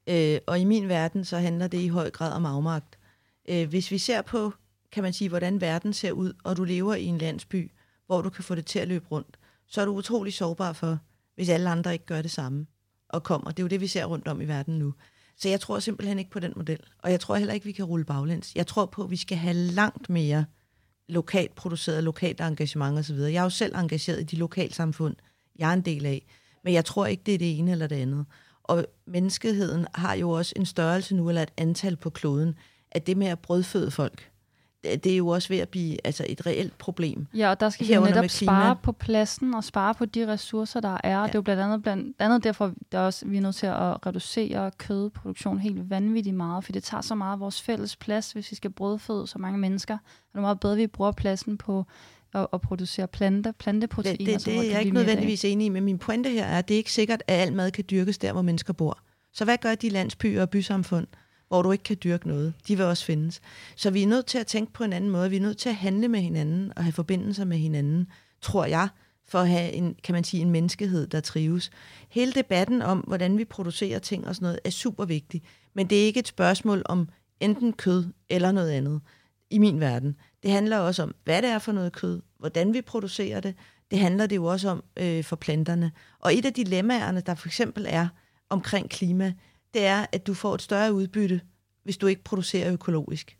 Øh, 0.06 0.38
og 0.46 0.58
i 0.58 0.64
min 0.64 0.88
verden, 0.88 1.24
så 1.24 1.38
handler 1.38 1.66
det 1.66 1.78
i 1.78 1.88
høj 1.88 2.10
grad 2.10 2.32
om 2.32 2.46
afmagt. 2.46 2.99
Øh, 3.50 3.68
hvis 3.68 3.90
vi 3.90 3.98
ser 3.98 4.22
på, 4.22 4.52
kan 4.92 5.02
man 5.02 5.12
sige, 5.12 5.28
hvordan 5.28 5.60
verden 5.60 5.92
ser 5.92 6.12
ud, 6.12 6.32
og 6.44 6.56
du 6.56 6.64
lever 6.64 6.94
i 6.94 7.04
en 7.04 7.18
landsby, 7.18 7.70
hvor 8.06 8.22
du 8.22 8.30
kan 8.30 8.44
få 8.44 8.54
det 8.54 8.66
til 8.66 8.78
at 8.78 8.88
løbe 8.88 9.06
rundt, 9.10 9.38
så 9.66 9.80
er 9.80 9.84
du 9.84 9.92
utrolig 9.92 10.32
sårbar 10.32 10.72
for, 10.72 10.98
hvis 11.34 11.48
alle 11.48 11.70
andre 11.70 11.92
ikke 11.92 12.06
gør 12.06 12.22
det 12.22 12.30
samme 12.30 12.66
og 13.08 13.22
kommer. 13.22 13.50
Det 13.50 13.58
er 13.58 13.62
jo 13.62 13.68
det, 13.68 13.80
vi 13.80 13.86
ser 13.86 14.04
rundt 14.04 14.28
om 14.28 14.40
i 14.40 14.44
verden 14.44 14.78
nu. 14.78 14.94
Så 15.36 15.48
jeg 15.48 15.60
tror 15.60 15.78
simpelthen 15.78 16.18
ikke 16.18 16.30
på 16.30 16.40
den 16.40 16.52
model. 16.56 16.80
Og 16.98 17.10
jeg 17.10 17.20
tror 17.20 17.36
heller 17.36 17.54
ikke, 17.54 17.66
vi 17.66 17.72
kan 17.72 17.84
rulle 17.84 18.04
baglæns. 18.04 18.52
Jeg 18.54 18.66
tror 18.66 18.86
på, 18.86 19.04
at 19.04 19.10
vi 19.10 19.16
skal 19.16 19.38
have 19.38 19.54
langt 19.54 20.10
mere 20.10 20.44
lokalt 21.08 21.54
produceret, 21.54 22.04
lokalt 22.04 22.40
engagement 22.40 22.98
osv. 22.98 23.16
Jeg 23.16 23.34
er 23.34 23.42
jo 23.42 23.50
selv 23.50 23.76
engageret 23.76 24.20
i 24.20 24.24
de 24.24 24.36
lokalsamfund, 24.36 25.16
jeg 25.58 25.70
er 25.70 25.72
en 25.72 25.80
del 25.80 26.06
af. 26.06 26.26
Men 26.64 26.74
jeg 26.74 26.84
tror 26.84 27.06
ikke, 27.06 27.22
det 27.26 27.34
er 27.34 27.38
det 27.38 27.58
ene 27.58 27.70
eller 27.70 27.86
det 27.86 27.96
andet. 27.96 28.26
Og 28.62 28.86
menneskeheden 29.06 29.86
har 29.94 30.14
jo 30.14 30.30
også 30.30 30.52
en 30.56 30.66
størrelse 30.66 31.14
nu, 31.14 31.28
eller 31.28 31.42
et 31.42 31.52
antal 31.56 31.96
på 31.96 32.10
kloden, 32.10 32.54
at 32.92 33.06
det 33.06 33.16
med 33.16 33.26
at 33.26 33.38
brødføde 33.38 33.90
folk, 33.90 34.30
det 34.84 35.06
er 35.06 35.16
jo 35.16 35.28
også 35.28 35.48
ved 35.48 35.58
at 35.58 35.68
blive 35.68 36.06
altså 36.06 36.26
et 36.28 36.46
reelt 36.46 36.78
problem. 36.78 37.26
Ja, 37.34 37.50
og 37.50 37.60
der 37.60 37.70
skal 37.70 37.88
vi 37.88 37.94
netop 37.94 38.28
spare 38.28 38.76
på 38.76 38.92
pladsen 38.92 39.54
og 39.54 39.64
spare 39.64 39.94
på 39.94 40.04
de 40.04 40.32
ressourcer, 40.32 40.80
der 40.80 40.96
er. 41.04 41.18
Ja. 41.18 41.26
Det 41.26 41.28
er 41.28 41.38
jo 41.38 41.42
blandt 41.42 41.62
andet, 41.62 41.82
blandt 41.82 42.16
andet 42.18 42.44
derfor, 42.44 42.72
der 42.92 42.98
også, 42.98 43.26
vi 43.26 43.36
er 43.36 43.40
nødt 43.40 43.56
til 43.56 43.66
at 43.66 44.06
reducere 44.06 44.70
kødproduktion 44.78 45.58
helt 45.58 45.90
vanvittigt 45.90 46.36
meget, 46.36 46.64
for 46.64 46.72
det 46.72 46.84
tager 46.84 47.00
så 47.00 47.14
meget 47.14 47.32
af 47.32 47.40
vores 47.40 47.62
fælles 47.62 47.96
plads, 47.96 48.32
hvis 48.32 48.50
vi 48.50 48.56
skal 48.56 48.70
brødføde 48.70 49.26
så 49.26 49.38
mange 49.38 49.58
mennesker. 49.58 49.94
Og 49.94 50.28
det 50.32 50.38
er 50.38 50.40
meget 50.40 50.60
bedre, 50.60 50.72
at 50.72 50.78
vi 50.78 50.86
bruger 50.86 51.12
pladsen 51.12 51.58
på 51.58 51.84
at, 52.34 52.46
at 52.52 52.60
producere 52.60 53.08
plante, 53.08 53.52
planteproteiner. 53.52 54.16
Det, 54.16 54.26
det, 54.26 54.46
det 54.46 54.58
er 54.58 54.70
jeg 54.70 54.80
ikke 54.80 54.94
nødvendigvis 54.94 55.44
enig 55.44 55.64
i, 55.64 55.68
men 55.68 55.84
min 55.84 55.98
pointe 55.98 56.30
her 56.30 56.44
er, 56.44 56.58
at 56.58 56.68
det 56.68 56.74
er 56.74 56.78
ikke 56.78 56.92
sikkert, 56.92 57.22
at 57.26 57.40
al 57.40 57.52
mad 57.52 57.70
kan 57.70 57.84
dyrkes 57.90 58.18
der, 58.18 58.32
hvor 58.32 58.42
mennesker 58.42 58.72
bor. 58.72 58.98
Så 59.32 59.44
hvad 59.44 59.56
gør 59.58 59.74
de 59.74 59.88
landsbyer 59.88 60.42
og 60.42 60.50
bysamfund? 60.50 61.06
Hvor 61.50 61.62
du 61.62 61.72
ikke 61.72 61.84
kan 61.84 61.96
dyrke 62.04 62.28
noget. 62.28 62.54
De 62.68 62.76
vil 62.76 62.86
også 62.86 63.04
findes. 63.04 63.40
Så 63.76 63.90
vi 63.90 64.02
er 64.02 64.06
nødt 64.06 64.26
til 64.26 64.38
at 64.38 64.46
tænke 64.46 64.72
på 64.72 64.84
en 64.84 64.92
anden 64.92 65.10
måde. 65.10 65.30
Vi 65.30 65.36
er 65.36 65.40
nødt 65.40 65.58
til 65.58 65.68
at 65.68 65.74
handle 65.74 66.08
med 66.08 66.20
hinanden 66.20 66.72
og 66.76 66.84
have 66.84 66.92
forbindelser 66.92 67.44
med 67.44 67.58
hinanden, 67.58 68.06
tror 68.40 68.64
jeg, 68.64 68.88
for 69.28 69.38
at 69.38 69.48
have 69.48 69.72
en, 69.72 69.96
kan 70.04 70.12
man 70.12 70.24
sige, 70.24 70.40
en 70.40 70.50
menneskehed, 70.50 71.06
der 71.06 71.20
trives. 71.20 71.70
Hele 72.08 72.32
debatten 72.32 72.82
om, 72.82 72.98
hvordan 72.98 73.38
vi 73.38 73.44
producerer 73.44 73.98
ting 73.98 74.26
og 74.28 74.34
sådan 74.34 74.46
noget, 74.46 74.60
er 74.64 74.70
super 74.70 75.04
vigtig. 75.04 75.42
Men 75.74 75.86
det 75.86 76.00
er 76.00 76.06
ikke 76.06 76.20
et 76.20 76.28
spørgsmål 76.28 76.82
om 76.84 77.08
enten 77.40 77.72
kød 77.72 78.04
eller 78.28 78.52
noget 78.52 78.70
andet 78.70 79.00
i 79.50 79.58
min 79.58 79.80
verden. 79.80 80.16
Det 80.42 80.50
handler 80.50 80.78
også 80.78 81.02
om, 81.02 81.14
hvad 81.24 81.42
det 81.42 81.50
er 81.50 81.58
for 81.58 81.72
noget 81.72 81.92
kød, 81.92 82.20
hvordan 82.38 82.74
vi 82.74 82.82
producerer 82.82 83.40
det. 83.40 83.54
Det 83.90 83.98
handler 83.98 84.26
det 84.26 84.36
jo 84.36 84.44
også 84.44 84.68
om 84.68 84.84
øh, 84.96 85.24
for 85.24 85.36
planterne. 85.36 85.92
Og 86.20 86.34
et 86.34 86.44
af 86.44 86.52
dilemmaerne, 86.52 87.20
der 87.20 87.34
for 87.34 87.48
eksempel 87.48 87.86
er 87.88 88.08
omkring 88.50 88.90
klima, 88.90 89.32
det 89.74 89.86
er, 89.86 90.06
at 90.12 90.26
du 90.26 90.34
får 90.34 90.54
et 90.54 90.62
større 90.62 90.92
udbytte, 90.92 91.40
hvis 91.84 91.96
du 91.96 92.06
ikke 92.06 92.24
producerer 92.24 92.72
økologisk. 92.72 93.38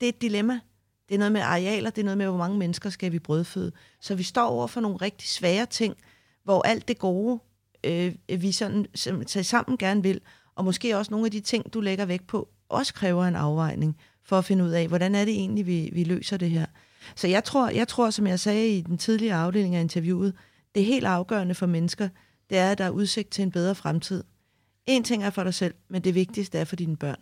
Det 0.00 0.06
er 0.06 0.08
et 0.08 0.22
dilemma. 0.22 0.60
Det 1.08 1.14
er 1.14 1.18
noget 1.18 1.32
med 1.32 1.40
arealer, 1.40 1.90
det 1.90 2.00
er 2.00 2.04
noget 2.04 2.18
med, 2.18 2.26
hvor 2.26 2.36
mange 2.36 2.58
mennesker 2.58 2.90
skal 2.90 3.12
vi 3.12 3.18
brødføde. 3.18 3.72
Så 4.00 4.14
vi 4.14 4.22
står 4.22 4.46
over 4.46 4.66
for 4.66 4.80
nogle 4.80 4.96
rigtig 4.96 5.28
svære 5.28 5.66
ting, 5.66 5.96
hvor 6.44 6.62
alt 6.62 6.88
det 6.88 6.98
gode, 6.98 7.40
øh, 7.84 8.14
vi 8.28 8.52
sådan, 8.52 8.86
sammen 9.26 9.78
gerne 9.78 10.02
vil, 10.02 10.20
og 10.54 10.64
måske 10.64 10.96
også 10.96 11.10
nogle 11.10 11.26
af 11.26 11.30
de 11.30 11.40
ting, 11.40 11.74
du 11.74 11.80
lægger 11.80 12.04
væk 12.04 12.22
på, 12.26 12.48
også 12.68 12.94
kræver 12.94 13.24
en 13.24 13.36
afvejning 13.36 13.96
for 14.24 14.38
at 14.38 14.44
finde 14.44 14.64
ud 14.64 14.70
af, 14.70 14.88
hvordan 14.88 15.14
er 15.14 15.24
det 15.24 15.34
egentlig, 15.34 15.66
vi, 15.66 15.90
vi 15.92 16.04
løser 16.04 16.36
det 16.36 16.50
her. 16.50 16.66
Så 17.16 17.28
jeg 17.28 17.44
tror, 17.44 17.68
jeg 17.68 17.88
tror, 17.88 18.10
som 18.10 18.26
jeg 18.26 18.40
sagde 18.40 18.68
i 18.68 18.80
den 18.80 18.98
tidligere 18.98 19.36
afdeling 19.36 19.74
af 19.74 19.80
interviewet, 19.80 20.34
det 20.74 20.82
er 20.82 20.86
helt 20.86 21.06
afgørende 21.06 21.54
for 21.54 21.66
mennesker, 21.66 22.08
det 22.50 22.58
er, 22.58 22.70
at 22.70 22.78
der 22.78 22.84
er 22.84 22.90
udsigt 22.90 23.30
til 23.30 23.42
en 23.42 23.50
bedre 23.50 23.74
fremtid. 23.74 24.24
En 24.86 25.04
ting 25.04 25.24
er 25.24 25.30
for 25.30 25.44
dig 25.44 25.54
selv, 25.54 25.74
men 25.88 26.04
det 26.04 26.14
vigtigste 26.14 26.58
er 26.58 26.64
for 26.64 26.76
dine 26.76 26.96
børn. 26.96 27.16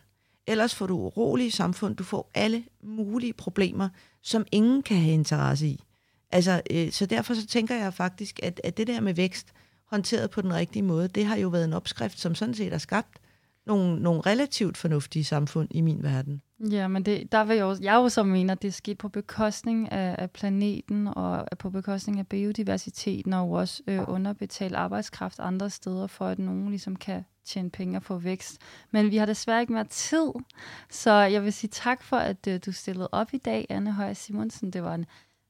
Ellers 0.46 0.74
får 0.74 0.86
du 0.86 0.96
urolige 0.96 1.50
samfund, 1.50 1.96
du 1.96 2.04
får 2.04 2.30
alle 2.34 2.64
mulige 2.82 3.32
problemer, 3.32 3.88
som 4.22 4.46
ingen 4.52 4.82
kan 4.82 4.96
have 4.96 5.14
interesse 5.14 5.66
i. 5.66 5.84
Altså, 6.30 6.62
øh, 6.70 6.92
så 6.92 7.06
derfor 7.06 7.34
så 7.34 7.46
tænker 7.46 7.74
jeg 7.74 7.94
faktisk, 7.94 8.40
at, 8.42 8.60
at 8.64 8.76
det 8.76 8.86
der 8.86 9.00
med 9.00 9.14
vækst, 9.14 9.46
håndteret 9.90 10.30
på 10.30 10.42
den 10.42 10.54
rigtige 10.54 10.82
måde, 10.82 11.08
det 11.08 11.26
har 11.26 11.36
jo 11.36 11.48
været 11.48 11.64
en 11.64 11.72
opskrift, 11.72 12.20
som 12.20 12.34
sådan 12.34 12.54
set 12.54 12.72
har 12.72 12.78
skabt 12.78 13.18
nogle, 13.66 14.02
nogle 14.02 14.20
relativt 14.20 14.76
fornuftige 14.76 15.24
samfund 15.24 15.68
i 15.70 15.80
min 15.80 16.02
verden. 16.02 16.42
Ja, 16.70 16.88
men 16.88 17.02
det, 17.02 17.32
der 17.32 17.44
vil 17.44 17.56
jeg, 17.56 17.62
jo, 17.62 17.76
jeg 17.80 17.94
jo 17.94 18.08
så 18.08 18.22
at 18.50 18.62
det 18.62 18.68
er 18.68 18.72
sket 18.72 18.98
på 18.98 19.08
bekostning 19.08 19.92
af, 19.92 20.16
af 20.18 20.30
planeten 20.30 21.08
og 21.16 21.46
på 21.58 21.70
bekostning 21.70 22.18
af 22.18 22.26
biodiversiteten 22.26 23.32
og 23.32 23.50
også 23.50 23.82
øh, 23.86 24.00
underbetalt 24.08 24.74
arbejdskraft 24.74 25.40
andre 25.40 25.70
steder, 25.70 26.06
for 26.06 26.26
at 26.26 26.38
nogen 26.38 26.70
ligesom 26.70 26.96
kan 26.96 27.24
tjene 27.44 27.70
penge 27.70 27.98
og 27.98 28.02
få 28.02 28.18
vækst. 28.18 28.58
Men 28.90 29.10
vi 29.10 29.16
har 29.16 29.26
desværre 29.26 29.60
ikke 29.60 29.72
mere 29.72 29.84
tid, 29.84 30.32
så 30.90 31.12
jeg 31.12 31.44
vil 31.44 31.52
sige 31.52 31.70
tak 31.70 32.02
for, 32.02 32.16
at 32.16 32.46
øh, 32.48 32.60
du 32.66 32.72
stillede 32.72 33.08
op 33.12 33.28
i 33.32 33.38
dag, 33.38 33.66
Anne 33.68 33.92
Høj 33.92 34.14
Simonsen. 34.14 34.70
Det 34.70 34.82
var 34.82 34.94
en 34.94 35.06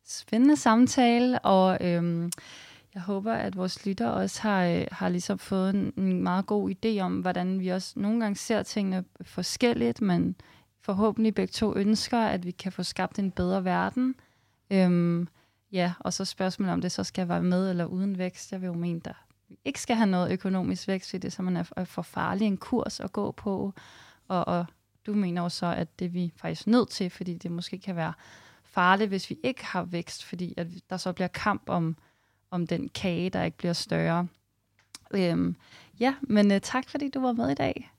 spændende 0.07 0.57
samtale, 0.57 1.39
og 1.39 1.79
øh, 1.81 2.31
jeg 2.95 3.03
håber, 3.03 3.33
at 3.33 3.57
vores 3.57 3.87
lytter 3.87 4.09
også 4.09 4.43
har, 4.43 4.65
øh, 4.65 4.87
har 4.93 5.09
ligesom 5.09 5.39
fået 5.39 5.75
en, 5.75 5.93
en 5.97 6.23
meget 6.23 6.47
god 6.47 6.71
idé 6.71 7.01
om, 7.01 7.21
hvordan 7.21 7.61
vi 7.61 7.69
også 7.69 7.93
nogle 7.97 8.21
gange 8.21 8.37
ser 8.37 8.63
tingene 8.63 9.05
forskelligt, 9.21 10.01
men 10.01 10.37
forhåbentlig 10.81 11.35
begge 11.35 11.51
to 11.53 11.77
ønsker, 11.77 12.19
at 12.19 12.47
vi 12.47 12.51
kan 12.51 12.73
få 12.73 12.83
skabt 12.83 13.19
en 13.19 13.31
bedre 13.31 13.65
verden. 13.65 14.15
Øhm, 14.71 15.29
ja, 15.73 15.93
og 16.01 16.13
så 16.13 16.25
spørgsmålet 16.25 16.73
om 16.73 16.81
det 16.81 16.93
så 16.93 17.05
skal 17.05 17.29
være 17.29 17.43
med 17.43 17.71
eller 17.71 17.85
uden 17.85 18.19
vækst. 18.19 18.53
Jeg 18.53 18.61
vil 18.61 18.67
jo 18.67 18.73
mene, 18.73 19.01
at 19.05 19.17
vi 19.49 19.59
ikke 19.65 19.81
skal 19.81 19.97
have 19.97 20.07
noget 20.07 20.33
økonomisk 20.33 20.89
vækst, 20.89 21.11
fordi 21.11 21.21
det 21.21 21.33
så 21.33 21.43
man 21.43 21.57
er 21.57 21.85
for 21.85 22.03
farlig 22.03 22.47
en 22.47 22.57
kurs 22.57 23.01
at 23.01 23.13
gå 23.13 23.31
på. 23.31 23.73
Og, 24.29 24.49
og 24.49 24.67
du 25.07 25.15
mener 25.15 25.43
jo 25.43 25.49
så, 25.49 25.67
at 25.67 25.99
det 25.99 26.05
er 26.05 26.09
vi 26.09 26.33
faktisk 26.37 26.67
nødt 26.67 26.89
til, 26.89 27.11
fordi 27.11 27.35
det 27.35 27.51
måske 27.51 27.79
kan 27.79 27.97
være 27.97 28.13
farligt, 28.65 29.09
hvis 29.09 29.31
vi 29.31 29.39
ikke 29.43 29.65
har 29.65 29.83
vækst, 29.83 30.25
fordi 30.25 30.55
at 30.57 30.67
der 30.91 30.97
så 30.97 31.13
bliver 31.13 31.29
kamp 31.29 31.63
om, 31.67 31.97
om 32.55 32.67
den 32.67 32.89
kage, 32.89 33.31
der 33.31 33.43
ikke 33.43 33.57
bliver 33.57 33.73
større. 33.73 34.27
Øhm, 35.15 35.57
ja, 36.01 36.15
men 36.23 36.53
uh, 36.53 36.59
tak 36.63 36.89
fordi 36.89 37.11
du 37.11 37.21
var 37.21 37.33
med 37.33 37.51
i 37.51 37.55
dag. 37.55 37.91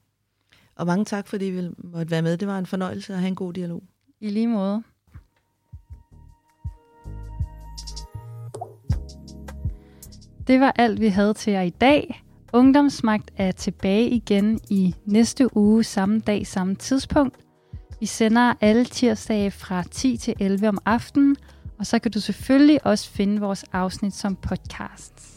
Og 0.76 0.86
mange 0.86 1.06
tak, 1.06 1.28
fordi 1.28 1.46
vi 1.46 1.70
måtte 1.78 2.12
være 2.12 2.22
med. 2.22 2.38
Det 2.38 2.48
var 2.48 2.60
en 2.60 2.66
fornøjelse 2.66 3.14
at 3.14 3.20
have 3.20 3.28
en 3.28 3.36
god 3.36 3.54
dialog. 3.54 3.84
I 4.20 4.30
lige 4.30 4.48
måde. 4.48 4.84
Det 10.48 10.60
var 10.60 10.74
alt, 10.76 11.00
vi 11.00 11.08
havde 11.08 11.34
til 11.34 11.54
jer 11.54 11.62
i 11.62 11.70
dag. 11.70 12.24
Ungdomsmagt 12.54 13.32
er 13.38 13.52
tilbage 13.52 14.10
igen 14.10 14.60
i 14.70 14.96
næste 15.06 15.58
uge, 15.58 15.84
samme 15.84 16.20
dag, 16.20 16.48
samme 16.48 16.76
tidspunkt. 16.76 17.38
Vi 18.00 18.06
sender 18.06 18.54
alle 18.62 18.86
tirsdage 18.86 19.52
fra 19.52 19.84
10 19.84 20.18
til 20.18 20.36
11 20.40 20.68
om 20.68 20.78
aftenen, 20.86 21.38
og 21.80 21.86
så 21.86 22.00
kan 22.00 22.12
du 22.12 22.20
selvfølgelig 22.20 22.86
også 22.86 23.10
finde 23.10 23.40
vores 23.40 23.66
afsnit 23.74 24.14
som 24.16 24.36
podcast. 24.36 25.35